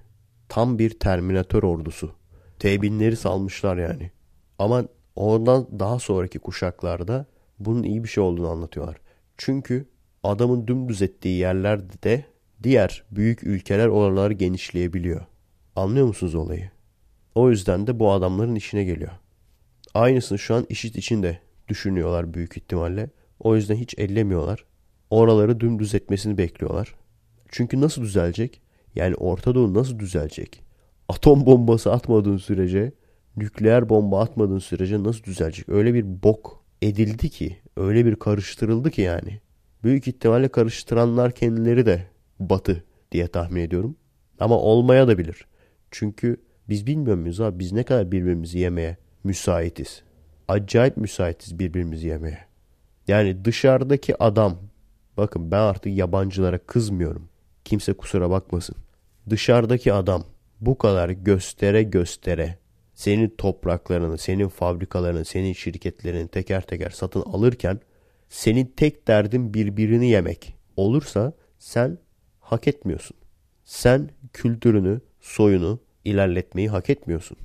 Tam 0.50 0.80
bir 0.80 1.00
Terminator 1.00 1.64
ordusu. 1.64 2.12
Tebinleri 2.60 3.16
salmışlar 3.16 3.78
yani. 3.78 4.12
Ama 4.60 4.86
ondan 5.16 5.80
daha 5.80 6.00
sonraki 6.00 6.40
kuşaklarda 6.40 7.26
bunun 7.60 7.84
iyi 7.84 8.04
bir 8.04 8.10
şey 8.10 8.24
olduğunu 8.24 8.50
anlatıyorlar. 8.50 8.98
Çünkü 9.38 9.86
adamın 10.24 10.68
dümdüz 10.68 11.02
ettiği 11.02 11.38
yerlerde 11.38 12.04
de 12.04 12.26
diğer 12.64 13.04
büyük 13.12 13.44
ülkeler 13.44 13.88
oraları 13.88 14.34
genişleyebiliyor. 14.34 15.26
Anlıyor 15.76 16.08
musunuz 16.08 16.36
olayı? 16.36 16.72
O 17.36 17.50
yüzden 17.50 17.88
de 17.88 18.00
bu 18.00 18.12
adamların 18.12 18.56
işine 18.56 18.84
geliyor. 18.84 19.12
Aynısını 19.94 20.40
şu 20.40 20.56
an 20.56 20.66
işit 20.70 20.96
içinde 20.96 21.40
düşünüyorlar 21.68 22.34
büyük 22.34 22.58
ihtimalle. 22.58 23.10
O 23.40 23.56
yüzden 23.56 23.76
hiç 23.76 23.96
ellemiyorlar. 23.98 24.66
Oraları 25.10 25.60
dümdüz 25.60 25.96
etmesini 25.96 26.38
bekliyorlar. 26.38 26.96
Çünkü 27.50 27.82
nasıl 27.82 28.02
düzelecek? 28.02 28.62
Yani 28.96 29.16
Orta 29.16 29.56
Doğu 29.56 29.74
nasıl 29.74 30.00
düzelecek? 30.00 30.64
Atom 31.10 31.46
bombası 31.46 31.92
atmadığın 31.92 32.38
sürece, 32.38 32.92
nükleer 33.38 33.90
bomba 33.90 34.22
atmadığın 34.22 34.60
sürece 34.60 35.04
nasıl 35.04 35.24
düzelecek? 35.24 35.70
Öyle 35.70 35.94
bir 35.94 36.24
bok 36.24 36.64
edildi 36.82 37.30
ki, 37.30 37.58
öyle 37.78 38.06
bir 38.06 38.16
karıştırıldı 38.16 38.92
ki 38.92 39.02
yani. 39.02 39.40
Büyük 39.84 40.08
ihtimalle 40.08 40.48
karıştıranlar 40.48 41.32
kendileri 41.32 41.86
de 41.86 42.08
batı 42.40 42.84
diye 43.12 43.28
tahmin 43.28 43.62
ediyorum. 43.62 43.96
Ama 44.40 44.60
olmaya 44.60 45.08
da 45.08 45.18
bilir. 45.18 45.46
Çünkü 45.92 46.38
biz 46.70 46.88
bilmiyor 46.88 47.18
muyuz 47.18 47.42
abi 47.42 47.60
biz 47.60 47.72
ne 47.72 47.84
kadar 47.84 48.12
birbirimizi 48.12 48.60
yemeye 48.60 48.98
müsaitiz. 49.24 50.04
Acayip 50.48 50.98
müsaitiz 50.98 51.60
birbirimizi 51.60 52.08
yemeye. 52.08 52.40
Yani 53.08 53.46
dışarıdaki 53.46 54.24
adam 54.24 54.58
bakın 55.18 55.52
ben 55.52 55.60
artık 55.60 55.98
yabancılara 55.98 56.58
kızmıyorum. 56.58 57.30
Kimse 57.66 57.94
kusura 57.94 58.30
bakmasın. 58.30 58.76
Dışarıdaki 59.30 59.94
adam 59.94 60.24
bu 60.62 60.78
kadar 60.78 61.10
göstere 61.10 61.84
göstere 61.84 62.58
senin 62.94 63.30
topraklarını, 63.30 64.18
senin 64.18 64.48
fabrikalarını, 64.48 65.26
senin 65.26 65.54
şirketlerini 65.54 66.28
teker 66.28 66.62
teker 66.62 66.90
satın 66.90 67.22
alırken 67.22 67.80
senin 68.30 68.66
tek 68.66 69.08
derdin 69.08 69.54
birbirini 69.54 70.10
yemek 70.10 70.56
olursa 70.78 71.34
sen 71.60 71.98
hak 72.40 72.68
etmiyorsun. 72.68 73.18
Sen 73.66 74.10
kültürünü, 74.34 75.02
soyunu 75.22 75.80
ilerletmeyi 76.06 76.70
hak 76.70 76.90
etmiyorsun. 76.90 77.38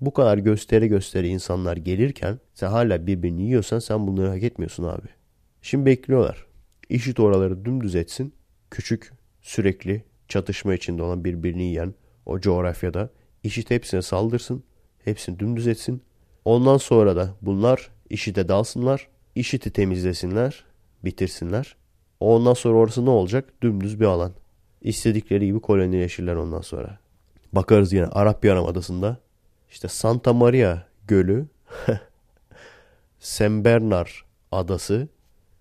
Bu 0.00 0.12
kadar 0.12 0.38
göstere 0.38 0.86
göstere 0.86 1.28
insanlar 1.28 1.76
gelirken 1.76 2.38
sen 2.54 2.66
hala 2.66 3.06
birbirini 3.06 3.42
yiyorsan 3.42 3.78
sen 3.78 4.06
bunları 4.06 4.28
hak 4.28 4.42
etmiyorsun 4.42 4.84
abi. 4.84 5.08
Şimdi 5.62 5.86
bekliyorlar. 5.86 6.46
İşit 6.90 7.20
oraları 7.20 7.64
dümdüz 7.64 7.94
etsin. 7.94 8.34
Küçük, 8.70 9.12
sürekli 9.40 10.04
çatışma 10.28 10.74
içinde 10.74 11.02
olan 11.02 11.24
birbirini 11.24 11.62
yiyen 11.62 11.94
o 12.26 12.40
coğrafyada 12.40 13.10
işit 13.42 13.70
hepsine 13.70 14.02
saldırsın. 14.02 14.64
Hepsini 15.04 15.38
dümdüz 15.38 15.66
etsin. 15.66 16.02
Ondan 16.44 16.76
sonra 16.76 17.16
da 17.16 17.34
bunlar 17.42 17.90
işite 18.10 18.48
dalsınlar. 18.48 19.08
işiti 19.34 19.70
temizlesinler. 19.70 20.64
Bitirsinler. 21.04 21.76
Ondan 22.20 22.54
sonra 22.54 22.78
orası 22.78 23.04
ne 23.04 23.10
olacak? 23.10 23.62
Dümdüz 23.62 24.00
bir 24.00 24.04
alan. 24.04 24.32
İstedikleri 24.82 25.46
gibi 25.46 25.60
kolonileşirler 25.60 26.34
ondan 26.34 26.60
sonra. 26.60 26.98
Bakarız 27.52 27.92
yine 27.92 28.06
Arap 28.06 28.44
Yarımadası'nda. 28.44 29.16
İşte 29.70 29.88
Santa 29.88 30.32
Maria 30.32 30.78
Gölü, 31.08 31.46
Sembernar 33.18 34.24
Adası. 34.52 35.08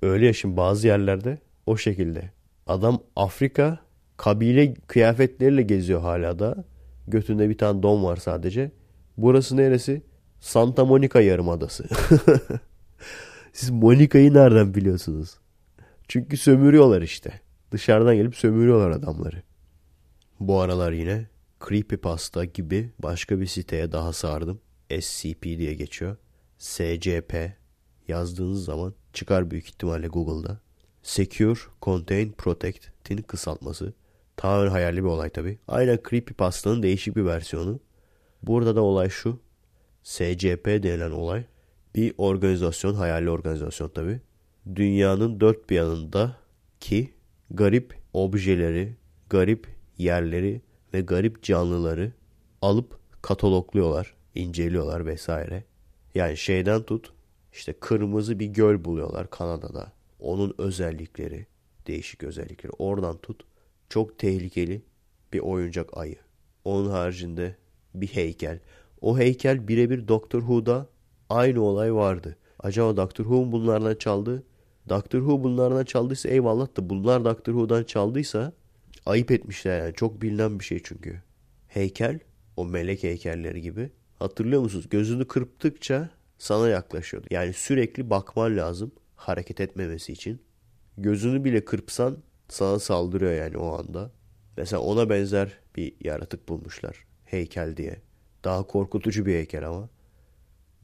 Öyle 0.02 0.26
ya 0.26 0.34
şimdi 0.34 0.58
bazı 0.58 0.88
yerlerde 0.88 1.38
o 1.66 1.78
şekilde. 1.78 2.32
Adam 2.68 3.04
Afrika 3.16 3.80
kabile 4.18 4.74
kıyafetleriyle 4.74 5.62
geziyor 5.62 6.02
hala 6.02 6.40
da. 6.40 6.64
Götünde 7.08 7.50
bir 7.50 7.58
tane 7.58 7.84
don 7.84 8.04
var 8.04 8.16
sadece. 8.16 8.72
Burası 9.18 9.58
neresi? 9.58 10.02
Santa 10.40 10.86
Monica 10.86 11.22
Yarımadası. 11.22 11.86
Siz 13.54 13.70
Monica'yı 13.70 14.34
nereden 14.34 14.74
biliyorsunuz? 14.74 15.38
Çünkü 16.08 16.38
sömürüyorlar 16.38 17.02
işte. 17.02 17.42
Dışarıdan 17.72 18.16
gelip 18.16 18.36
sömürüyorlar 18.36 18.92
adamları. 18.92 19.44
Bu 20.40 20.60
aralar 20.60 20.92
yine 20.92 21.28
Creepypasta 21.68 22.46
gibi 22.46 22.92
başka 23.00 23.40
bir 23.40 23.46
siteye 23.46 23.92
daha 23.92 24.14
sardım. 24.14 24.62
SCP 25.02 25.44
diye 25.44 25.74
geçiyor. 25.74 26.18
SCP 26.58 27.52
yazdığınız 28.08 28.66
zaman 28.66 28.94
çıkar 29.14 29.52
büyük 29.52 29.66
ihtimalle 29.66 30.08
Google'da. 30.08 30.60
Secure 31.04 31.60
Contain 31.82 32.32
Protect'in 32.32 33.18
kısaltması. 33.18 33.94
Tamamen 34.38 34.70
hayali 34.70 35.04
bir 35.04 35.10
olay 35.10 35.30
tabi. 35.30 35.60
Aynen 35.68 36.00
Creepypasta'nın 36.10 36.84
değişik 36.84 37.16
bir 37.16 37.26
versiyonu. 37.26 37.80
Burada 38.44 38.76
da 38.76 38.82
olay 38.82 39.10
şu. 39.10 39.40
SCP 40.04 40.66
denilen 40.66 41.12
olay 41.12 41.44
bir 41.96 42.14
organizasyon, 42.18 42.94
hayali 42.94 43.30
organizasyon 43.30 43.90
tabi. 43.90 44.22
Dünyanın 44.76 45.40
dört 45.40 45.70
bir 45.70 45.76
yanında 45.76 46.36
ki 46.80 47.14
garip 47.52 47.96
objeleri, 48.14 48.96
garip 49.30 49.68
yerleri 49.98 50.62
ve 50.94 51.02
garip 51.02 51.44
canlıları 51.44 52.12
alıp 52.62 53.00
katalogluyorlar, 53.22 54.14
inceliyorlar 54.36 55.06
vesaire. 55.06 55.64
Yani 56.16 56.38
şeyden 56.38 56.84
tut 56.84 57.14
işte 57.60 57.74
kırmızı 57.74 58.40
bir 58.40 58.46
göl 58.46 58.86
buluyorlar 58.86 59.30
Kanada'da. 59.30 59.92
Onun 60.20 60.56
özellikleri, 60.58 61.46
değişik 61.88 62.24
özellikleri. 62.24 62.74
Oradan 62.80 63.18
tut 63.18 63.44
çok 63.90 64.20
tehlikeli 64.20 64.82
bir 65.34 65.40
oyuncak 65.40 65.98
ayı. 65.98 66.16
Onun 66.66 66.90
haricinde 66.90 67.56
bir 67.96 68.08
heykel. 68.08 68.60
O 69.02 69.18
heykel 69.18 69.68
birebir 69.68 70.08
Doctor 70.08 70.40
Who'da 70.40 70.90
aynı 71.30 71.62
olay 71.62 71.94
vardı. 71.94 72.38
Acaba 72.60 72.98
Doctor 72.98 73.24
Who 73.24 73.52
bunlardan 73.52 73.96
çaldı? 73.96 74.44
Doctor 74.90 75.20
Who 75.20 75.44
bunlardan 75.44 75.86
çaldıysa 75.86 76.30
eyvallah 76.30 76.78
da 76.78 76.90
bunlar 76.90 77.26
Doctor 77.26 77.54
Who'dan 77.54 77.84
çaldıysa 77.84 78.54
ayıp 79.06 79.32
etmişler 79.32 79.80
yani. 79.80 79.94
Çok 79.94 80.22
bilinen 80.22 80.60
bir 80.60 80.66
şey 80.66 80.82
çünkü. 80.84 81.22
Heykel, 81.68 82.20
o 82.58 82.66
melek 82.66 83.04
heykelleri 83.04 83.62
gibi. 83.62 83.92
Hatırlıyor 84.20 84.62
musunuz? 84.62 84.90
Gözünü 84.90 85.28
kırptıkça 85.28 86.19
sana 86.40 86.70
yaklaşıyordu. 86.70 87.28
Yani 87.32 87.54
sürekli 87.54 88.10
bakman 88.10 88.58
lazım 88.58 88.92
hareket 89.16 89.62
etmemesi 89.62 90.14
için. 90.14 90.42
Gözünü 90.98 91.44
bile 91.44 91.66
kırpsan 91.66 92.18
sana 92.48 92.80
saldırıyor 92.80 93.32
yani 93.32 93.58
o 93.58 93.80
anda. 93.80 94.12
Mesela 94.58 94.82
ona 94.82 95.10
benzer 95.10 95.60
bir 95.76 95.94
yaratık 96.02 96.50
bulmuşlar. 96.50 97.06
Heykel 97.26 97.78
diye. 97.78 98.02
Daha 98.44 98.68
korkutucu 98.68 99.26
bir 99.26 99.34
heykel 99.34 99.68
ama. 99.68 99.90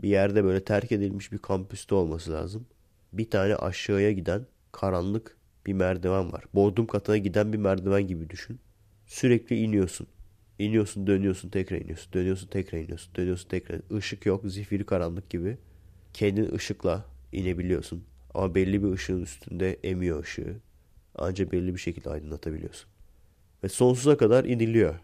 Bir 0.02 0.10
yerde 0.10 0.44
böyle 0.44 0.64
terk 0.64 0.92
edilmiş 0.92 1.32
bir 1.32 1.38
kampüste 1.38 1.96
olması 1.96 2.32
lazım. 2.32 2.68
Bir 3.14 3.30
tane 3.30 3.56
aşağıya 3.56 4.12
giden 4.12 4.46
karanlık 4.72 5.38
bir 5.66 5.74
merdiven 5.74 6.32
var. 6.32 6.44
Bodrum 6.54 6.88
katına 6.88 7.18
giden 7.18 7.54
bir 7.54 7.58
merdiven 7.58 8.08
gibi 8.08 8.30
düşün. 8.30 8.60
Sürekli 9.08 9.56
iniyorsun. 9.56 10.08
İniyorsun, 10.60 11.08
dönüyorsun, 11.08 11.50
tekrar 11.50 11.78
iniyorsun. 11.78 12.14
Dönüyorsun, 12.14 12.48
tekrar 12.48 12.80
iniyorsun. 12.80 13.16
Dönüyorsun, 13.16 13.50
tekrar. 13.50 13.98
Işık 13.98 14.26
yok, 14.26 14.42
zifiri 14.46 14.86
karanlık 14.86 15.30
gibi. 15.30 15.58
Kendin 16.14 16.56
ışıkla 16.56 17.06
inebiliyorsun. 17.32 18.04
Ama 18.34 18.56
belli 18.56 18.84
bir 18.84 18.92
ışığın 18.92 19.22
üstünde 19.22 19.74
emiyor 19.84 20.24
ışığı. 20.24 20.56
Ancak 21.16 21.52
belli 21.52 21.74
bir 21.74 21.80
şekilde 21.80 22.10
aydınlatabiliyorsun. 22.10 22.90
Ve 23.64 23.70
sonsuza 23.70 24.18
kadar 24.18 24.46
iniliyor. 24.46 24.96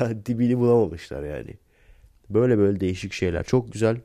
Dibini 0.26 0.58
bulamamışlar 0.58 1.22
yani. 1.24 1.54
Böyle 2.30 2.58
böyle 2.58 2.80
değişik 2.80 3.12
şeyler. 3.12 3.44
Çok 3.44 3.72
güzel, 3.72 4.00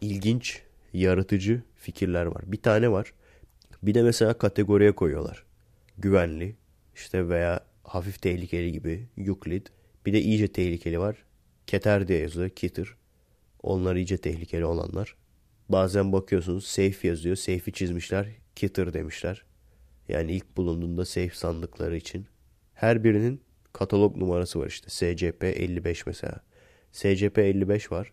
ilginç, 0.00 0.62
yaratıcı 0.92 1.62
fikirler 1.76 2.26
var. 2.26 2.52
Bir 2.52 2.62
tane 2.62 2.90
var. 2.92 3.12
Bir 3.82 3.94
de 3.94 4.02
mesela 4.02 4.34
kategoriye 4.34 4.92
koyuyorlar. 4.92 5.44
Güvenli 5.98 6.56
işte 6.94 7.28
veya 7.28 7.60
hafif 7.84 8.22
tehlikeli 8.22 8.72
gibi 8.72 9.06
Euclid. 9.18 9.66
Bir 10.06 10.12
de 10.12 10.20
iyice 10.20 10.48
tehlikeli 10.48 10.98
var. 11.00 11.16
Keter 11.66 12.08
diye 12.08 12.18
yazıyor. 12.18 12.48
Keter. 12.48 12.88
Onlar 13.62 13.96
iyice 13.96 14.16
tehlikeli 14.16 14.64
olanlar. 14.64 15.16
Bazen 15.68 16.12
bakıyorsunuz 16.12 16.66
safe 16.66 17.08
yazıyor. 17.08 17.36
Safe'i 17.36 17.72
çizmişler. 17.72 18.28
Keter 18.56 18.94
demişler. 18.94 19.44
Yani 20.08 20.32
ilk 20.32 20.56
bulunduğunda 20.56 21.04
safe 21.04 21.34
sandıkları 21.34 21.96
için. 21.96 22.26
Her 22.74 23.04
birinin 23.04 23.40
katalog 23.72 24.16
numarası 24.16 24.60
var 24.60 24.66
işte. 24.66 24.90
SCP 24.90 25.44
55 25.44 26.06
mesela. 26.06 26.40
SCP 26.92 27.38
55 27.38 27.92
var. 27.92 28.12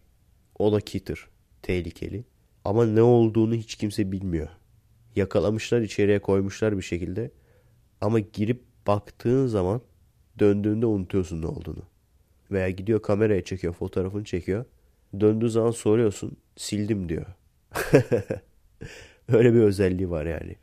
O 0.59 0.73
da 0.73 0.79
Keter. 0.79 1.27
Tehlikeli. 1.61 2.23
Ama 2.65 2.85
ne 2.85 3.01
olduğunu 3.01 3.55
hiç 3.55 3.75
kimse 3.75 4.11
bilmiyor. 4.11 4.49
Yakalamışlar 5.15 5.81
içeriye 5.81 6.19
koymuşlar 6.19 6.77
bir 6.77 6.81
şekilde. 6.81 7.31
Ama 8.01 8.19
girip 8.19 8.63
baktığın 8.87 9.47
zaman 9.47 9.81
döndüğünde 10.39 10.85
unutuyorsun 10.85 11.41
ne 11.41 11.47
olduğunu. 11.47 11.83
Veya 12.51 12.69
gidiyor 12.69 13.01
kameraya 13.01 13.43
çekiyor 13.43 13.73
fotoğrafını 13.73 14.23
çekiyor. 14.23 14.65
Döndüğü 15.19 15.49
zaman 15.49 15.71
soruyorsun 15.71 16.37
sildim 16.55 17.09
diyor. 17.09 17.25
Öyle 19.27 19.53
bir 19.53 19.59
özelliği 19.59 20.09
var 20.09 20.25
yani. 20.25 20.55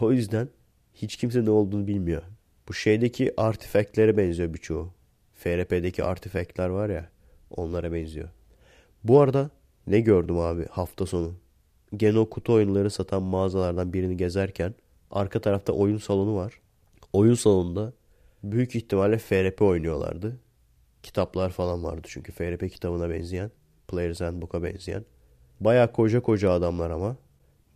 O 0.00 0.12
yüzden 0.12 0.48
hiç 0.94 1.16
kimse 1.16 1.44
ne 1.44 1.50
olduğunu 1.50 1.86
bilmiyor. 1.86 2.22
Bu 2.68 2.74
şeydeki 2.74 3.34
artifactlere 3.36 4.16
benziyor 4.16 4.54
birçoğu. 4.54 4.92
FRP'deki 5.34 6.04
artifactler 6.04 6.68
var 6.68 6.88
ya 6.88 7.08
onlara 7.50 7.92
benziyor. 7.92 8.28
Bu 9.04 9.20
arada 9.20 9.50
ne 9.86 10.00
gördüm 10.00 10.38
abi 10.38 10.66
hafta 10.66 11.06
sonu? 11.06 11.34
Gene 11.96 12.18
o 12.18 12.30
kutu 12.30 12.52
oyunları 12.52 12.90
satan 12.90 13.22
mağazalardan 13.22 13.92
birini 13.92 14.16
gezerken 14.16 14.74
arka 15.10 15.40
tarafta 15.40 15.72
oyun 15.72 15.98
salonu 15.98 16.36
var. 16.36 16.60
Oyun 17.12 17.34
salonunda 17.34 17.92
büyük 18.42 18.74
ihtimalle 18.74 19.18
FRP 19.18 19.62
oynuyorlardı. 19.62 20.40
Kitaplar 21.02 21.50
falan 21.50 21.84
vardı 21.84 22.06
çünkü 22.10 22.32
FRP 22.32 22.70
kitabına 22.70 23.10
benzeyen. 23.10 23.50
Player's 23.88 24.20
Handbook'a 24.20 24.62
benzeyen. 24.62 25.04
Baya 25.60 25.92
koca 25.92 26.22
koca 26.22 26.50
adamlar 26.50 26.90
ama. 26.90 27.16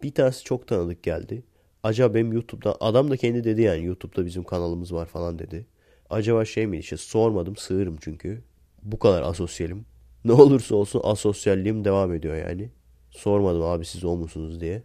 Bir 0.02 0.14
tanesi 0.14 0.44
çok 0.44 0.68
tanıdık 0.68 1.02
geldi. 1.02 1.42
Acaba 1.82 2.14
benim 2.14 2.32
YouTube'da 2.32 2.76
adam 2.80 3.10
da 3.10 3.16
kendi 3.16 3.44
dedi 3.44 3.62
yani 3.62 3.84
YouTube'da 3.84 4.26
bizim 4.26 4.44
kanalımız 4.44 4.94
var 4.94 5.06
falan 5.06 5.38
dedi. 5.38 5.66
Acaba 6.10 6.44
şey 6.44 6.66
mi 6.66 6.78
işte 6.78 6.96
sormadım 6.96 7.56
sığırım 7.56 7.96
çünkü. 8.00 8.42
Bu 8.82 8.98
kadar 8.98 9.22
asosyalim. 9.22 9.86
Ne 10.24 10.32
olursa 10.32 10.74
olsun 10.74 11.00
asosyalliğim 11.04 11.84
devam 11.84 12.14
ediyor 12.14 12.36
yani. 12.36 12.70
Sormadım 13.10 13.62
abi 13.62 13.84
siz 13.84 14.04
o 14.04 14.16
musunuz 14.16 14.60
diye. 14.60 14.82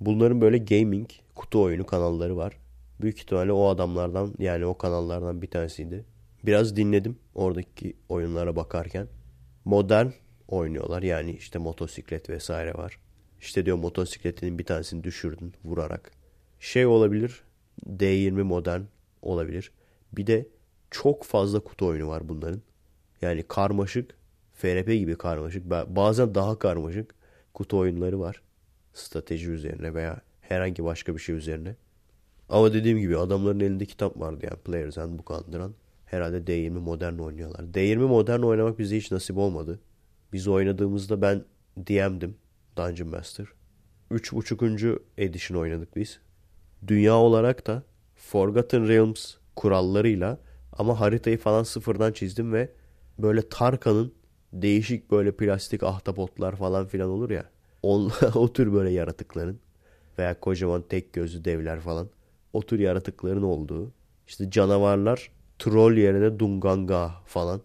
Bunların 0.00 0.40
böyle 0.40 0.58
gaming 0.58 1.10
kutu 1.34 1.62
oyunu 1.62 1.86
kanalları 1.86 2.36
var. 2.36 2.58
Büyük 3.00 3.18
ihtimalle 3.18 3.52
o 3.52 3.68
adamlardan 3.68 4.34
yani 4.38 4.66
o 4.66 4.78
kanallardan 4.78 5.42
bir 5.42 5.50
tanesiydi. 5.50 6.04
Biraz 6.46 6.76
dinledim 6.76 7.18
oradaki 7.34 7.96
oyunlara 8.08 8.56
bakarken. 8.56 9.08
Modern 9.64 10.08
oynuyorlar 10.48 11.02
yani 11.02 11.32
işte 11.32 11.58
motosiklet 11.58 12.30
vesaire 12.30 12.74
var. 12.74 12.98
İşte 13.40 13.66
diyor 13.66 13.76
motosikletinin 13.76 14.58
bir 14.58 14.64
tanesini 14.64 15.04
düşürdün 15.04 15.54
vurarak. 15.64 16.12
Şey 16.60 16.86
olabilir 16.86 17.42
D20 17.86 18.42
modern 18.42 18.82
olabilir. 19.22 19.72
Bir 20.12 20.26
de 20.26 20.48
çok 20.90 21.24
fazla 21.24 21.60
kutu 21.60 21.86
oyunu 21.86 22.08
var 22.08 22.28
bunların. 22.28 22.62
Yani 23.22 23.42
karmaşık 23.42 24.14
FRP 24.52 24.86
gibi 24.86 25.18
karmaşık 25.18 25.70
bazen 25.70 26.34
daha 26.34 26.58
karmaşık 26.58 27.14
kutu 27.54 27.78
oyunları 27.78 28.20
var. 28.20 28.42
Strateji 28.94 29.50
üzerine 29.50 29.94
veya 29.94 30.20
herhangi 30.40 30.84
başka 30.84 31.14
bir 31.14 31.20
şey 31.20 31.34
üzerine. 31.34 31.76
Ama 32.48 32.72
dediğim 32.72 32.98
gibi 32.98 33.16
adamların 33.16 33.60
elinde 33.60 33.86
kitap 33.86 34.20
vardı 34.20 34.46
yani 34.50 34.58
Players 34.64 34.96
Handbook 34.96 35.30
andıran. 35.30 35.74
Herhalde 36.06 36.38
D20 36.38 36.70
modern 36.70 37.18
oynuyorlar. 37.18 37.60
D20 37.60 37.96
modern 37.96 38.40
oynamak 38.40 38.78
bize 38.78 38.96
hiç 38.96 39.10
nasip 39.10 39.38
olmadı. 39.38 39.80
Biz 40.32 40.48
oynadığımızda 40.48 41.22
ben 41.22 41.44
DM'dim. 41.76 42.36
Dungeon 42.76 43.10
Master. 43.10 43.46
3.5. 44.10 44.98
edition 45.18 45.58
oynadık 45.58 45.96
biz. 45.96 46.20
Dünya 46.86 47.16
olarak 47.16 47.66
da 47.66 47.82
Forgotten 48.16 48.88
Realms 48.88 49.34
kurallarıyla 49.56 50.38
ama 50.72 51.00
haritayı 51.00 51.38
falan 51.38 51.62
sıfırdan 51.62 52.12
çizdim 52.12 52.52
ve 52.52 52.72
böyle 53.18 53.48
Tarkan'ın 53.48 54.12
değişik 54.52 55.10
böyle 55.10 55.32
plastik 55.32 55.82
ahtapotlar 55.82 56.56
falan 56.56 56.86
filan 56.86 57.10
olur 57.10 57.30
ya. 57.30 57.50
On, 57.82 58.12
o 58.34 58.52
tür 58.52 58.72
böyle 58.72 58.90
yaratıkların 58.90 59.60
veya 60.18 60.40
kocaman 60.40 60.82
tek 60.82 61.12
gözlü 61.12 61.44
devler 61.44 61.80
falan 61.80 62.08
o 62.52 62.62
tür 62.62 62.78
yaratıkların 62.78 63.42
olduğu 63.42 63.92
işte 64.26 64.50
canavarlar 64.50 65.30
troll 65.58 65.96
yerine 65.96 66.38
dunganga 66.38 67.14
falan 67.26 67.60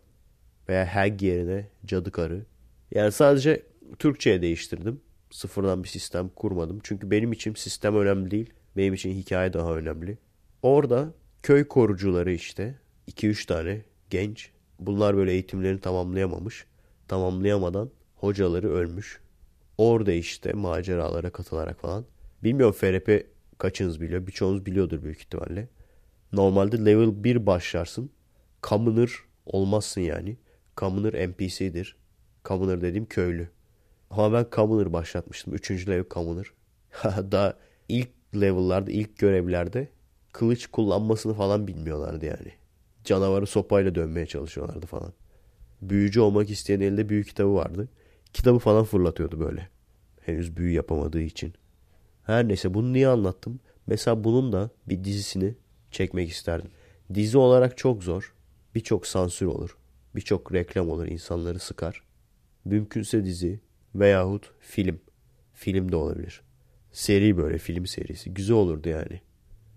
veya 0.70 0.96
hag 0.96 1.22
yerine 1.22 1.68
cadı 1.86 2.12
karı. 2.12 2.46
Yani 2.92 3.12
sadece 3.12 3.64
Türkçe'ye 4.00 4.42
değiştirdim. 4.42 5.02
Sıfırdan 5.32 5.84
bir 5.84 5.90
sistem 5.90 6.30
kurmadım. 6.30 6.80
Çünkü 6.84 7.12
benim 7.12 7.32
için 7.32 7.54
sistem 7.54 7.96
önemli 7.96 8.32
değil. 8.32 8.54
Benim 8.78 8.94
için 8.94 9.12
hikaye 9.12 9.54
daha 9.54 9.76
önemli. 9.76 10.18
Orada 10.62 11.14
köy 11.44 11.68
korucuları 11.68 12.32
işte 12.32 12.76
2-3 13.12 13.48
tane 13.48 13.82
genç. 14.10 14.52
Bunlar 14.80 15.18
böyle 15.18 15.32
eğitimlerini 15.32 15.80
tamamlayamamış. 15.80 16.66
Tamamlayamadan 17.08 17.90
hocaları 18.16 18.70
ölmüş. 18.70 19.22
Orada 19.78 20.12
işte 20.12 20.54
maceralara 20.54 21.30
katılarak 21.30 21.80
falan. 21.80 22.06
Bilmiyorum 22.44 22.76
FRP 22.80 23.33
kaçınız 23.58 24.02
biliyor. 24.02 24.28
Birçoğunuz 24.28 24.66
biliyordur 24.66 25.04
büyük 25.04 25.20
ihtimalle. 25.20 25.68
Normalde 26.34 26.86
level 26.86 27.24
1 27.24 27.46
başlarsın. 27.46 28.10
Commoner 28.64 29.12
olmazsın 29.46 30.02
yani. 30.02 30.38
Commoner 30.78 31.30
NPC'dir. 31.30 31.96
Commoner 32.46 32.82
dediğim 32.82 33.06
köylü. 33.06 33.50
Ama 34.10 34.34
ben 34.34 34.46
Commoner 34.52 34.94
başlatmıştım. 34.94 35.54
Üçüncü 35.54 35.92
level 35.92 36.06
Commoner. 36.12 36.46
Daha 37.04 37.54
ilk 37.90 38.10
level'larda, 38.36 38.92
ilk 38.92 39.18
görevlerde 39.18 39.88
kılıç 40.32 40.68
kullanmasını 40.68 41.34
falan 41.34 41.68
bilmiyorlardı 41.68 42.26
yani. 42.26 42.52
Canavarı 43.04 43.48
sopayla 43.48 43.96
dönmeye 43.96 44.26
çalışıyorlardı 44.26 44.86
falan. 44.86 45.14
Büyücü 45.82 46.20
olmak 46.20 46.50
isteyen 46.50 46.80
elinde 46.80 47.10
büyü 47.10 47.24
kitabı 47.24 47.54
vardı. 47.54 47.90
Kitabı 48.34 48.60
falan 48.60 48.84
fırlatıyordu 48.84 49.40
böyle. 49.40 49.70
Henüz 50.22 50.58
büyü 50.58 50.74
yapamadığı 50.74 51.22
için. 51.22 51.54
Her 52.24 52.48
neyse 52.48 52.74
bunu 52.74 52.94
niye 52.94 53.08
anlattım? 53.08 53.60
Mesela 53.88 54.24
bunun 54.24 54.52
da 54.54 54.70
bir 54.90 55.04
dizisini 55.04 55.56
çekmek 55.92 56.30
isterdim. 56.30 56.72
Dizi 57.14 57.38
olarak 57.38 57.78
çok 57.78 58.04
zor. 58.04 58.34
Birçok 58.76 59.08
sansür 59.08 59.46
olur. 59.46 59.78
Birçok 60.16 60.54
reklam 60.54 60.90
olur. 60.90 61.08
insanları 61.08 61.60
sıkar. 61.60 62.04
Mümkünse 62.66 63.26
dizi 63.26 63.60
veyahut 63.96 64.52
film. 64.60 65.00
Film 65.54 65.92
de 65.92 65.96
olabilir. 65.96 66.42
Seri 66.92 67.38
böyle 67.38 67.58
film 67.58 67.88
serisi. 67.88 68.34
Güzel 68.34 68.56
olurdu 68.56 68.90
yani. 68.90 69.22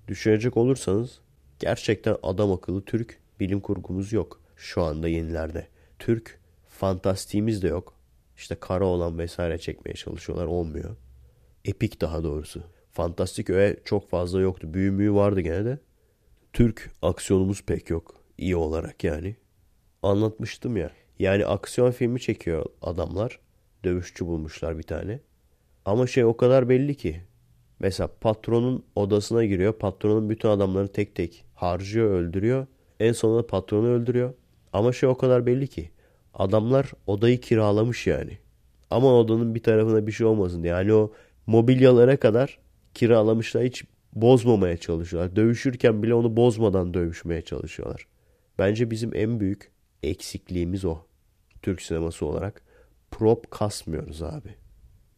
Düşünecek 0.09 0.57
olursanız 0.57 1.21
gerçekten 1.59 2.17
adam 2.23 2.53
akıllı 2.53 2.85
Türk 2.85 3.19
bilim 3.41 3.61
kurgumuz 3.61 4.13
yok. 4.13 4.41
Şu 4.57 4.83
anda 4.83 5.09
yenilerde. 5.09 5.69
Türk 5.99 6.39
fantastiğimiz 6.69 7.63
de 7.63 7.69
yok. 7.69 7.95
İşte 8.37 8.55
kara 8.55 8.85
olan 8.85 9.19
vesaire 9.19 9.59
çekmeye 9.59 9.95
çalışıyorlar. 9.95 10.47
Olmuyor. 10.47 10.97
Epik 11.67 12.01
daha 12.01 12.25
doğrusu. 12.25 12.63
Fantastik 12.93 13.51
öğe 13.51 13.77
çok 13.85 14.11
fazla 14.11 14.41
yoktu. 14.41 14.75
Büyü 14.75 15.15
vardı 15.15 15.41
gene 15.41 15.65
de. 15.65 15.79
Türk 16.53 16.91
aksiyonumuz 17.03 17.63
pek 17.63 17.91
yok. 17.91 18.15
iyi 18.39 18.57
olarak 18.57 19.05
yani. 19.05 19.37
Anlatmıştım 20.03 20.77
ya. 20.77 20.91
Yani 21.19 21.47
aksiyon 21.47 21.91
filmi 21.91 22.21
çekiyor 22.21 22.67
adamlar. 22.83 23.41
Dövüşçü 23.85 24.27
bulmuşlar 24.27 24.79
bir 24.79 24.83
tane. 24.83 25.21
Ama 25.85 26.07
şey 26.07 26.25
o 26.25 26.37
kadar 26.37 26.69
belli 26.69 26.95
ki. 26.95 27.21
Mesela 27.81 28.09
patronun 28.21 28.85
odasına 28.95 29.45
giriyor. 29.45 29.73
Patronun 29.73 30.31
bütün 30.31 30.49
adamlarını 30.49 30.89
tek 30.89 31.15
tek 31.15 31.45
harcıyor, 31.55 32.11
öldürüyor. 32.11 32.67
En 33.01 33.13
sonunda 33.13 33.47
patronu 33.47 33.89
öldürüyor. 33.89 34.35
Ama 34.73 34.93
şey 34.93 35.09
o 35.09 35.17
kadar 35.17 35.47
belli 35.47 35.69
ki. 35.69 35.91
Adamlar 36.35 36.93
odayı 37.07 37.41
kiralamış 37.41 38.07
yani. 38.07 38.39
Ama 38.91 39.15
odanın 39.15 39.55
bir 39.55 39.63
tarafına 39.63 40.07
bir 40.07 40.13
şey 40.13 40.27
olmasın 40.27 40.63
diye. 40.63 40.73
Yani 40.73 40.93
o 40.93 41.13
mobilyalara 41.47 42.17
kadar 42.17 42.59
kiralamışlar. 42.95 43.65
Hiç 43.65 43.85
bozmamaya 44.13 44.77
çalışıyorlar. 44.77 45.37
Dövüşürken 45.37 46.03
bile 46.03 46.15
onu 46.15 46.37
bozmadan 46.37 46.95
dövüşmeye 46.95 47.43
çalışıyorlar. 47.43 48.07
Bence 48.59 48.91
bizim 48.91 49.15
en 49.15 49.41
büyük 49.41 49.71
eksikliğimiz 50.03 50.85
o. 50.85 50.99
Türk 51.63 51.83
sineması 51.83 52.27
olarak. 52.27 52.63
Prop 53.11 53.51
kasmıyoruz 53.51 54.23
abi. 54.23 54.55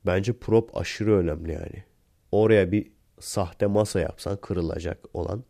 Bence 0.07 0.33
prop 0.33 0.76
aşırı 0.76 1.16
önemli 1.16 1.53
yani. 1.53 1.85
Oraya 2.33 2.72
bir 2.72 2.93
sahte 3.20 3.66
masa 3.66 4.01
yapsan 4.01 4.37
kırılacak 4.37 4.99
olan. 5.14 5.45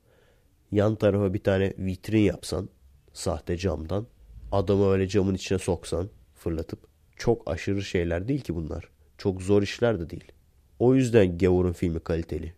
Yan 0.72 0.94
tarafa 0.94 1.34
bir 1.34 1.42
tane 1.42 1.74
vitrin 1.78 2.20
yapsan 2.20 2.68
sahte 3.12 3.56
camdan. 3.56 4.06
Adamı 4.52 4.90
öyle 4.90 5.08
camın 5.08 5.34
içine 5.34 5.58
soksan 5.58 6.10
fırlatıp. 6.34 6.78
Çok 7.16 7.50
aşırı 7.50 7.82
şeyler 7.82 8.28
değil 8.28 8.40
ki 8.40 8.54
bunlar. 8.54 8.88
Çok 9.18 9.42
zor 9.42 9.62
işler 9.62 10.00
de 10.00 10.10
değil. 10.10 10.32
O 10.78 10.94
yüzden 10.94 11.38
Gavur'un 11.38 11.72
filmi 11.72 12.00
kaliteli. 12.00 12.52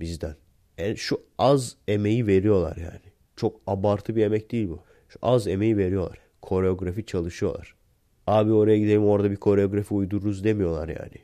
Bizden. 0.00 0.36
Yani 0.78 0.96
şu 0.96 1.20
az 1.38 1.76
emeği 1.88 2.26
veriyorlar 2.26 2.76
yani. 2.76 3.12
Çok 3.36 3.60
abartı 3.66 4.16
bir 4.16 4.24
emek 4.24 4.52
değil 4.52 4.68
bu. 4.68 4.80
Şu 5.08 5.18
az 5.22 5.46
emeği 5.46 5.76
veriyorlar. 5.76 6.18
Koreografi 6.42 7.06
çalışıyorlar. 7.06 7.74
Abi 8.26 8.52
oraya 8.52 8.78
gidelim 8.78 9.04
orada 9.04 9.30
bir 9.30 9.36
koreografi 9.36 9.94
uydururuz 9.94 10.44
demiyorlar 10.44 10.88
yani. 10.88 11.16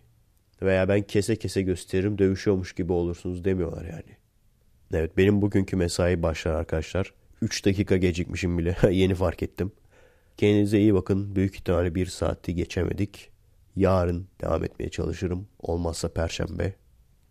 Veya 0.63 0.89
ben 0.89 1.03
kese 1.03 1.37
kese 1.37 1.63
gösteririm 1.63 2.19
dövüşüyormuş 2.19 2.73
gibi 2.73 2.93
olursunuz 2.93 3.45
demiyorlar 3.45 3.85
yani. 3.85 4.17
Evet 4.93 5.17
benim 5.17 5.43
bugünkü 5.43 5.77
mesai 5.77 6.23
başlar 6.23 6.55
arkadaşlar. 6.55 7.13
3 7.43 7.67
dakika 7.67 7.97
gecikmişim 7.97 8.59
bile 8.59 8.77
yeni 8.91 9.15
fark 9.15 9.43
ettim. 9.43 9.73
Kendinize 10.37 10.79
iyi 10.79 10.95
bakın. 10.95 11.37
Büyük 11.37 11.55
ihtimalle 11.55 11.95
bir 11.95 12.07
saati 12.07 12.55
geçemedik. 12.55 13.31
Yarın 13.77 14.29
devam 14.41 14.65
etmeye 14.65 14.89
çalışırım. 14.89 15.49
Olmazsa 15.59 16.09
perşembe. 16.09 16.75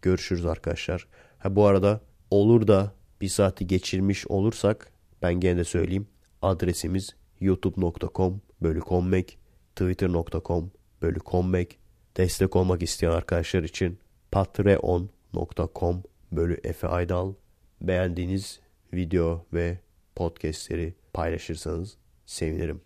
Görüşürüz 0.02 0.46
arkadaşlar. 0.46 1.08
Ha 1.38 1.56
bu 1.56 1.66
arada 1.66 2.02
olur 2.32 2.68
da 2.68 2.92
bir 3.22 3.28
saati 3.28 3.68
geçirmiş 3.68 4.28
olursak 4.28 4.92
ben 5.22 5.34
gene 5.34 5.58
de 5.58 5.64
söyleyeyim. 5.64 6.08
Adresimiz 6.42 7.16
youtube.com 7.40 8.42
bölü 8.62 8.80
kommek, 8.80 9.38
twitter.com 9.76 10.72
bölü 11.02 11.20
kommek. 11.20 11.80
Destek 12.18 12.56
olmak 12.56 12.84
isteyen 12.84 13.12
arkadaşlar 13.12 13.64
için 13.64 14.00
patreon.com 14.32 16.04
bölü 16.32 16.60
Efe 16.64 16.88
Aydal. 16.88 17.34
Beğendiğiniz 17.82 18.60
video 18.94 19.46
ve 19.54 19.80
podcastleri 20.16 20.94
paylaşırsanız 21.14 21.98
sevinirim. 22.26 22.82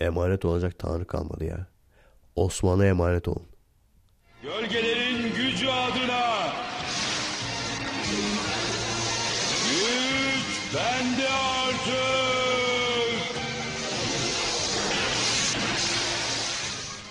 Emanet 0.00 0.44
olacak 0.44 0.78
Tanrı 0.78 1.06
kalmadı 1.06 1.44
ya. 1.44 1.71
Osman'a 2.36 2.86
emanet 2.86 3.28
olun. 3.28 3.42
Gölgelerin 4.42 5.22
gücü 5.36 5.68
adına 5.68 6.52
güç 9.70 10.74
bende 10.74 11.28
artık. 11.28 11.92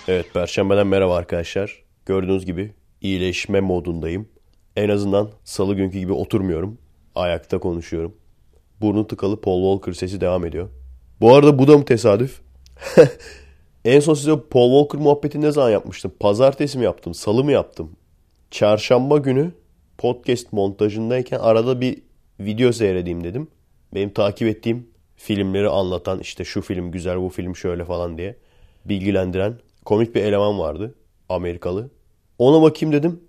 Evet 0.08 0.34
Perşembeden 0.34 0.88
merhaba 0.88 1.16
arkadaşlar. 1.16 1.84
Gördüğünüz 2.06 2.46
gibi 2.46 2.74
iyileşme 3.02 3.60
modundayım. 3.60 4.30
En 4.76 4.90
azından 4.90 5.30
salı 5.44 5.76
günkü 5.76 6.00
gibi 6.00 6.14
oturmuyorum. 6.14 6.78
Ayakta 7.16 7.60
konuşuyorum. 7.60 8.16
Burnu 8.82 9.08
tıkalı 9.08 9.42
Paul 9.42 9.74
Walker 9.74 9.94
sesi 10.00 10.22
devam 10.22 10.46
ediyor. 10.46 10.70
Bu 11.22 11.36
arada 11.36 11.60
bu 11.60 11.68
da 11.68 11.78
mı 11.78 11.86
tesadüf? 11.86 12.42
en 13.86 14.00
son 14.00 14.14
size 14.14 14.40
Paul 14.50 14.80
Walker 14.80 15.02
muhabbeti 15.06 15.42
ne 15.42 15.52
zaman 15.52 15.70
yapmıştım? 15.70 16.12
Pazartesi 16.20 16.78
mi 16.78 16.84
yaptım? 16.84 17.14
Salı 17.14 17.44
mı 17.44 17.52
yaptım? 17.52 17.92
Çarşamba 18.52 19.18
günü 19.18 19.52
podcast 19.98 20.54
montajındayken 20.54 21.40
arada 21.40 21.82
bir 21.82 22.02
video 22.40 22.72
seyredeyim 22.72 23.24
dedim. 23.24 23.48
Benim 23.94 24.10
takip 24.10 24.48
ettiğim 24.48 24.88
filmleri 25.16 25.70
anlatan 25.70 26.20
işte 26.20 26.44
şu 26.44 26.62
film 26.62 26.92
güzel 26.92 27.22
bu 27.22 27.30
film 27.30 27.56
şöyle 27.56 27.86
falan 27.86 28.18
diye 28.18 28.36
bilgilendiren 28.86 29.54
komik 29.86 30.16
bir 30.16 30.24
eleman 30.24 30.60
vardı. 30.60 30.96
Amerikalı. 31.30 31.90
Ona 32.38 32.62
bakayım 32.62 32.94
dedim. 32.94 33.20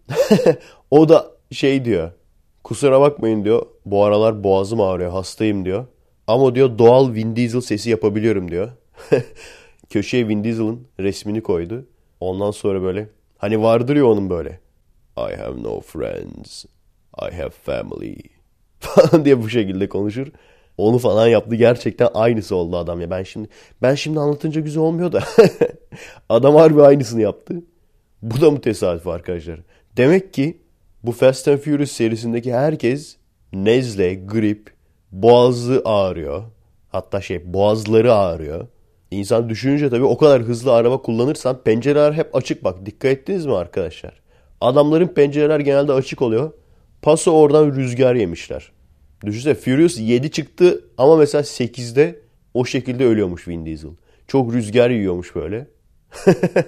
o 0.91 1.09
da 1.09 1.31
şey 1.51 1.85
diyor. 1.85 2.11
Kusura 2.65 3.01
bakmayın 3.01 3.45
diyor. 3.45 3.67
Bu 3.87 4.05
aralar 4.05 4.45
boğazım 4.45 4.81
ağrıyor 4.81 5.11
hastayım 5.11 5.65
diyor. 5.65 5.87
Ama 6.27 6.55
diyor 6.55 6.79
doğal 6.79 7.15
Vin 7.15 7.37
Diesel 7.37 7.61
sesi 7.61 7.91
yapabiliyorum 7.91 8.51
diyor. 8.51 8.71
Köşeye 9.93 10.29
Vin 10.29 10.45
Diesel'ın 10.45 10.87
resmini 11.01 11.43
koydu. 11.43 11.87
Ondan 12.21 12.51
sonra 12.51 12.83
böyle 12.83 13.09
hani 13.39 13.63
vardır 13.63 13.97
ya 13.97 14.07
onun 14.07 14.31
böyle. 14.31 14.61
I 15.17 15.37
have 15.37 15.63
no 15.63 15.81
friends. 15.81 16.65
I 17.23 17.35
have 17.35 17.51
family. 17.51 18.17
falan 18.81 19.25
diye 19.25 19.43
bu 19.43 19.49
şekilde 19.49 19.89
konuşur. 19.89 20.27
Onu 20.79 20.99
falan 20.99 21.29
yaptı. 21.29 21.55
Gerçekten 21.55 22.09
aynısı 22.15 22.57
oldu 22.57 22.77
adam 22.77 23.01
ya. 23.01 23.11
Ben 23.11 23.23
şimdi 23.23 23.49
ben 23.83 23.95
şimdi 23.95 24.21
anlatınca 24.21 24.61
güzel 24.61 24.83
olmuyor 24.83 25.13
da. 25.13 25.25
adam 26.29 26.55
harbi 26.55 26.83
aynısını 26.83 27.21
yaptı. 27.21 27.55
Bu 28.23 28.41
da 28.41 28.51
mı 28.51 28.61
tesadüf 28.61 29.07
arkadaşlar? 29.07 29.61
Demek 29.97 30.35
ki 30.35 30.61
bu 31.03 31.13
Fast 31.13 31.49
and 31.49 31.59
Furious 31.59 31.91
serisindeki 31.91 32.55
herkes 32.55 33.17
nezle, 33.53 34.15
grip, 34.15 34.73
boğazı 35.11 35.83
ağrıyor. 35.85 36.43
Hatta 36.89 37.21
şey 37.21 37.53
boğazları 37.53 38.15
ağrıyor. 38.15 38.69
İnsan 39.13 39.49
düşününce 39.49 39.91
tabii 39.91 40.05
o 40.05 40.17
kadar 40.17 40.43
hızlı 40.43 40.73
araba 40.73 41.03
kullanırsan 41.03 41.63
pencereler 41.63 42.13
hep 42.13 42.37
açık 42.37 42.65
bak. 42.65 42.87
Dikkat 42.87 43.11
ettiniz 43.11 43.47
mi 43.47 43.55
arkadaşlar? 43.55 44.21
Adamların 44.61 45.09
pencereler 45.09 45.61
genelde 45.61 45.93
açık 45.93 46.23
oluyor. 46.23 46.53
Paso 47.03 47.33
oradan 47.33 47.75
rüzgar 47.77 48.15
yemişler. 48.15 48.73
Düşünsene 49.27 49.55
Furious 49.55 49.99
7 49.99 50.31
çıktı 50.31 50.85
ama 50.99 51.17
mesela 51.17 51.43
8'de 51.43 52.21
o 52.55 52.65
şekilde 52.65 53.05
ölüyormuş 53.05 53.49
Vin 53.49 53.67
Diesel. 53.67 53.91
Çok 54.29 54.53
rüzgar 54.53 54.91
yiyormuş 54.91 55.35
böyle. 55.35 55.67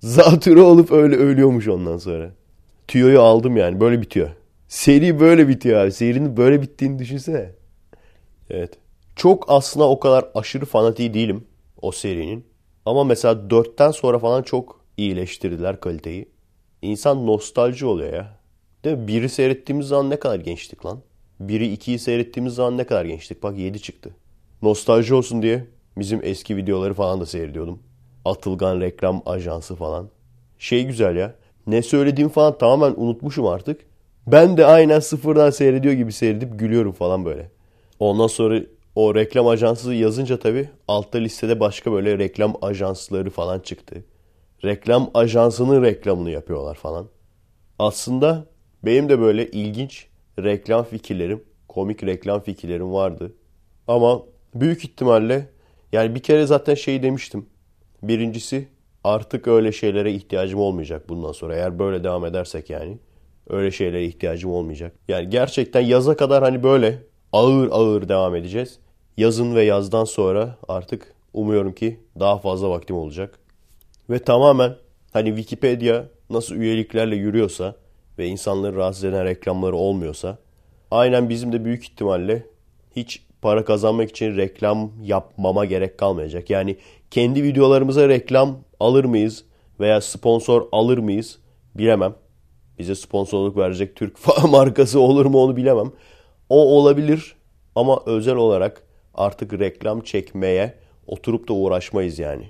Zatürre 0.00 0.60
olup 0.60 0.92
öyle 0.92 1.16
ölüyormuş 1.16 1.68
ondan 1.68 1.98
sonra. 1.98 2.30
Tüyoyu 2.88 3.20
aldım 3.20 3.56
yani 3.56 3.80
böyle 3.80 4.00
bitiyor. 4.02 4.30
Seri 4.68 5.20
böyle 5.20 5.48
bitiyor 5.48 5.80
abi. 5.80 5.92
Serinin 5.92 6.36
böyle 6.36 6.62
bittiğini 6.62 6.98
düşünsene. 6.98 7.50
Evet. 8.50 8.78
Çok 9.18 9.44
aslında 9.48 9.88
o 9.88 10.00
kadar 10.00 10.24
aşırı 10.34 10.64
fanatiği 10.64 11.14
değilim 11.14 11.44
o 11.82 11.92
serinin. 11.92 12.46
Ama 12.86 13.04
mesela 13.04 13.34
4'ten 13.50 13.90
sonra 13.90 14.18
falan 14.18 14.42
çok 14.42 14.80
iyileştirdiler 14.96 15.80
kaliteyi. 15.80 16.28
İnsan 16.82 17.26
nostalji 17.26 17.86
oluyor 17.86 18.12
ya. 18.12 18.38
Değil 18.84 18.96
mi? 18.96 19.08
Biri 19.08 19.28
seyrettiğimiz 19.28 19.86
zaman 19.86 20.10
ne 20.10 20.18
kadar 20.18 20.38
gençtik 20.40 20.86
lan. 20.86 21.00
Biri 21.40 21.72
ikiyi 21.72 21.98
seyrettiğimiz 21.98 22.54
zaman 22.54 22.78
ne 22.78 22.84
kadar 22.84 23.04
gençtik. 23.04 23.42
Bak 23.42 23.58
7 23.58 23.82
çıktı. 23.82 24.10
Nostalji 24.62 25.14
olsun 25.14 25.42
diye 25.42 25.66
bizim 25.98 26.20
eski 26.22 26.56
videoları 26.56 26.94
falan 26.94 27.20
da 27.20 27.26
seyrediyordum. 27.26 27.82
Atılgan 28.24 28.80
reklam 28.80 29.22
ajansı 29.26 29.74
falan. 29.74 30.08
Şey 30.58 30.84
güzel 30.84 31.16
ya. 31.16 31.34
Ne 31.66 31.82
söylediğimi 31.82 32.32
falan 32.32 32.58
tamamen 32.58 32.94
unutmuşum 32.96 33.46
artık. 33.46 33.80
Ben 34.26 34.56
de 34.56 34.66
aynen 34.66 35.00
sıfırdan 35.00 35.50
seyrediyor 35.50 35.94
gibi 35.94 36.12
seyredip 36.12 36.58
gülüyorum 36.58 36.92
falan 36.92 37.24
böyle. 37.24 37.50
Ondan 38.00 38.26
sonra 38.26 38.60
o 38.98 39.14
reklam 39.14 39.46
ajansı 39.46 39.94
yazınca 39.94 40.38
tabii 40.38 40.68
altta 40.88 41.18
listede 41.18 41.60
başka 41.60 41.92
böyle 41.92 42.18
reklam 42.18 42.54
ajansları 42.62 43.30
falan 43.30 43.60
çıktı. 43.60 44.04
Reklam 44.64 45.10
ajansının 45.14 45.82
reklamını 45.82 46.30
yapıyorlar 46.30 46.74
falan. 46.74 47.08
Aslında 47.78 48.46
benim 48.82 49.08
de 49.08 49.20
böyle 49.20 49.50
ilginç 49.50 50.06
reklam 50.38 50.84
fikirlerim, 50.84 51.44
komik 51.68 52.04
reklam 52.04 52.40
fikirlerim 52.40 52.92
vardı. 52.92 53.32
Ama 53.88 54.22
büyük 54.54 54.84
ihtimalle 54.84 55.48
yani 55.92 56.14
bir 56.14 56.20
kere 56.20 56.46
zaten 56.46 56.74
şey 56.74 57.02
demiştim. 57.02 57.46
Birincisi 58.02 58.68
artık 59.04 59.48
öyle 59.48 59.72
şeylere 59.72 60.12
ihtiyacım 60.12 60.60
olmayacak 60.60 61.08
bundan 61.08 61.32
sonra. 61.32 61.56
Eğer 61.56 61.78
böyle 61.78 62.04
devam 62.04 62.24
edersek 62.24 62.70
yani 62.70 62.98
öyle 63.48 63.70
şeylere 63.70 64.04
ihtiyacım 64.04 64.50
olmayacak. 64.50 64.92
Yani 65.08 65.30
gerçekten 65.30 65.80
yaza 65.80 66.16
kadar 66.16 66.42
hani 66.42 66.62
böyle 66.62 67.02
ağır 67.32 67.68
ağır 67.70 68.08
devam 68.08 68.34
edeceğiz. 68.34 68.78
Yazın 69.18 69.54
ve 69.54 69.62
yazdan 69.62 70.04
sonra 70.04 70.56
artık 70.68 71.14
umuyorum 71.34 71.72
ki 71.72 72.00
daha 72.20 72.38
fazla 72.38 72.70
vaktim 72.70 72.96
olacak. 72.96 73.38
Ve 74.10 74.18
tamamen 74.18 74.76
hani 75.12 75.28
Wikipedia 75.28 76.04
nasıl 76.30 76.54
üyeliklerle 76.54 77.16
yürüyorsa 77.16 77.74
ve 78.18 78.26
insanları 78.26 78.76
rahatsız 78.76 79.04
eden 79.04 79.24
reklamları 79.24 79.76
olmuyorsa 79.76 80.38
aynen 80.90 81.28
bizim 81.28 81.52
de 81.52 81.64
büyük 81.64 81.82
ihtimalle 81.84 82.46
hiç 82.96 83.22
para 83.42 83.64
kazanmak 83.64 84.10
için 84.10 84.36
reklam 84.36 84.92
yapmama 85.02 85.64
gerek 85.64 85.98
kalmayacak. 85.98 86.50
Yani 86.50 86.76
kendi 87.10 87.42
videolarımıza 87.42 88.08
reklam 88.08 88.58
alır 88.80 89.04
mıyız 89.04 89.44
veya 89.80 90.00
sponsor 90.00 90.68
alır 90.72 90.98
mıyız 90.98 91.38
bilemem. 91.74 92.14
Bize 92.78 92.94
sponsorluk 92.94 93.56
verecek 93.56 93.96
Türk 93.96 94.16
markası 94.50 95.00
olur 95.00 95.26
mu 95.26 95.42
onu 95.42 95.56
bilemem. 95.56 95.92
O 96.48 96.78
olabilir 96.78 97.36
ama 97.74 98.02
özel 98.06 98.36
olarak 98.36 98.87
artık 99.18 99.58
reklam 99.58 100.00
çekmeye 100.00 100.74
oturup 101.06 101.48
da 101.48 101.52
uğraşmayız 101.52 102.18
yani. 102.18 102.48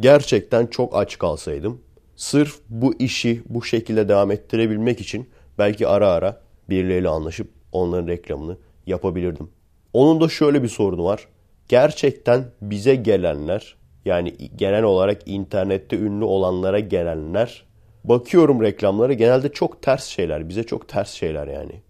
Gerçekten 0.00 0.66
çok 0.66 0.96
aç 0.96 1.18
kalsaydım 1.18 1.80
sırf 2.16 2.58
bu 2.68 2.94
işi 2.98 3.42
bu 3.48 3.64
şekilde 3.64 4.08
devam 4.08 4.30
ettirebilmek 4.30 5.00
için 5.00 5.28
belki 5.58 5.88
ara 5.88 6.08
ara 6.08 6.40
birileriyle 6.70 7.08
anlaşıp 7.08 7.50
onların 7.72 8.08
reklamını 8.08 8.56
yapabilirdim. 8.86 9.50
Onun 9.92 10.20
da 10.20 10.28
şöyle 10.28 10.62
bir 10.62 10.68
sorunu 10.68 11.04
var. 11.04 11.28
Gerçekten 11.68 12.44
bize 12.62 12.94
gelenler 12.94 13.76
yani 14.04 14.34
genel 14.56 14.82
olarak 14.82 15.22
internette 15.28 15.96
ünlü 15.96 16.24
olanlara 16.24 16.78
gelenler 16.78 17.64
bakıyorum 18.04 18.62
reklamlara 18.62 19.12
genelde 19.12 19.52
çok 19.52 19.82
ters 19.82 20.04
şeyler. 20.04 20.48
Bize 20.48 20.64
çok 20.64 20.88
ters 20.88 21.10
şeyler 21.10 21.46
yani. 21.46 21.82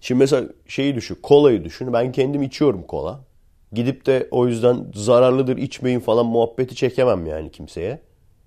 Şimdi 0.00 0.18
mesela 0.18 0.48
şeyi 0.66 0.94
düşün, 0.94 1.18
kolayı 1.22 1.64
düşün. 1.64 1.92
Ben 1.92 2.12
kendim 2.12 2.42
içiyorum 2.42 2.82
kola. 2.82 3.20
Gidip 3.72 4.06
de 4.06 4.28
o 4.30 4.46
yüzden 4.46 4.86
zararlıdır 4.94 5.56
içmeyin 5.56 6.00
falan 6.00 6.26
muhabbeti 6.26 6.76
çekemem 6.76 7.26
yani 7.26 7.50
kimseye. 7.50 8.00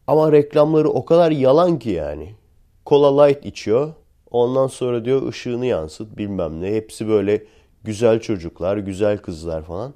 Ama 0.07 0.31
reklamları 0.31 0.89
o 0.89 1.05
kadar 1.05 1.31
yalan 1.31 1.79
ki 1.79 1.89
yani. 1.89 2.35
Cola 2.85 3.23
Light 3.23 3.45
içiyor. 3.45 3.93
Ondan 4.31 4.67
sonra 4.67 5.05
diyor 5.05 5.27
ışığını 5.27 5.65
yansıt 5.65 6.17
bilmem 6.17 6.61
ne. 6.61 6.75
Hepsi 6.75 7.07
böyle 7.07 7.43
güzel 7.83 8.19
çocuklar, 8.19 8.77
güzel 8.77 9.17
kızlar 9.17 9.63
falan. 9.63 9.93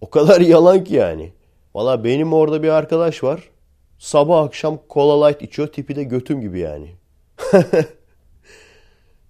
O 0.00 0.10
kadar 0.10 0.40
yalan 0.54 0.84
ki 0.84 0.94
yani. 0.94 1.32
Valla 1.74 2.04
benim 2.04 2.32
orada 2.32 2.62
bir 2.62 2.68
arkadaş 2.68 3.24
var. 3.24 3.50
Sabah 3.98 4.42
akşam 4.42 4.78
Cola 4.90 5.26
Light 5.26 5.42
içiyor. 5.42 5.68
Tipi 5.68 5.96
de 5.96 6.04
götüm 6.04 6.40
gibi 6.40 6.58
yani. 6.58 6.90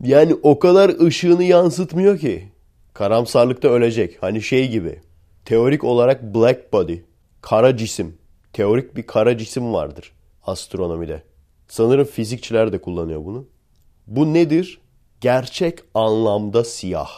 yani 0.01 0.35
o 0.43 0.59
kadar 0.59 1.01
ışığını 1.07 1.45
yansıtmıyor 1.45 2.18
ki. 2.18 2.49
Karamsarlıkta 2.95 3.68
ölecek. 3.68 4.22
Hani 4.22 4.43
şey 4.43 4.68
gibi. 4.68 5.01
Teorik 5.45 5.84
olarak 5.84 6.34
black 6.34 6.72
body. 6.72 6.99
Kara 7.40 7.76
cisim. 7.76 8.18
teorik 8.53 8.97
bir 8.97 9.03
kara 9.03 9.38
cisim 9.38 9.72
vardır 9.72 10.12
astronomide. 10.42 11.22
Sanırım 11.68 12.05
fizikçiler 12.05 12.72
de 12.72 12.80
kullanıyor 12.80 13.24
bunu. 13.24 13.47
Bu 14.07 14.34
nedir? 14.34 14.80
Gerçek 15.20 15.78
anlamda 15.95 16.64
siyah. 16.64 17.11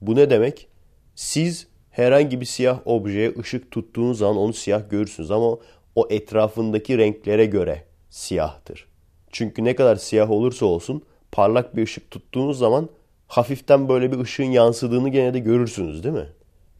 Bu 0.00 0.16
ne 0.16 0.30
demek? 0.30 0.68
Siz 1.14 1.66
herhangi 1.90 2.40
bir 2.40 2.46
siyah 2.46 2.80
objeye 2.84 3.32
ışık 3.38 3.70
tuttuğunuz 3.70 4.18
zaman 4.18 4.36
onu 4.36 4.52
siyah 4.52 4.90
görürsünüz 4.90 5.30
ama 5.30 5.56
o 5.94 6.06
etrafındaki 6.10 6.98
renklere 6.98 7.46
göre 7.46 7.84
siyahtır. 8.10 8.86
Çünkü 9.30 9.64
ne 9.64 9.74
kadar 9.74 9.96
siyah 9.96 10.30
olursa 10.30 10.66
olsun 10.66 11.02
parlak 11.32 11.76
bir 11.76 11.82
ışık 11.82 12.10
tuttuğunuz 12.10 12.58
zaman 12.58 12.88
hafiften 13.26 13.88
böyle 13.88 14.12
bir 14.12 14.18
ışığın 14.18 14.44
yansıdığını 14.44 15.08
gene 15.08 15.34
de 15.34 15.38
görürsünüz 15.38 16.04
değil 16.04 16.14
mi? 16.14 16.28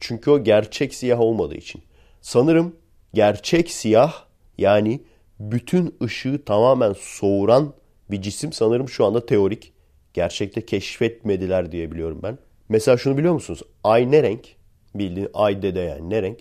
Çünkü 0.05 0.31
o 0.31 0.43
gerçek 0.43 0.93
siyah 0.95 1.19
olmadığı 1.19 1.55
için. 1.55 1.81
Sanırım 2.21 2.75
gerçek 3.13 3.71
siyah 3.71 4.25
yani 4.57 5.03
bütün 5.39 5.95
ışığı 6.03 6.45
tamamen 6.45 6.93
soğuran 6.93 7.73
bir 8.11 8.21
cisim 8.21 8.53
sanırım 8.53 8.89
şu 8.89 9.05
anda 9.05 9.25
teorik. 9.25 9.73
Gerçekte 10.13 10.65
keşfetmediler 10.65 11.71
diye 11.71 11.91
biliyorum 11.91 12.19
ben. 12.23 12.37
Mesela 12.69 12.97
şunu 12.97 13.17
biliyor 13.17 13.33
musunuz? 13.33 13.61
Ay 13.83 14.11
ne 14.11 14.23
renk? 14.23 14.47
Bildiğin 14.95 15.29
ay 15.33 15.61
dede 15.61 15.79
yani 15.79 16.09
ne 16.09 16.21
renk? 16.21 16.39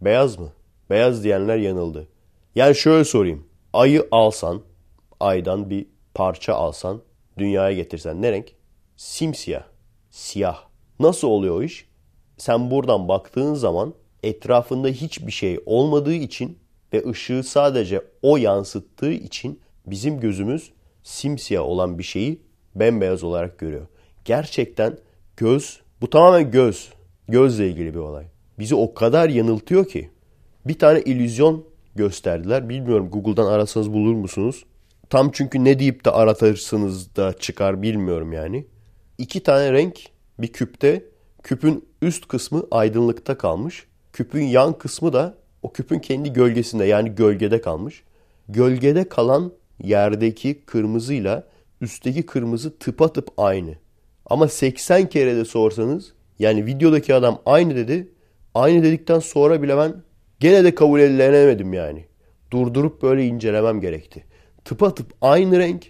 Beyaz 0.00 0.38
mı? 0.38 0.52
Beyaz 0.90 1.24
diyenler 1.24 1.56
yanıldı. 1.56 2.08
Yani 2.54 2.74
şöyle 2.74 3.04
sorayım. 3.04 3.46
Ayı 3.72 4.08
alsan, 4.10 4.62
aydan 5.20 5.70
bir 5.70 5.86
parça 6.14 6.54
alsan, 6.54 7.02
dünyaya 7.38 7.76
getirsen 7.76 8.22
ne 8.22 8.32
renk? 8.32 8.52
Simsiyah. 8.96 9.64
Siyah. 10.10 10.64
Nasıl 11.00 11.28
oluyor 11.28 11.56
o 11.56 11.62
iş? 11.62 11.87
Sen 12.38 12.70
buradan 12.70 13.08
baktığın 13.08 13.54
zaman 13.54 13.94
etrafında 14.22 14.88
hiçbir 14.88 15.32
şey 15.32 15.60
olmadığı 15.66 16.14
için 16.14 16.58
ve 16.92 17.08
ışığı 17.08 17.42
sadece 17.42 18.02
o 18.22 18.36
yansıttığı 18.36 19.12
için 19.12 19.60
bizim 19.86 20.20
gözümüz 20.20 20.72
simsiyah 21.02 21.62
olan 21.62 21.98
bir 21.98 22.02
şeyi 22.02 22.42
bembeyaz 22.74 23.24
olarak 23.24 23.58
görüyor. 23.58 23.86
Gerçekten 24.24 24.98
göz, 25.36 25.80
bu 26.00 26.10
tamamen 26.10 26.50
göz, 26.50 26.92
gözle 27.28 27.68
ilgili 27.68 27.94
bir 27.94 27.98
olay. 27.98 28.24
Bizi 28.58 28.74
o 28.74 28.94
kadar 28.94 29.28
yanıltıyor 29.28 29.88
ki. 29.88 30.10
Bir 30.66 30.78
tane 30.78 31.00
illüzyon 31.00 31.64
gösterdiler. 31.94 32.68
Bilmiyorum 32.68 33.10
Google'dan 33.10 33.46
arasanız 33.46 33.92
bulur 33.92 34.14
musunuz? 34.14 34.64
Tam 35.10 35.30
çünkü 35.32 35.64
ne 35.64 35.78
deyip 35.78 36.04
de 36.04 36.10
aratırsınız 36.10 37.16
da 37.16 37.32
çıkar 37.32 37.82
bilmiyorum 37.82 38.32
yani. 38.32 38.66
İki 39.18 39.42
tane 39.42 39.72
renk 39.72 40.00
bir 40.38 40.52
küpte. 40.52 41.04
Küpün 41.42 41.88
üst 42.02 42.28
kısmı 42.28 42.62
aydınlıkta 42.70 43.38
kalmış. 43.38 43.86
Küpün 44.12 44.42
yan 44.42 44.78
kısmı 44.78 45.12
da 45.12 45.34
o 45.62 45.72
küpün 45.72 45.98
kendi 45.98 46.32
gölgesinde 46.32 46.84
yani 46.84 47.14
gölgede 47.14 47.60
kalmış. 47.60 48.02
Gölgede 48.48 49.08
kalan 49.08 49.52
yerdeki 49.82 50.60
kırmızıyla 50.66 51.48
üstteki 51.80 52.26
kırmızı 52.26 52.78
tıpatıp 52.78 53.28
aynı. 53.36 53.74
Ama 54.26 54.48
80 54.48 55.08
kere 55.08 55.36
de 55.36 55.44
sorsanız 55.44 56.12
yani 56.38 56.66
videodaki 56.66 57.14
adam 57.14 57.42
aynı 57.46 57.76
dedi. 57.76 58.08
Aynı 58.54 58.82
dedikten 58.82 59.18
sonra 59.18 59.62
bile 59.62 59.76
ben 59.76 60.02
gene 60.40 60.64
de 60.64 60.74
kabul 60.74 61.00
edilemedim 61.00 61.72
yani. 61.72 62.04
Durdurup 62.50 63.02
böyle 63.02 63.26
incelemem 63.26 63.80
gerekti. 63.80 64.24
Tıpatıp 64.64 65.14
aynı 65.20 65.58
renk 65.58 65.86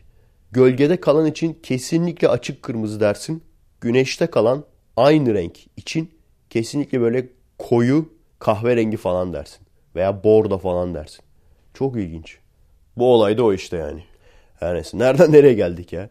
gölgede 0.53 1.01
kalan 1.01 1.27
için 1.27 1.59
kesinlikle 1.63 2.29
açık 2.29 2.63
kırmızı 2.63 3.01
dersin. 3.01 3.43
Güneşte 3.81 4.27
kalan 4.27 4.65
aynı 4.99 5.35
renk 5.35 5.59
için 5.77 6.11
kesinlikle 6.51 7.01
böyle 7.01 7.29
koyu 7.59 8.09
kahverengi 8.39 8.97
falan 8.97 9.33
dersin. 9.33 9.67
Veya 9.95 10.25
bordo 10.25 10.59
falan 10.59 10.95
dersin. 10.95 11.25
Çok 11.75 11.97
ilginç. 11.97 12.39
Bu 12.97 13.13
olay 13.13 13.39
da 13.39 13.45
o 13.45 13.53
işte 13.53 13.77
yani. 13.77 14.05
Her 14.61 14.75
neyse. 14.75 14.99
Nereden 14.99 15.33
nereye 15.33 15.55
geldik 15.55 15.93
ya? 15.93 16.11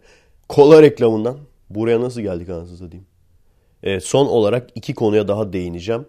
Kola 0.49 0.81
reklamından 0.81 1.37
buraya 1.69 2.01
nasıl 2.01 2.21
geldik 2.21 2.49
anasını 2.49 2.77
satayım. 2.77 3.05
Evet, 3.83 4.03
son 4.03 4.25
olarak 4.25 4.69
iki 4.75 4.93
konuya 4.93 5.27
daha 5.27 5.53
değineceğim. 5.53 6.05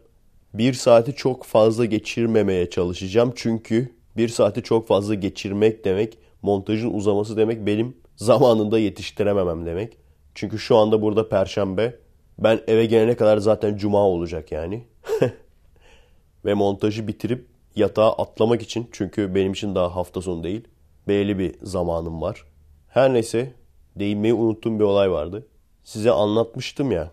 Bir 0.54 0.74
saati 0.74 1.14
çok 1.14 1.44
fazla 1.44 1.84
geçirmemeye 1.84 2.70
çalışacağım. 2.70 3.32
Çünkü 3.36 3.92
bir 4.16 4.28
saati 4.28 4.62
çok 4.62 4.88
fazla 4.88 5.14
geçirmek 5.14 5.84
demek 5.84 6.18
montajın 6.42 6.94
uzaması 6.94 7.36
demek 7.36 7.66
benim 7.66 7.96
zamanında 8.16 8.78
yetiştirememem 8.78 9.66
demek. 9.66 9.96
Çünkü 10.34 10.58
şu 10.58 10.76
anda 10.76 11.02
burada 11.02 11.28
perşembe. 11.28 11.94
Ben 12.38 12.60
eve 12.66 12.86
gelene 12.86 13.16
kadar 13.16 13.38
zaten 13.38 13.76
cuma 13.76 14.02
olacak 14.02 14.52
yani. 14.52 14.84
Ve 16.44 16.54
montajı 16.54 17.06
bitirip 17.06 17.46
yatağa 17.76 18.12
atlamak 18.12 18.62
için 18.62 18.88
çünkü 18.92 19.34
benim 19.34 19.52
için 19.52 19.74
daha 19.74 19.96
hafta 19.96 20.20
sonu 20.20 20.44
değil. 20.44 20.68
Belli 21.08 21.38
bir 21.38 21.54
zamanım 21.62 22.22
var. 22.22 22.44
Her 22.88 23.14
neyse 23.14 23.52
değinmeyi 23.96 24.34
unuttuğum 24.34 24.78
bir 24.78 24.84
olay 24.84 25.10
vardı. 25.10 25.46
Size 25.84 26.10
anlatmıştım 26.10 26.90
ya. 26.92 27.10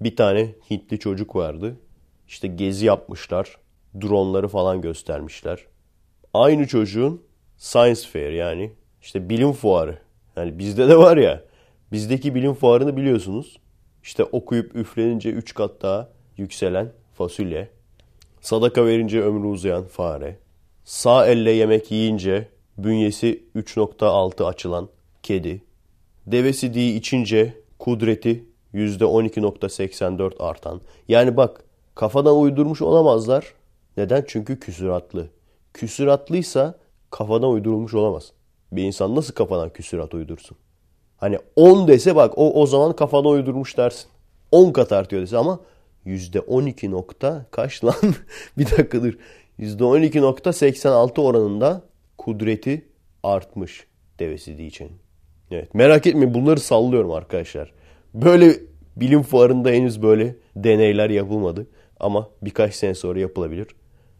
Bir 0.00 0.16
tane 0.16 0.54
Hintli 0.70 0.98
çocuk 0.98 1.36
vardı. 1.36 1.76
İşte 2.28 2.48
gezi 2.48 2.86
yapmışlar. 2.86 3.58
Dronları 4.00 4.48
falan 4.48 4.80
göstermişler. 4.80 5.66
Aynı 6.34 6.66
çocuğun 6.66 7.22
Science 7.56 8.00
Fair 8.12 8.32
yani 8.32 8.72
işte 9.02 9.28
bilim 9.28 9.52
fuarı. 9.52 9.98
Yani 10.36 10.58
bizde 10.58 10.88
de 10.88 10.96
var 10.96 11.16
ya. 11.16 11.44
Bizdeki 11.92 12.34
bilim 12.34 12.54
fuarını 12.54 12.96
biliyorsunuz. 12.96 13.56
İşte 14.04 14.24
okuyup 14.24 14.76
üflenince 14.76 15.30
3 15.30 15.54
kat 15.54 15.82
daha 15.82 16.08
yükselen 16.36 16.92
fasulye. 17.14 17.68
Sadaka 18.40 18.86
verince 18.86 19.22
ömrü 19.22 19.46
uzayan 19.46 19.84
fare. 19.84 20.38
Sağ 20.84 21.26
elle 21.26 21.50
yemek 21.50 21.90
yiyince 21.90 22.48
bünyesi 22.78 23.44
3.6 23.56 24.44
açılan 24.44 24.88
kedi. 25.22 25.62
Deve 26.26 26.52
sidiği 26.52 26.98
içince 26.98 27.54
kudreti 27.78 28.44
%12.84 28.74 30.38
artan. 30.38 30.80
Yani 31.08 31.36
bak 31.36 31.64
kafadan 31.94 32.40
uydurmuş 32.40 32.82
olamazlar. 32.82 33.54
Neden? 33.96 34.24
Çünkü 34.28 34.60
küsuratlı. 34.60 35.28
Küsuratlıysa 35.74 36.78
kafadan 37.10 37.50
uydurulmuş 37.50 37.94
olamaz. 37.94 38.32
Bir 38.72 38.82
insan 38.82 39.14
nasıl 39.14 39.34
kafadan 39.34 39.70
küsurat 39.70 40.14
uydursun? 40.14 40.56
Hani 41.24 41.38
10 41.56 41.88
dese 41.88 42.16
bak 42.16 42.38
o, 42.38 42.62
o 42.62 42.66
zaman 42.66 42.96
kafadan 42.96 43.30
uydurmuş 43.30 43.76
dersin. 43.76 44.10
10 44.52 44.72
kat 44.72 44.92
artıyor 44.92 45.22
dese 45.22 45.36
ama 45.36 45.60
%12 46.06 46.90
nokta 46.90 47.46
kaç 47.50 47.84
lan? 47.84 47.94
bir 48.58 48.70
dakikadır. 48.70 49.18
%12.86 49.60 51.20
oranında 51.20 51.82
kudreti 52.18 52.84
artmış 53.22 53.86
devesi 54.18 54.64
için. 54.64 54.90
Evet 55.50 55.74
merak 55.74 56.06
etmeyin 56.06 56.34
bunları 56.34 56.60
sallıyorum 56.60 57.12
arkadaşlar. 57.12 57.72
Böyle 58.14 58.54
bilim 58.96 59.22
fuarında 59.22 59.70
henüz 59.70 60.02
böyle 60.02 60.36
deneyler 60.56 61.10
yapılmadı. 61.10 61.66
Ama 62.00 62.30
birkaç 62.42 62.74
sene 62.74 62.94
sonra 62.94 63.20
yapılabilir. 63.20 63.66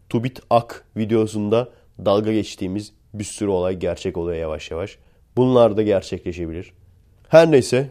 Tubit 0.09 0.39
Ak 0.49 0.85
videosunda 0.97 1.69
dalga 2.05 2.33
geçtiğimiz 2.33 2.93
bir 3.13 3.23
sürü 3.23 3.49
olay 3.49 3.75
gerçek 3.75 4.17
oluyor 4.17 4.37
yavaş 4.37 4.71
yavaş. 4.71 4.97
Bunlar 5.37 5.77
da 5.77 5.81
gerçekleşebilir. 5.81 6.73
Her 7.29 7.51
neyse 7.51 7.89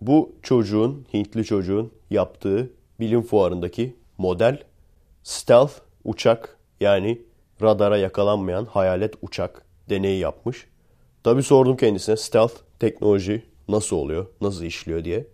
bu 0.00 0.32
çocuğun, 0.42 1.06
Hintli 1.14 1.44
çocuğun 1.44 1.92
yaptığı 2.10 2.70
bilim 3.00 3.22
fuarındaki 3.22 3.96
model 4.18 4.62
stealth 5.22 5.72
uçak 6.04 6.58
yani 6.80 7.22
radara 7.62 7.96
yakalanmayan 7.96 8.64
hayalet 8.64 9.14
uçak 9.22 9.62
deneyi 9.90 10.18
yapmış. 10.18 10.66
Tabi 11.24 11.42
sordum 11.42 11.76
kendisine 11.76 12.16
stealth 12.16 12.54
teknoloji 12.78 13.42
nasıl 13.68 13.96
oluyor, 13.96 14.26
nasıl 14.40 14.64
işliyor 14.64 15.04
diye. 15.04 15.26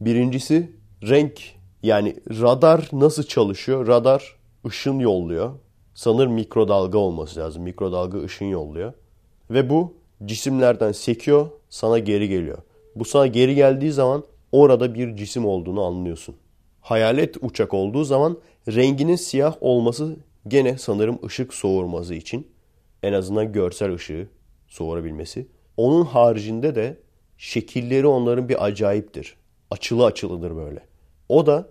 Birincisi 0.00 0.70
renk 1.02 1.40
yani 1.82 2.16
radar 2.28 2.88
nasıl 2.92 3.22
çalışıyor? 3.22 3.86
Radar 3.86 4.36
ışın 4.66 4.98
yolluyor. 4.98 5.50
Sanırım 5.94 6.32
mikrodalga 6.32 6.98
olması 6.98 7.40
lazım. 7.40 7.62
Mikrodalga 7.62 8.22
ışın 8.22 8.44
yolluyor. 8.46 8.92
Ve 9.50 9.70
bu 9.70 9.94
cisimlerden 10.24 10.92
sekiyor 10.92 11.46
sana 11.70 11.98
geri 11.98 12.28
geliyor. 12.28 12.58
Bu 13.00 13.04
sana 13.04 13.26
geri 13.26 13.54
geldiği 13.54 13.92
zaman 13.92 14.24
orada 14.52 14.94
bir 14.94 15.16
cisim 15.16 15.46
olduğunu 15.46 15.84
anlıyorsun. 15.84 16.36
Hayalet 16.80 17.36
uçak 17.40 17.74
olduğu 17.74 18.04
zaman 18.04 18.38
renginin 18.68 19.16
siyah 19.16 19.54
olması 19.60 20.16
gene 20.48 20.78
sanırım 20.78 21.18
ışık 21.26 21.54
soğurması 21.54 22.14
için 22.14 22.48
en 23.02 23.12
azından 23.12 23.52
görsel 23.52 23.94
ışığı 23.94 24.28
soğurabilmesi. 24.68 25.46
Onun 25.76 26.04
haricinde 26.04 26.74
de 26.74 26.96
şekilleri 27.38 28.06
onların 28.06 28.48
bir 28.48 28.64
acayiptir. 28.64 29.36
Açılı 29.70 30.04
açılıdır 30.04 30.56
böyle. 30.56 30.80
O 31.28 31.46
da 31.46 31.68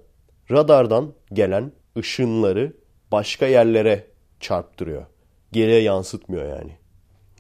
radardan 0.52 1.14
gelen 1.34 1.72
ışınları 1.98 2.74
başka 3.12 3.48
yerlere 3.48 4.06
çarptırıyor. 4.40 5.06
Geriye 5.52 5.82
yansıtmıyor 5.82 6.58
yani. 6.58 6.72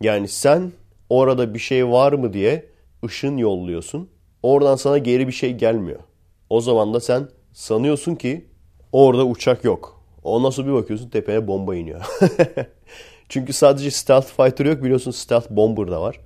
Yani 0.01 0.27
sen 0.27 0.71
orada 1.09 1.53
bir 1.53 1.59
şey 1.59 1.87
var 1.87 2.13
mı 2.13 2.33
diye 2.33 2.68
ışın 3.06 3.38
yolluyorsun. 3.38 4.10
Oradan 4.43 4.76
sana 4.76 4.97
geri 4.97 5.28
bir 5.28 5.32
şey 5.32 5.54
gelmiyor. 5.54 6.00
O 6.50 6.62
zaman 6.62 6.93
da 6.93 7.00
sen 7.00 7.30
sanıyorsun 7.54 8.16
ki 8.16 8.45
orada 8.91 9.26
uçak 9.26 9.64
yok. 9.64 10.02
Ondan 10.24 10.50
sonra 10.50 10.68
bir 10.68 10.74
bakıyorsun 10.74 11.10
tepeye 11.10 11.47
bomba 11.47 11.76
iniyor. 11.76 12.02
Çünkü 13.30 13.54
sadece 13.54 13.91
stealth 13.91 14.28
fighter 14.28 14.66
yok 14.66 14.84
biliyorsun 14.84 15.12
stealth 15.12 15.50
bomber 15.50 15.91
da 15.91 16.02
var. 16.02 16.20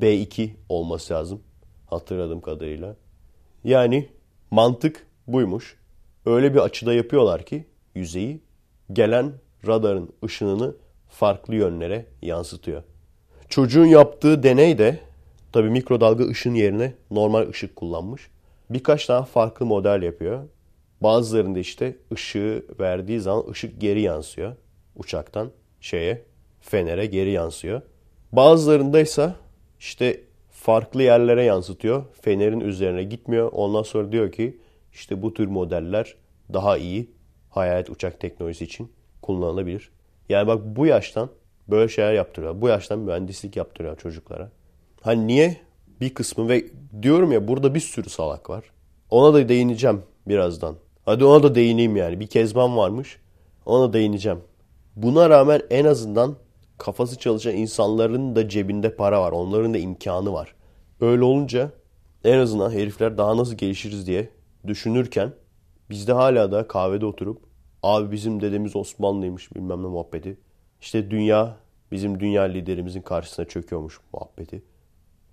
B2 0.00 0.50
olması 0.68 1.14
lazım 1.14 1.40
hatırladığım 1.86 2.40
kadarıyla. 2.40 2.96
Yani 3.64 4.08
mantık 4.50 5.06
buymuş. 5.26 5.76
Öyle 6.26 6.54
bir 6.54 6.58
açıda 6.58 6.94
yapıyorlar 6.94 7.42
ki 7.42 7.64
yüzeyi 7.94 8.40
gelen 8.92 9.32
radarın 9.66 10.10
ışınını 10.24 10.74
farklı 11.08 11.54
yönlere 11.54 12.06
yansıtıyor. 12.22 12.82
Çocuğun 13.48 13.86
yaptığı 13.86 14.42
deney 14.42 14.78
de 14.78 15.00
tabii 15.52 15.70
mikrodalga 15.70 16.24
ışın 16.28 16.54
yerine 16.54 16.94
normal 17.10 17.48
ışık 17.48 17.76
kullanmış. 17.76 18.30
Birkaç 18.70 19.06
tane 19.06 19.26
farklı 19.26 19.66
model 19.66 20.02
yapıyor. 20.02 20.42
Bazılarında 21.00 21.58
işte 21.58 21.96
ışığı 22.12 22.64
verdiği 22.80 23.20
zaman 23.20 23.50
ışık 23.50 23.80
geri 23.80 24.00
yansıyor 24.00 24.56
uçaktan 24.96 25.50
şeye 25.80 26.22
fenere 26.60 27.06
geri 27.06 27.30
yansıyor. 27.30 27.82
Bazılarında 28.32 29.00
ise 29.00 29.34
işte 29.78 30.20
farklı 30.50 31.02
yerlere 31.02 31.44
yansıtıyor. 31.44 32.04
Fenerin 32.20 32.60
üzerine 32.60 33.02
gitmiyor. 33.02 33.52
Ondan 33.52 33.82
sonra 33.82 34.12
diyor 34.12 34.32
ki 34.32 34.58
işte 34.92 35.22
bu 35.22 35.34
tür 35.34 35.46
modeller 35.46 36.14
daha 36.52 36.78
iyi 36.78 37.10
hayalet 37.50 37.90
uçak 37.90 38.20
teknolojisi 38.20 38.64
için 38.64 38.92
kullanılabilir. 39.22 39.90
Yani 40.28 40.46
bak 40.46 40.62
bu 40.64 40.86
yaştan 40.86 41.30
böyle 41.68 41.88
şeyler 41.88 42.12
yaptırıyor. 42.12 42.60
Bu 42.60 42.68
yaştan 42.68 42.98
mühendislik 42.98 43.56
yaptırıyor 43.56 43.98
çocuklara. 43.98 44.50
Hani 45.00 45.26
niye? 45.26 45.56
Bir 46.00 46.14
kısmı 46.14 46.48
ve 46.48 46.64
diyorum 47.02 47.32
ya 47.32 47.48
burada 47.48 47.74
bir 47.74 47.80
sürü 47.80 48.10
salak 48.10 48.50
var. 48.50 48.64
Ona 49.10 49.34
da 49.34 49.48
değineceğim 49.48 50.02
birazdan. 50.28 50.76
Hadi 51.04 51.24
ona 51.24 51.42
da 51.42 51.54
değineyim 51.54 51.96
yani. 51.96 52.20
Bir 52.20 52.26
kezban 52.26 52.76
varmış. 52.76 53.18
Ona 53.66 53.92
değineceğim. 53.92 54.38
Buna 54.96 55.30
rağmen 55.30 55.62
en 55.70 55.84
azından 55.84 56.36
kafası 56.78 57.18
çalışan 57.18 57.54
insanların 57.54 58.36
da 58.36 58.48
cebinde 58.48 58.96
para 58.96 59.20
var. 59.20 59.32
Onların 59.32 59.74
da 59.74 59.78
imkanı 59.78 60.32
var. 60.32 60.54
Öyle 61.00 61.24
olunca 61.24 61.70
en 62.24 62.38
azından 62.38 62.70
herifler 62.70 63.18
daha 63.18 63.36
nasıl 63.36 63.54
gelişiriz 63.54 64.06
diye 64.06 64.28
düşünürken 64.66 65.32
biz 65.90 66.08
de 66.08 66.12
hala 66.12 66.52
da 66.52 66.68
kahvede 66.68 67.06
oturup 67.06 67.42
abi 67.82 68.12
bizim 68.12 68.40
dedemiz 68.40 68.76
Osmanlıymış 68.76 69.54
bilmem 69.54 69.82
ne 69.82 69.86
muhabbeti. 69.86 70.36
İşte 70.80 71.10
dünya 71.10 71.56
bizim 71.92 72.20
dünya 72.20 72.42
liderimizin 72.42 73.02
karşısına 73.02 73.46
çöküyormuş 73.46 74.00
muhabbeti. 74.12 74.62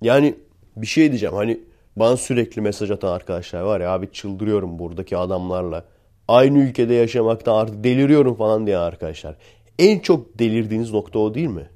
Yani 0.02 0.36
bir 0.76 0.88
şey 0.88 1.10
diyeceğim 1.10 1.36
hani 1.36 1.60
bana 1.96 2.18
sürekli 2.18 2.62
mesaj 2.62 2.92
atan 2.92 3.14
arkadaşlar 3.14 3.62
var 3.62 3.82
ya 3.82 3.92
abi 3.92 4.12
çıldırıyorum 4.12 4.80
buradaki 4.80 5.18
adamlarla. 5.18 5.84
Aynı 6.28 6.58
ülkede 6.60 6.94
yaşamaktan 6.94 7.56
artık 7.56 7.84
deliriyorum 7.84 8.36
falan 8.36 8.68
diye 8.68 8.78
arkadaşlar. 8.78 9.36
En 9.80 10.00
çok 10.00 10.40
delirdiğiniz 10.40 10.94
nokta 10.94 11.20
o 11.20 11.34
değil 11.34 11.48
mi? 11.48 11.70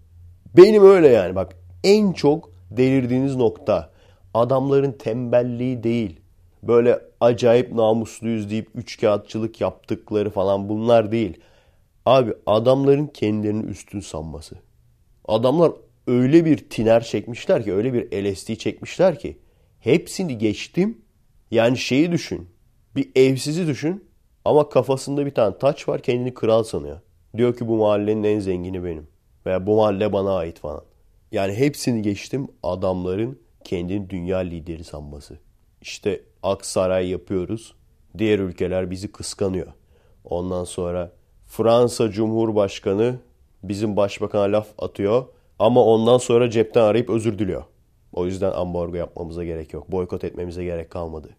Benim 0.57 0.85
öyle 0.85 1.07
yani 1.07 1.35
bak 1.35 1.55
en 1.83 2.11
çok 2.11 2.49
delirdiğiniz 2.71 3.35
nokta 3.35 3.91
adamların 4.33 4.91
tembelliği 4.91 5.83
değil. 5.83 6.19
Böyle 6.63 6.99
acayip 7.21 7.73
namusluyuz 7.73 8.49
deyip 8.49 8.69
üç 8.75 8.99
kağıtçılık 8.99 9.61
yaptıkları 9.61 10.29
falan 10.29 10.69
bunlar 10.69 11.11
değil. 11.11 11.39
Abi 12.05 12.33
adamların 12.45 13.07
kendilerini 13.07 13.63
üstün 13.63 13.99
sanması. 13.99 14.55
Adamlar 15.27 15.71
öyle 16.07 16.45
bir 16.45 16.57
tiner 16.69 17.03
çekmişler 17.03 17.63
ki 17.63 17.73
öyle 17.73 17.93
bir 17.93 18.23
LSD 18.23 18.55
çekmişler 18.55 19.19
ki 19.19 19.37
hepsini 19.79 20.37
geçtim. 20.37 21.01
Yani 21.51 21.77
şeyi 21.77 22.11
düşün. 22.11 22.49
Bir 22.95 23.11
evsizi 23.15 23.67
düşün 23.67 24.05
ama 24.45 24.69
kafasında 24.69 25.25
bir 25.25 25.31
tane 25.31 25.57
taç 25.57 25.87
var 25.87 26.01
kendini 26.01 26.33
kral 26.33 26.63
sanıyor. 26.63 26.99
Diyor 27.37 27.55
ki 27.57 27.67
bu 27.67 27.77
mahallenin 27.77 28.23
en 28.23 28.39
zengini 28.39 28.83
benim. 28.83 29.07
Veya 29.45 29.67
bu 29.67 29.75
mahalle 29.75 30.13
bana 30.13 30.35
ait 30.35 30.59
falan. 30.59 30.83
Yani 31.31 31.53
hepsini 31.53 32.01
geçtim 32.01 32.47
adamların 32.63 33.39
kendini 33.63 34.09
dünya 34.09 34.37
lideri 34.37 34.83
sanması. 34.83 35.37
İşte 35.81 36.21
Aksaray 36.43 37.09
yapıyoruz. 37.09 37.75
Diğer 38.17 38.39
ülkeler 38.39 38.91
bizi 38.91 39.11
kıskanıyor. 39.11 39.67
Ondan 40.23 40.63
sonra 40.63 41.11
Fransa 41.45 42.11
Cumhurbaşkanı 42.11 43.19
bizim 43.63 43.97
başbakana 43.97 44.51
laf 44.51 44.67
atıyor. 44.77 45.25
Ama 45.61 45.83
ondan 45.83 46.17
sonra 46.17 46.49
cepten 46.49 46.81
arayıp 46.81 47.09
özür 47.09 47.39
diliyor. 47.39 47.63
O 48.13 48.25
yüzden 48.25 48.51
ambargo 48.51 48.95
yapmamıza 48.95 49.43
gerek 49.43 49.73
yok. 49.73 49.91
Boykot 49.91 50.23
etmemize 50.23 50.63
gerek 50.63 50.89
kalmadı. 50.89 51.29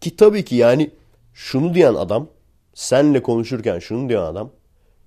Ki 0.00 0.16
tabii 0.16 0.44
ki 0.44 0.54
yani 0.54 0.90
şunu 1.34 1.74
diyen 1.74 1.94
adam, 1.94 2.26
senle 2.74 3.22
konuşurken 3.22 3.78
şunu 3.78 4.08
diyen 4.08 4.20
adam, 4.20 4.50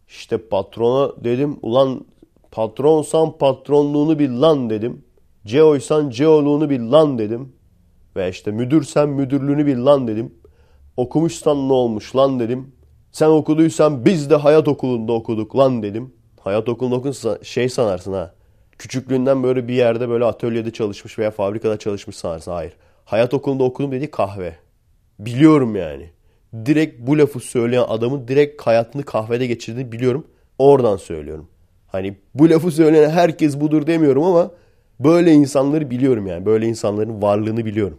işte 0.07 0.37
patrona 0.37 1.23
dedim 1.23 1.59
ulan 1.61 2.05
patronsan 2.51 3.37
patronluğunu 3.37 4.19
bil 4.19 4.41
lan 4.41 4.69
dedim. 4.69 5.05
Ceoysan 5.45 6.09
ceoluğunu 6.09 6.69
bil 6.69 6.91
lan 6.91 7.19
dedim. 7.19 7.53
Ve 8.15 8.29
işte 8.29 8.51
müdürsen 8.51 9.09
müdürlüğünü 9.09 9.65
bil 9.65 9.85
lan 9.85 10.07
dedim. 10.07 10.33
Okumuşsan 10.97 11.69
ne 11.69 11.73
olmuş 11.73 12.15
lan 12.15 12.39
dedim. 12.39 12.71
Sen 13.11 13.27
okuduysan 13.27 14.05
biz 14.05 14.29
de 14.29 14.35
hayat 14.35 14.67
okulunda 14.67 15.13
okuduk 15.13 15.57
lan 15.57 15.83
dedim. 15.83 16.13
Hayat 16.39 16.69
okulunda 16.69 16.95
okunsa 16.95 17.39
şey 17.43 17.69
sanarsın 17.69 18.13
ha. 18.13 18.33
Küçüklüğünden 18.77 19.43
böyle 19.43 19.67
bir 19.67 19.73
yerde 19.73 20.09
böyle 20.09 20.25
atölyede 20.25 20.71
çalışmış 20.71 21.19
veya 21.19 21.31
fabrikada 21.31 21.79
çalışmış 21.79 22.15
sanarsın. 22.15 22.51
Hayır. 22.51 22.73
Hayat 23.05 23.33
okulunda 23.33 23.63
okudum 23.63 23.91
dediği 23.91 24.11
kahve. 24.11 24.55
Biliyorum 25.19 25.75
yani. 25.75 26.09
Direkt 26.65 27.07
bu 27.07 27.17
lafı 27.17 27.39
söyleyen 27.39 27.85
adamın 27.87 28.27
direkt 28.27 28.61
hayatını 28.61 29.03
kahvede 29.03 29.47
geçirdiğini 29.47 29.91
biliyorum. 29.91 30.27
Oradan 30.59 30.97
söylüyorum. 30.97 31.47
Hani 31.87 32.17
bu 32.33 32.49
lafı 32.49 32.71
söyleyen 32.71 33.09
herkes 33.09 33.59
budur 33.59 33.87
demiyorum 33.87 34.23
ama 34.23 34.51
böyle 34.99 35.33
insanları 35.33 35.89
biliyorum 35.89 36.27
yani. 36.27 36.45
Böyle 36.45 36.65
insanların 36.67 37.21
varlığını 37.21 37.65
biliyorum. 37.65 37.97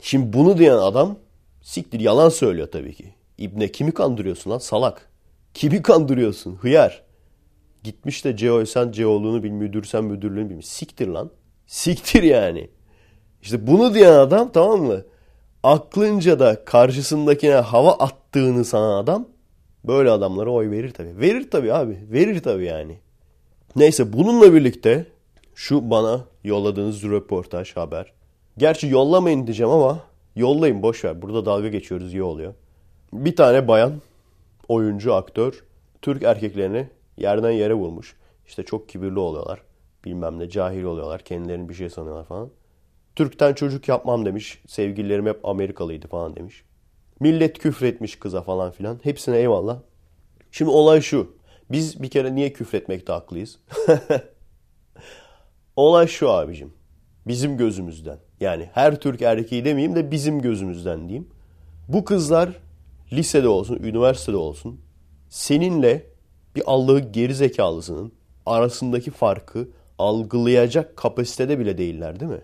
Şimdi 0.00 0.32
bunu 0.32 0.58
diyen 0.58 0.76
adam 0.76 1.16
siktir 1.62 2.00
yalan 2.00 2.28
söylüyor 2.28 2.68
tabii 2.72 2.94
ki. 2.94 3.14
İbne 3.38 3.72
kimi 3.72 3.92
kandırıyorsun 3.92 4.50
lan 4.50 4.58
salak? 4.58 5.08
Kimi 5.54 5.82
kandırıyorsun 5.82 6.56
hıyar? 6.56 7.03
Gitmiş 7.84 8.24
de 8.24 8.36
Ceoysen 8.36 8.92
Ceoğlu'nu 8.92 9.42
bil, 9.42 9.50
müdürsen 9.50 10.04
müdürlüğünü 10.04 10.50
bilmiş. 10.50 10.68
Siktir 10.68 11.08
lan. 11.08 11.30
Siktir 11.66 12.22
yani. 12.22 12.70
İşte 13.42 13.66
bunu 13.66 13.94
diyen 13.94 14.12
adam 14.12 14.52
tamam 14.52 14.82
mı? 14.82 15.02
Aklınca 15.62 16.38
da 16.38 16.64
karşısındakine 16.64 17.54
hava 17.54 17.92
attığını 17.92 18.64
sanan 18.64 19.02
adam 19.02 19.28
böyle 19.84 20.10
adamlara 20.10 20.50
oy 20.50 20.70
verir 20.70 20.90
tabii. 20.90 21.18
Verir 21.18 21.50
tabii 21.50 21.72
abi. 21.72 21.98
Verir 22.12 22.42
tabii 22.42 22.64
yani. 22.64 22.98
Neyse 23.76 24.12
bununla 24.12 24.54
birlikte 24.54 25.06
şu 25.54 25.90
bana 25.90 26.20
yolladığınız 26.44 27.02
röportaj 27.02 27.76
haber. 27.76 28.12
Gerçi 28.58 28.86
yollamayın 28.86 29.46
diyeceğim 29.46 29.72
ama 29.72 30.00
yollayın 30.36 30.82
boş 30.82 31.04
ver. 31.04 31.22
Burada 31.22 31.46
dalga 31.46 31.68
geçiyoruz 31.68 32.14
iyi 32.14 32.22
oluyor. 32.22 32.54
Bir 33.12 33.36
tane 33.36 33.68
bayan 33.68 33.92
oyuncu 34.68 35.14
aktör 35.14 35.64
Türk 36.02 36.22
erkeklerini 36.22 36.88
yerden 37.16 37.50
yere 37.50 37.74
vurmuş. 37.74 38.16
İşte 38.46 38.62
çok 38.62 38.88
kibirli 38.88 39.18
oluyorlar. 39.18 39.62
Bilmem 40.04 40.38
ne 40.38 40.48
cahil 40.48 40.82
oluyorlar. 40.82 41.20
Kendilerini 41.24 41.68
bir 41.68 41.74
şey 41.74 41.90
sanıyorlar 41.90 42.24
falan. 42.24 42.50
Türk'ten 43.16 43.54
çocuk 43.54 43.88
yapmam 43.88 44.26
demiş. 44.26 44.62
Sevgililerim 44.66 45.26
hep 45.26 45.44
Amerikalıydı 45.44 46.08
falan 46.08 46.36
demiş. 46.36 46.64
Millet 47.20 47.58
küfretmiş 47.58 48.16
kıza 48.16 48.42
falan 48.42 48.70
filan. 48.70 49.00
Hepsine 49.02 49.38
eyvallah. 49.38 49.78
Şimdi 50.50 50.70
olay 50.70 51.00
şu. 51.00 51.36
Biz 51.70 52.02
bir 52.02 52.10
kere 52.10 52.34
niye 52.34 52.52
küfretmekte 52.52 53.12
haklıyız? 53.12 53.58
olay 55.76 56.06
şu 56.06 56.30
abicim. 56.30 56.72
Bizim 57.26 57.56
gözümüzden. 57.56 58.18
Yani 58.40 58.70
her 58.72 59.00
Türk 59.00 59.22
erkeği 59.22 59.64
demeyeyim 59.64 59.96
de 59.96 60.10
bizim 60.10 60.42
gözümüzden 60.42 61.08
diyeyim. 61.08 61.28
Bu 61.88 62.04
kızlar 62.04 62.48
lisede 63.12 63.48
olsun, 63.48 63.76
üniversitede 63.76 64.36
olsun 64.36 64.80
seninle 65.28 66.06
bir 66.56 66.62
Allah'ı 66.66 66.98
geri 66.98 67.34
zekalısının 67.34 68.12
arasındaki 68.46 69.10
farkı 69.10 69.68
algılayacak 69.98 70.96
kapasitede 70.96 71.58
bile 71.58 71.78
değiller 71.78 72.20
değil 72.20 72.32
mi? 72.32 72.42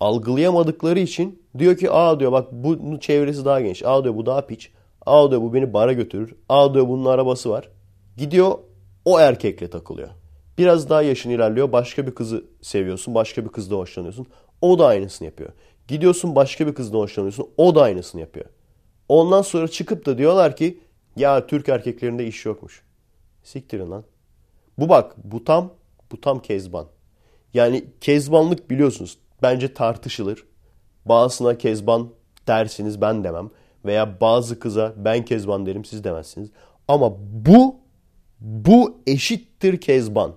Algılayamadıkları 0.00 0.98
için 0.98 1.42
diyor 1.58 1.76
ki 1.76 1.90
aa 1.90 2.20
diyor 2.20 2.32
bak 2.32 2.48
bunun 2.52 2.98
çevresi 2.98 3.44
daha 3.44 3.60
genç. 3.60 3.82
Aa 3.82 4.04
diyor 4.04 4.16
bu 4.16 4.26
daha 4.26 4.46
piç. 4.46 4.70
Aa 5.06 5.30
diyor 5.30 5.42
bu 5.42 5.54
beni 5.54 5.72
bara 5.72 5.92
götürür. 5.92 6.34
Aa 6.48 6.74
diyor 6.74 6.88
bunun 6.88 7.04
arabası 7.04 7.50
var. 7.50 7.68
Gidiyor 8.16 8.58
o 9.04 9.20
erkekle 9.20 9.70
takılıyor. 9.70 10.08
Biraz 10.58 10.90
daha 10.90 11.02
yaşın 11.02 11.30
ilerliyor. 11.30 11.72
Başka 11.72 12.06
bir 12.06 12.14
kızı 12.14 12.44
seviyorsun. 12.62 13.14
Başka 13.14 13.44
bir 13.44 13.48
kızla 13.48 13.76
hoşlanıyorsun. 13.76 14.26
O 14.60 14.78
da 14.78 14.86
aynısını 14.86 15.26
yapıyor. 15.26 15.50
Gidiyorsun 15.88 16.34
başka 16.34 16.66
bir 16.66 16.74
kızla 16.74 16.98
hoşlanıyorsun. 16.98 17.48
O 17.56 17.74
da 17.74 17.82
aynısını 17.82 18.20
yapıyor. 18.20 18.46
Ondan 19.08 19.42
sonra 19.42 19.68
çıkıp 19.68 20.06
da 20.06 20.18
diyorlar 20.18 20.56
ki 20.56 20.80
ya 21.16 21.46
Türk 21.46 21.68
erkeklerinde 21.68 22.26
iş 22.26 22.46
yokmuş. 22.46 22.82
Siktirin 23.42 23.90
lan. 23.90 24.04
Bu 24.78 24.88
bak 24.88 25.14
bu 25.24 25.44
tam 25.44 25.72
bu 26.12 26.20
tam 26.20 26.42
kezban. 26.42 26.86
Yani 27.54 27.84
kezbanlık 28.00 28.70
biliyorsunuz 28.70 29.18
bence 29.42 29.74
tartışılır. 29.74 30.44
Bazısına 31.06 31.58
kezban 31.58 32.08
dersiniz 32.46 33.00
ben 33.00 33.24
demem. 33.24 33.50
Veya 33.84 34.20
bazı 34.20 34.58
kıza 34.58 34.94
ben 34.96 35.24
kezban 35.24 35.66
derim 35.66 35.84
siz 35.84 36.04
demezsiniz. 36.04 36.50
Ama 36.88 37.12
bu 37.46 37.76
bu 38.40 38.96
eşittir 39.06 39.80
kezban. 39.80 40.34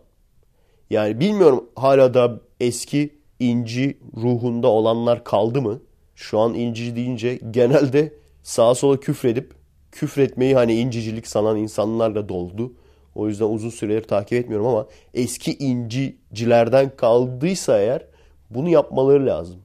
Yani 0.89 1.19
bilmiyorum 1.19 1.69
hala 1.75 2.13
da 2.13 2.39
eski 2.59 3.19
inci 3.39 3.97
ruhunda 4.17 4.67
olanlar 4.67 5.23
kaldı 5.23 5.61
mı? 5.61 5.81
Şu 6.15 6.39
an 6.39 6.53
inci 6.53 6.95
deyince 6.95 7.39
genelde 7.51 8.13
sağa 8.43 8.75
sola 8.75 8.99
küfredip 8.99 9.53
küfretmeyi 9.91 10.55
hani 10.55 10.73
incicilik 10.75 11.27
sanan 11.27 11.57
insanlarla 11.57 12.29
doldu. 12.29 12.73
O 13.15 13.27
yüzden 13.27 13.45
uzun 13.45 13.69
süredir 13.69 14.03
takip 14.03 14.33
etmiyorum 14.33 14.67
ama 14.67 14.87
eski 15.13 15.57
incicilerden 15.57 16.95
kaldıysa 16.95 17.79
eğer 17.79 18.05
bunu 18.49 18.69
yapmaları 18.69 19.25
lazım. 19.25 19.57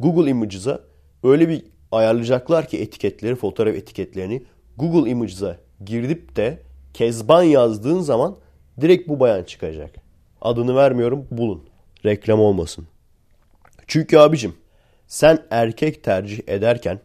Google 0.00 0.30
Images'a 0.30 0.80
öyle 1.24 1.48
bir 1.48 1.62
ayarlayacaklar 1.92 2.68
ki 2.68 2.78
etiketleri, 2.78 3.34
fotoğraf 3.34 3.74
etiketlerini 3.74 4.42
Google 4.76 5.10
Images'a 5.10 5.56
girdip 5.84 6.36
de 6.36 6.62
Kezban 6.94 7.42
yazdığın 7.42 8.00
zaman 8.00 8.36
direkt 8.80 9.08
bu 9.08 9.20
bayan 9.20 9.44
çıkacak. 9.44 9.90
Adını 10.40 10.76
vermiyorum 10.76 11.26
bulun. 11.30 11.64
Reklam 12.04 12.40
olmasın. 12.40 12.86
Çünkü 13.86 14.18
abicim 14.18 14.54
sen 15.06 15.38
erkek 15.50 16.04
tercih 16.04 16.40
ederken 16.46 17.00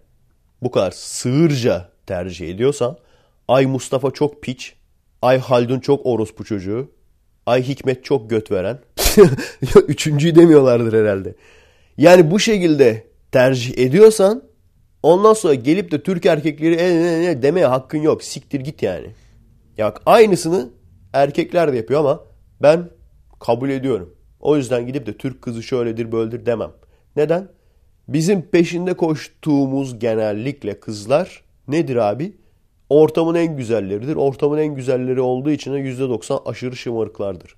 bu 0.61 0.71
kadar 0.71 0.91
sığırca 0.91 1.89
tercih 2.05 2.49
ediyorsan 2.49 2.97
ay 3.47 3.65
Mustafa 3.65 4.11
çok 4.11 4.43
piç, 4.43 4.75
ay 5.21 5.39
Haldun 5.39 5.79
çok 5.79 6.05
orospu 6.05 6.43
çocuğu, 6.43 6.91
ay 7.45 7.63
Hikmet 7.63 8.03
çok 8.03 8.29
göt 8.29 8.51
veren. 8.51 8.79
Üçüncüyü 9.87 10.35
demiyorlardır 10.35 11.03
herhalde. 11.03 11.35
Yani 11.97 12.31
bu 12.31 12.39
şekilde 12.39 13.07
tercih 13.31 13.77
ediyorsan 13.77 14.43
ondan 15.03 15.33
sonra 15.33 15.53
gelip 15.53 15.91
de 15.91 16.03
Türk 16.03 16.25
erkekleri 16.25 16.75
e, 16.75 16.85
e, 16.85 17.31
e, 17.31 17.41
demeye 17.41 17.65
hakkın 17.65 17.97
yok. 17.97 18.23
Siktir 18.23 18.59
git 18.59 18.83
yani. 18.83 19.07
Ya 19.77 19.93
aynısını 20.05 20.69
erkekler 21.13 21.73
de 21.73 21.77
yapıyor 21.77 21.99
ama 21.99 22.23
ben 22.61 22.89
kabul 23.39 23.69
ediyorum. 23.69 24.15
O 24.39 24.57
yüzden 24.57 24.87
gidip 24.87 25.05
de 25.05 25.17
Türk 25.17 25.41
kızı 25.41 25.63
şöyledir 25.63 26.11
böyledir 26.11 26.45
demem. 26.45 26.71
Neden? 27.15 27.47
Bizim 28.07 28.41
peşinde 28.41 28.93
koştuğumuz 28.93 29.99
genellikle 29.99 30.79
kızlar 30.79 31.43
nedir 31.67 31.95
abi? 31.95 32.33
Ortamın 32.91 33.35
en 33.35 33.57
güzelleridir. 33.57 34.15
Ortamın 34.15 34.57
en 34.57 34.75
güzelleri 34.75 35.21
olduğu 35.21 35.49
için 35.49 35.73
de 35.73 35.77
%90 35.77 36.49
aşırı 36.49 36.75
şımarıklardır. 36.75 37.55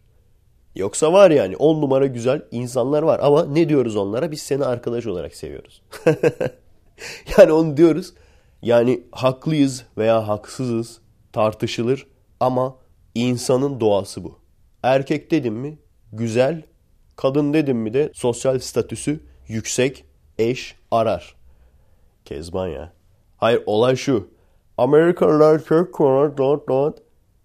Yoksa 0.76 1.14
var 1.14 1.32
yani 1.32 1.58
on 1.58 1.82
numara 1.82 2.06
güzel 2.06 2.42
insanlar 2.52 3.04
var 3.04 3.20
ama 3.24 3.46
ne 3.46 3.70
diyoruz 3.70 3.96
onlara? 3.96 4.32
Biz 4.32 4.42
seni 4.42 4.66
arkadaş 4.66 5.08
olarak 5.08 5.36
seviyoruz. 5.36 5.82
yani 7.38 7.52
onu 7.52 7.78
diyoruz. 7.78 8.14
Yani 8.62 9.04
haklıyız 9.12 9.86
veya 9.98 10.28
haksızız 10.28 11.02
tartışılır 11.32 12.08
ama 12.40 12.76
insanın 13.16 13.80
doğası 13.80 14.24
bu. 14.24 14.40
Erkek 14.84 15.32
dedim 15.32 15.54
mi 15.54 15.78
güzel, 16.12 16.64
kadın 17.16 17.54
dedim 17.54 17.78
mi 17.78 17.94
de 17.94 18.12
sosyal 18.14 18.60
statüsü 18.60 19.20
yüksek, 19.48 20.06
eş 20.38 20.76
arar. 20.92 21.36
Kezban 22.26 22.68
ya. 22.68 22.94
Hayır 23.38 23.64
olay 23.66 23.96
şu. 23.96 24.33
Amerikalılar 24.78 25.66
çok 25.66 25.94
konu 25.94 26.38
dot 26.38 26.70
dot. 26.70 26.98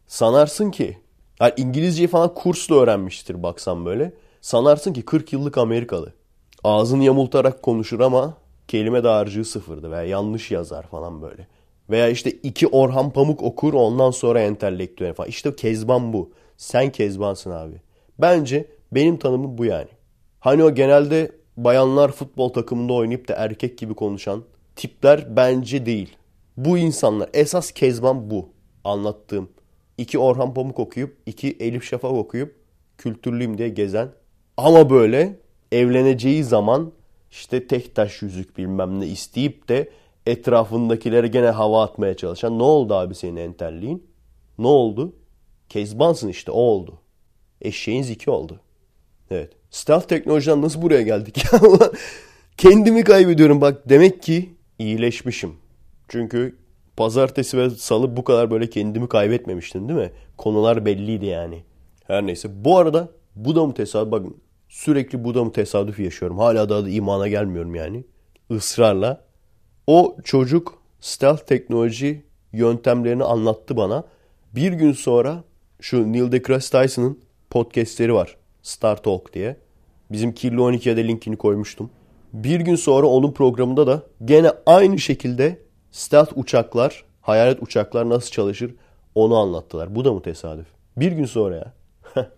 Sanarsın 0.06 0.70
ki 0.70 0.98
yani 1.40 1.52
İngilizceyi 1.56 2.08
falan 2.08 2.34
kursla 2.34 2.74
öğrenmiştir 2.74 3.42
baksan 3.42 3.84
böyle. 3.84 4.12
Sanarsın 4.40 4.92
ki 4.92 5.02
40 5.02 5.32
yıllık 5.32 5.58
Amerikalı. 5.58 6.12
Ağzını 6.64 7.04
yamultarak 7.04 7.62
konuşur 7.62 8.00
ama 8.00 8.34
kelime 8.68 9.04
dağarcığı 9.04 9.44
sıfırdı 9.44 9.90
veya 9.90 10.02
yanlış 10.02 10.50
yazar 10.50 10.86
falan 10.86 11.22
böyle. 11.22 11.46
Veya 11.90 12.08
işte 12.08 12.30
iki 12.30 12.66
Orhan 12.66 13.10
Pamuk 13.10 13.42
okur 13.42 13.74
ondan 13.74 14.10
sonra 14.10 14.40
entelektüel 14.40 15.14
falan. 15.14 15.28
İşte 15.28 15.56
Kezban 15.56 16.12
bu. 16.12 16.30
Sen 16.56 16.92
Kezbansın 16.92 17.50
abi. 17.50 17.74
Bence 18.18 18.66
benim 18.92 19.16
tanımım 19.16 19.58
bu 19.58 19.64
yani. 19.64 19.88
Hani 20.40 20.64
o 20.64 20.74
genelde 20.74 21.32
bayanlar 21.56 22.12
futbol 22.12 22.48
takımında 22.48 22.92
oynayıp 22.92 23.28
da 23.28 23.34
erkek 23.34 23.78
gibi 23.78 23.94
konuşan 23.94 24.42
tipler 24.76 25.36
bence 25.36 25.86
değil. 25.86 26.16
Bu 26.58 26.78
insanlar 26.78 27.30
esas 27.34 27.72
Kezban 27.72 28.30
bu. 28.30 28.48
Anlattığım. 28.84 29.48
İki 29.98 30.18
Orhan 30.18 30.54
Pamuk 30.54 30.78
okuyup, 30.78 31.16
iki 31.26 31.56
Elif 31.60 31.84
Şafak 31.84 32.12
okuyup 32.12 32.56
kültürlüyüm 32.98 33.58
diye 33.58 33.68
gezen. 33.68 34.08
Ama 34.56 34.90
böyle 34.90 35.38
evleneceği 35.72 36.44
zaman 36.44 36.92
işte 37.30 37.66
tek 37.66 37.94
taş 37.94 38.22
yüzük 38.22 38.58
bilmem 38.58 39.00
ne 39.00 39.06
isteyip 39.06 39.68
de 39.68 39.90
etrafındakilere 40.26 41.26
gene 41.26 41.46
hava 41.46 41.82
atmaya 41.82 42.16
çalışan. 42.16 42.58
Ne 42.58 42.62
oldu 42.62 42.94
abi 42.94 43.14
senin 43.14 43.36
entelliğin? 43.36 44.06
Ne 44.58 44.66
oldu? 44.66 45.16
Kezbansın 45.68 46.28
işte 46.28 46.50
o 46.50 46.60
oldu. 46.60 46.98
Eşeğin 47.62 48.02
ziki 48.02 48.30
oldu. 48.30 48.60
Evet. 49.30 49.52
Stealth 49.70 50.08
teknolojiden 50.08 50.62
nasıl 50.62 50.82
buraya 50.82 51.02
geldik? 51.02 51.44
Kendimi 52.56 53.04
kaybediyorum 53.04 53.60
bak. 53.60 53.88
Demek 53.88 54.22
ki 54.22 54.54
iyileşmişim. 54.78 55.67
Çünkü 56.08 56.56
pazartesi 56.96 57.58
ve 57.58 57.70
salı 57.70 58.16
bu 58.16 58.24
kadar 58.24 58.50
böyle 58.50 58.70
kendimi 58.70 59.08
kaybetmemiştim 59.08 59.88
değil 59.88 59.98
mi? 59.98 60.10
Konular 60.36 60.84
belliydi 60.86 61.26
yani. 61.26 61.62
Her 62.06 62.26
neyse. 62.26 62.64
Bu 62.64 62.78
arada 62.78 63.08
bu 63.36 63.56
da 63.56 63.66
mı 63.66 63.74
tesadüf? 63.74 64.12
Bakın 64.12 64.36
sürekli 64.68 65.24
bu 65.24 65.34
da 65.34 65.44
mı 65.44 65.52
tesadüf 65.52 65.98
yaşıyorum. 65.98 66.38
Hala 66.38 66.68
daha 66.68 66.84
da 66.84 66.88
imana 66.90 67.28
gelmiyorum 67.28 67.74
yani. 67.74 68.04
Israrla. 68.50 69.24
O 69.86 70.16
çocuk 70.24 70.82
stealth 71.00 71.46
teknoloji 71.46 72.22
yöntemlerini 72.52 73.24
anlattı 73.24 73.76
bana. 73.76 74.04
Bir 74.54 74.72
gün 74.72 74.92
sonra 74.92 75.44
şu 75.80 76.12
Neil 76.12 76.32
deGrasse 76.32 76.82
Tyson'ın 76.82 77.18
podcastleri 77.50 78.14
var. 78.14 78.36
Star 78.62 79.02
Talk 79.02 79.32
diye. 79.32 79.56
Bizim 80.12 80.32
Kirli 80.32 80.56
12'ye 80.56 80.96
de 80.96 81.08
linkini 81.08 81.36
koymuştum. 81.36 81.90
Bir 82.32 82.60
gün 82.60 82.76
sonra 82.76 83.06
onun 83.06 83.32
programında 83.32 83.86
da 83.86 84.02
gene 84.24 84.52
aynı 84.66 84.98
şekilde 84.98 85.58
stealth 85.90 86.32
uçaklar, 86.36 87.04
hayalet 87.20 87.62
uçaklar 87.62 88.08
nasıl 88.08 88.30
çalışır 88.30 88.74
onu 89.14 89.36
anlattılar. 89.36 89.94
Bu 89.94 90.04
da 90.04 90.12
mı 90.12 90.22
tesadüf? 90.22 90.66
Bir 90.96 91.12
gün 91.12 91.24
sonra 91.24 91.56
ya. 91.56 91.72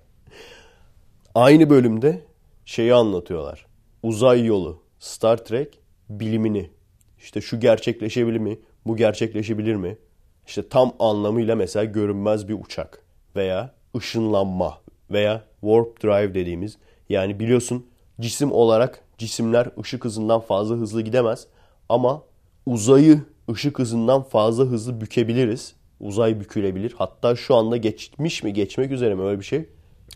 aynı 1.34 1.70
bölümde 1.70 2.20
şeyi 2.64 2.94
anlatıyorlar. 2.94 3.66
Uzay 4.02 4.44
yolu, 4.44 4.82
Star 4.98 5.36
Trek 5.36 5.78
bilimini. 6.08 6.70
İşte 7.18 7.40
şu 7.40 7.60
gerçekleşebilir 7.60 8.38
mi? 8.38 8.58
Bu 8.86 8.96
gerçekleşebilir 8.96 9.74
mi? 9.74 9.98
İşte 10.46 10.68
tam 10.68 10.92
anlamıyla 10.98 11.56
mesela 11.56 11.84
görünmez 11.84 12.48
bir 12.48 12.54
uçak 12.64 13.02
veya 13.36 13.74
ışınlanma 13.96 14.78
veya 15.10 15.44
warp 15.60 16.02
drive 16.02 16.34
dediğimiz 16.34 16.78
yani 17.08 17.40
biliyorsun 17.40 17.86
cisim 18.20 18.52
olarak 18.52 19.04
cisimler 19.18 19.68
ışık 19.80 20.04
hızından 20.04 20.40
fazla 20.40 20.74
hızlı 20.74 21.02
gidemez 21.02 21.46
ama 21.88 22.22
uzayı 22.66 23.24
ışık 23.50 23.78
hızından 23.78 24.22
fazla 24.22 24.64
hızlı 24.64 25.00
bükebiliriz. 25.00 25.74
Uzay 26.00 26.40
bükülebilir. 26.40 26.94
Hatta 26.98 27.36
şu 27.36 27.54
anda 27.54 27.76
geçmiş 27.76 28.42
mi 28.42 28.52
geçmek 28.52 28.90
üzere 28.90 29.14
mi 29.14 29.22
öyle 29.22 29.40
bir 29.40 29.44
şey. 29.44 29.68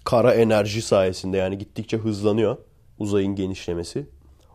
Kara 0.05 0.35
enerji 0.35 0.83
sayesinde 0.83 1.37
yani 1.37 1.59
gittikçe 1.59 1.97
hızlanıyor 1.97 2.57
uzayın 2.99 3.35
genişlemesi. 3.35 4.07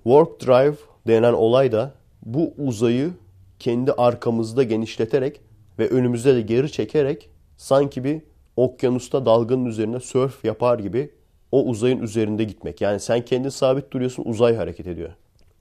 Warp 0.03 0.41
drive 0.41 0.75
denen 1.07 1.33
olay 1.33 1.71
da 1.71 1.93
bu 2.25 2.53
uzayı 2.57 3.11
kendi 3.59 3.91
arkamızda 3.91 4.63
genişleterek 4.63 5.41
ve 5.79 5.89
önümüzde 5.89 6.35
de 6.35 6.41
geri 6.41 6.71
çekerek 6.71 7.29
sanki 7.57 8.03
bir 8.03 8.21
okyanusta 8.55 9.25
dalganın 9.25 9.65
üzerine 9.65 9.99
surf 9.99 10.45
yapar 10.45 10.79
gibi 10.79 11.11
o 11.51 11.65
uzayın 11.65 12.01
üzerinde 12.01 12.43
gitmek. 12.43 12.81
Yani 12.81 12.99
sen 12.99 13.25
kendin 13.25 13.49
sabit 13.49 13.91
duruyorsun 13.91 14.23
uzay 14.25 14.55
hareket 14.55 14.87
ediyor. 14.87 15.09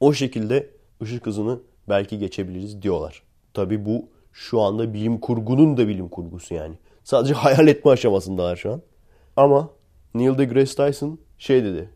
O 0.01 0.12
şekilde 0.12 0.70
ışık 1.03 1.27
hızını 1.27 1.59
belki 1.89 2.19
geçebiliriz 2.19 2.82
diyorlar. 2.82 3.23
Tabi 3.55 3.85
bu 3.85 4.09
şu 4.32 4.60
anda 4.60 4.94
bilim 4.94 5.20
kurgunun 5.20 5.77
da 5.77 5.89
bilim 5.89 6.09
kurgusu 6.09 6.55
yani. 6.55 6.74
Sadece 7.05 7.35
hayal 7.44 7.69
etme 7.69 7.90
aşamasındalar 7.90 8.56
şu 8.56 8.73
an. 8.73 8.82
Ama 9.36 9.70
Neil 10.15 10.39
deGrasse 10.39 10.74
Tyson 10.74 11.19
şey 11.39 11.65
dedi. 11.65 11.90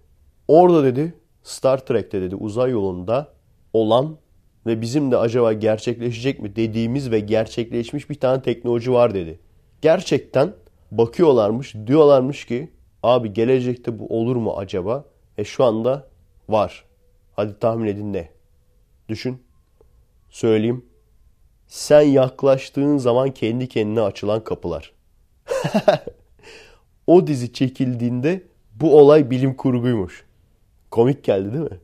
Orada 0.49 0.85
dedi 0.85 1.15
Star 1.43 1.87
Trek'te 1.87 2.23
dedi 2.23 2.37
uzay 2.37 2.71
yolunda 2.71 3.35
olan 3.73 4.17
ve 4.67 4.81
bizim 4.81 5.11
de 5.11 5.17
acaba 5.17 5.53
gerçekleşecek 5.53 6.41
mi 6.41 6.57
dediğimiz 6.57 7.11
ve 7.11 7.21
gerçekleşmiş 7.21 8.11
bir 8.11 8.15
tane 8.15 8.43
teknoloji 8.43 8.93
var 8.93 9.15
dedi. 9.15 9.41
Gerçekten 9.83 10.53
bakıyorlarmış 10.91 11.75
diyorlarmış 11.87 12.45
ki 12.45 12.73
abi 13.03 13.33
gelecekte 13.33 13.99
bu 13.99 14.19
olur 14.19 14.37
mu 14.37 14.55
acaba? 14.57 15.05
E 15.39 15.45
şu 15.45 15.65
anda 15.65 16.09
var. 16.49 16.85
Hadi 17.33 17.59
tahmin 17.59 17.87
edin 17.87 18.13
ne? 18.13 18.29
Düşün. 19.09 19.43
Söyleyeyim. 20.33 20.85
Sen 21.67 22.01
yaklaştığın 22.01 22.99
zaman 22.99 23.31
kendi 23.31 23.69
kendine 23.69 24.01
açılan 24.01 24.45
kapılar. 24.45 24.93
o 27.07 27.27
dizi 27.27 27.53
çekildiğinde 27.53 28.43
bu 28.75 28.99
olay 28.99 29.31
bilim 29.31 29.55
kurguymuş. 29.57 30.25
Komik 30.91 31.25
geldi 31.25 31.53
değil 31.53 31.65
mi? 31.65 31.81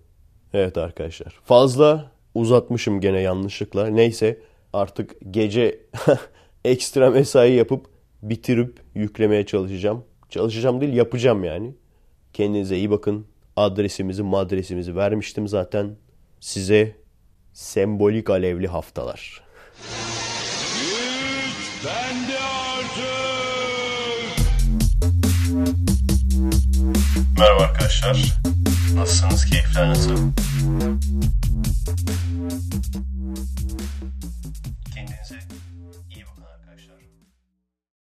Evet 0.52 0.78
arkadaşlar. 0.78 1.40
Fazla 1.44 2.10
uzatmışım 2.34 3.00
gene 3.00 3.20
yanlışlıkla. 3.20 3.86
Neyse 3.86 4.38
artık 4.72 5.16
gece 5.30 5.80
ekstra 6.64 7.10
mesai 7.10 7.52
yapıp 7.52 7.86
bitirip 8.22 8.80
yüklemeye 8.94 9.46
çalışacağım. 9.46 10.04
Çalışacağım 10.28 10.80
değil 10.80 10.92
yapacağım 10.92 11.44
yani. 11.44 11.74
Kendinize 12.32 12.76
iyi 12.76 12.90
bakın. 12.90 13.26
Adresimizi 13.56 14.22
madresimizi 14.22 14.96
vermiştim 14.96 15.48
zaten. 15.48 15.96
Size 16.40 16.96
sembolik 17.58 18.30
alevli 18.30 18.66
haftalar. 18.68 19.42
Hiç 20.74 21.84
bende 21.84 22.38
artık. 22.38 23.08
Merhaba 27.38 27.62
arkadaşlar. 27.62 28.40
Nasılsınız? 28.94 29.44
Keyifler 29.44 29.88
nasıl? 29.88 30.16
Kendinize 34.94 35.38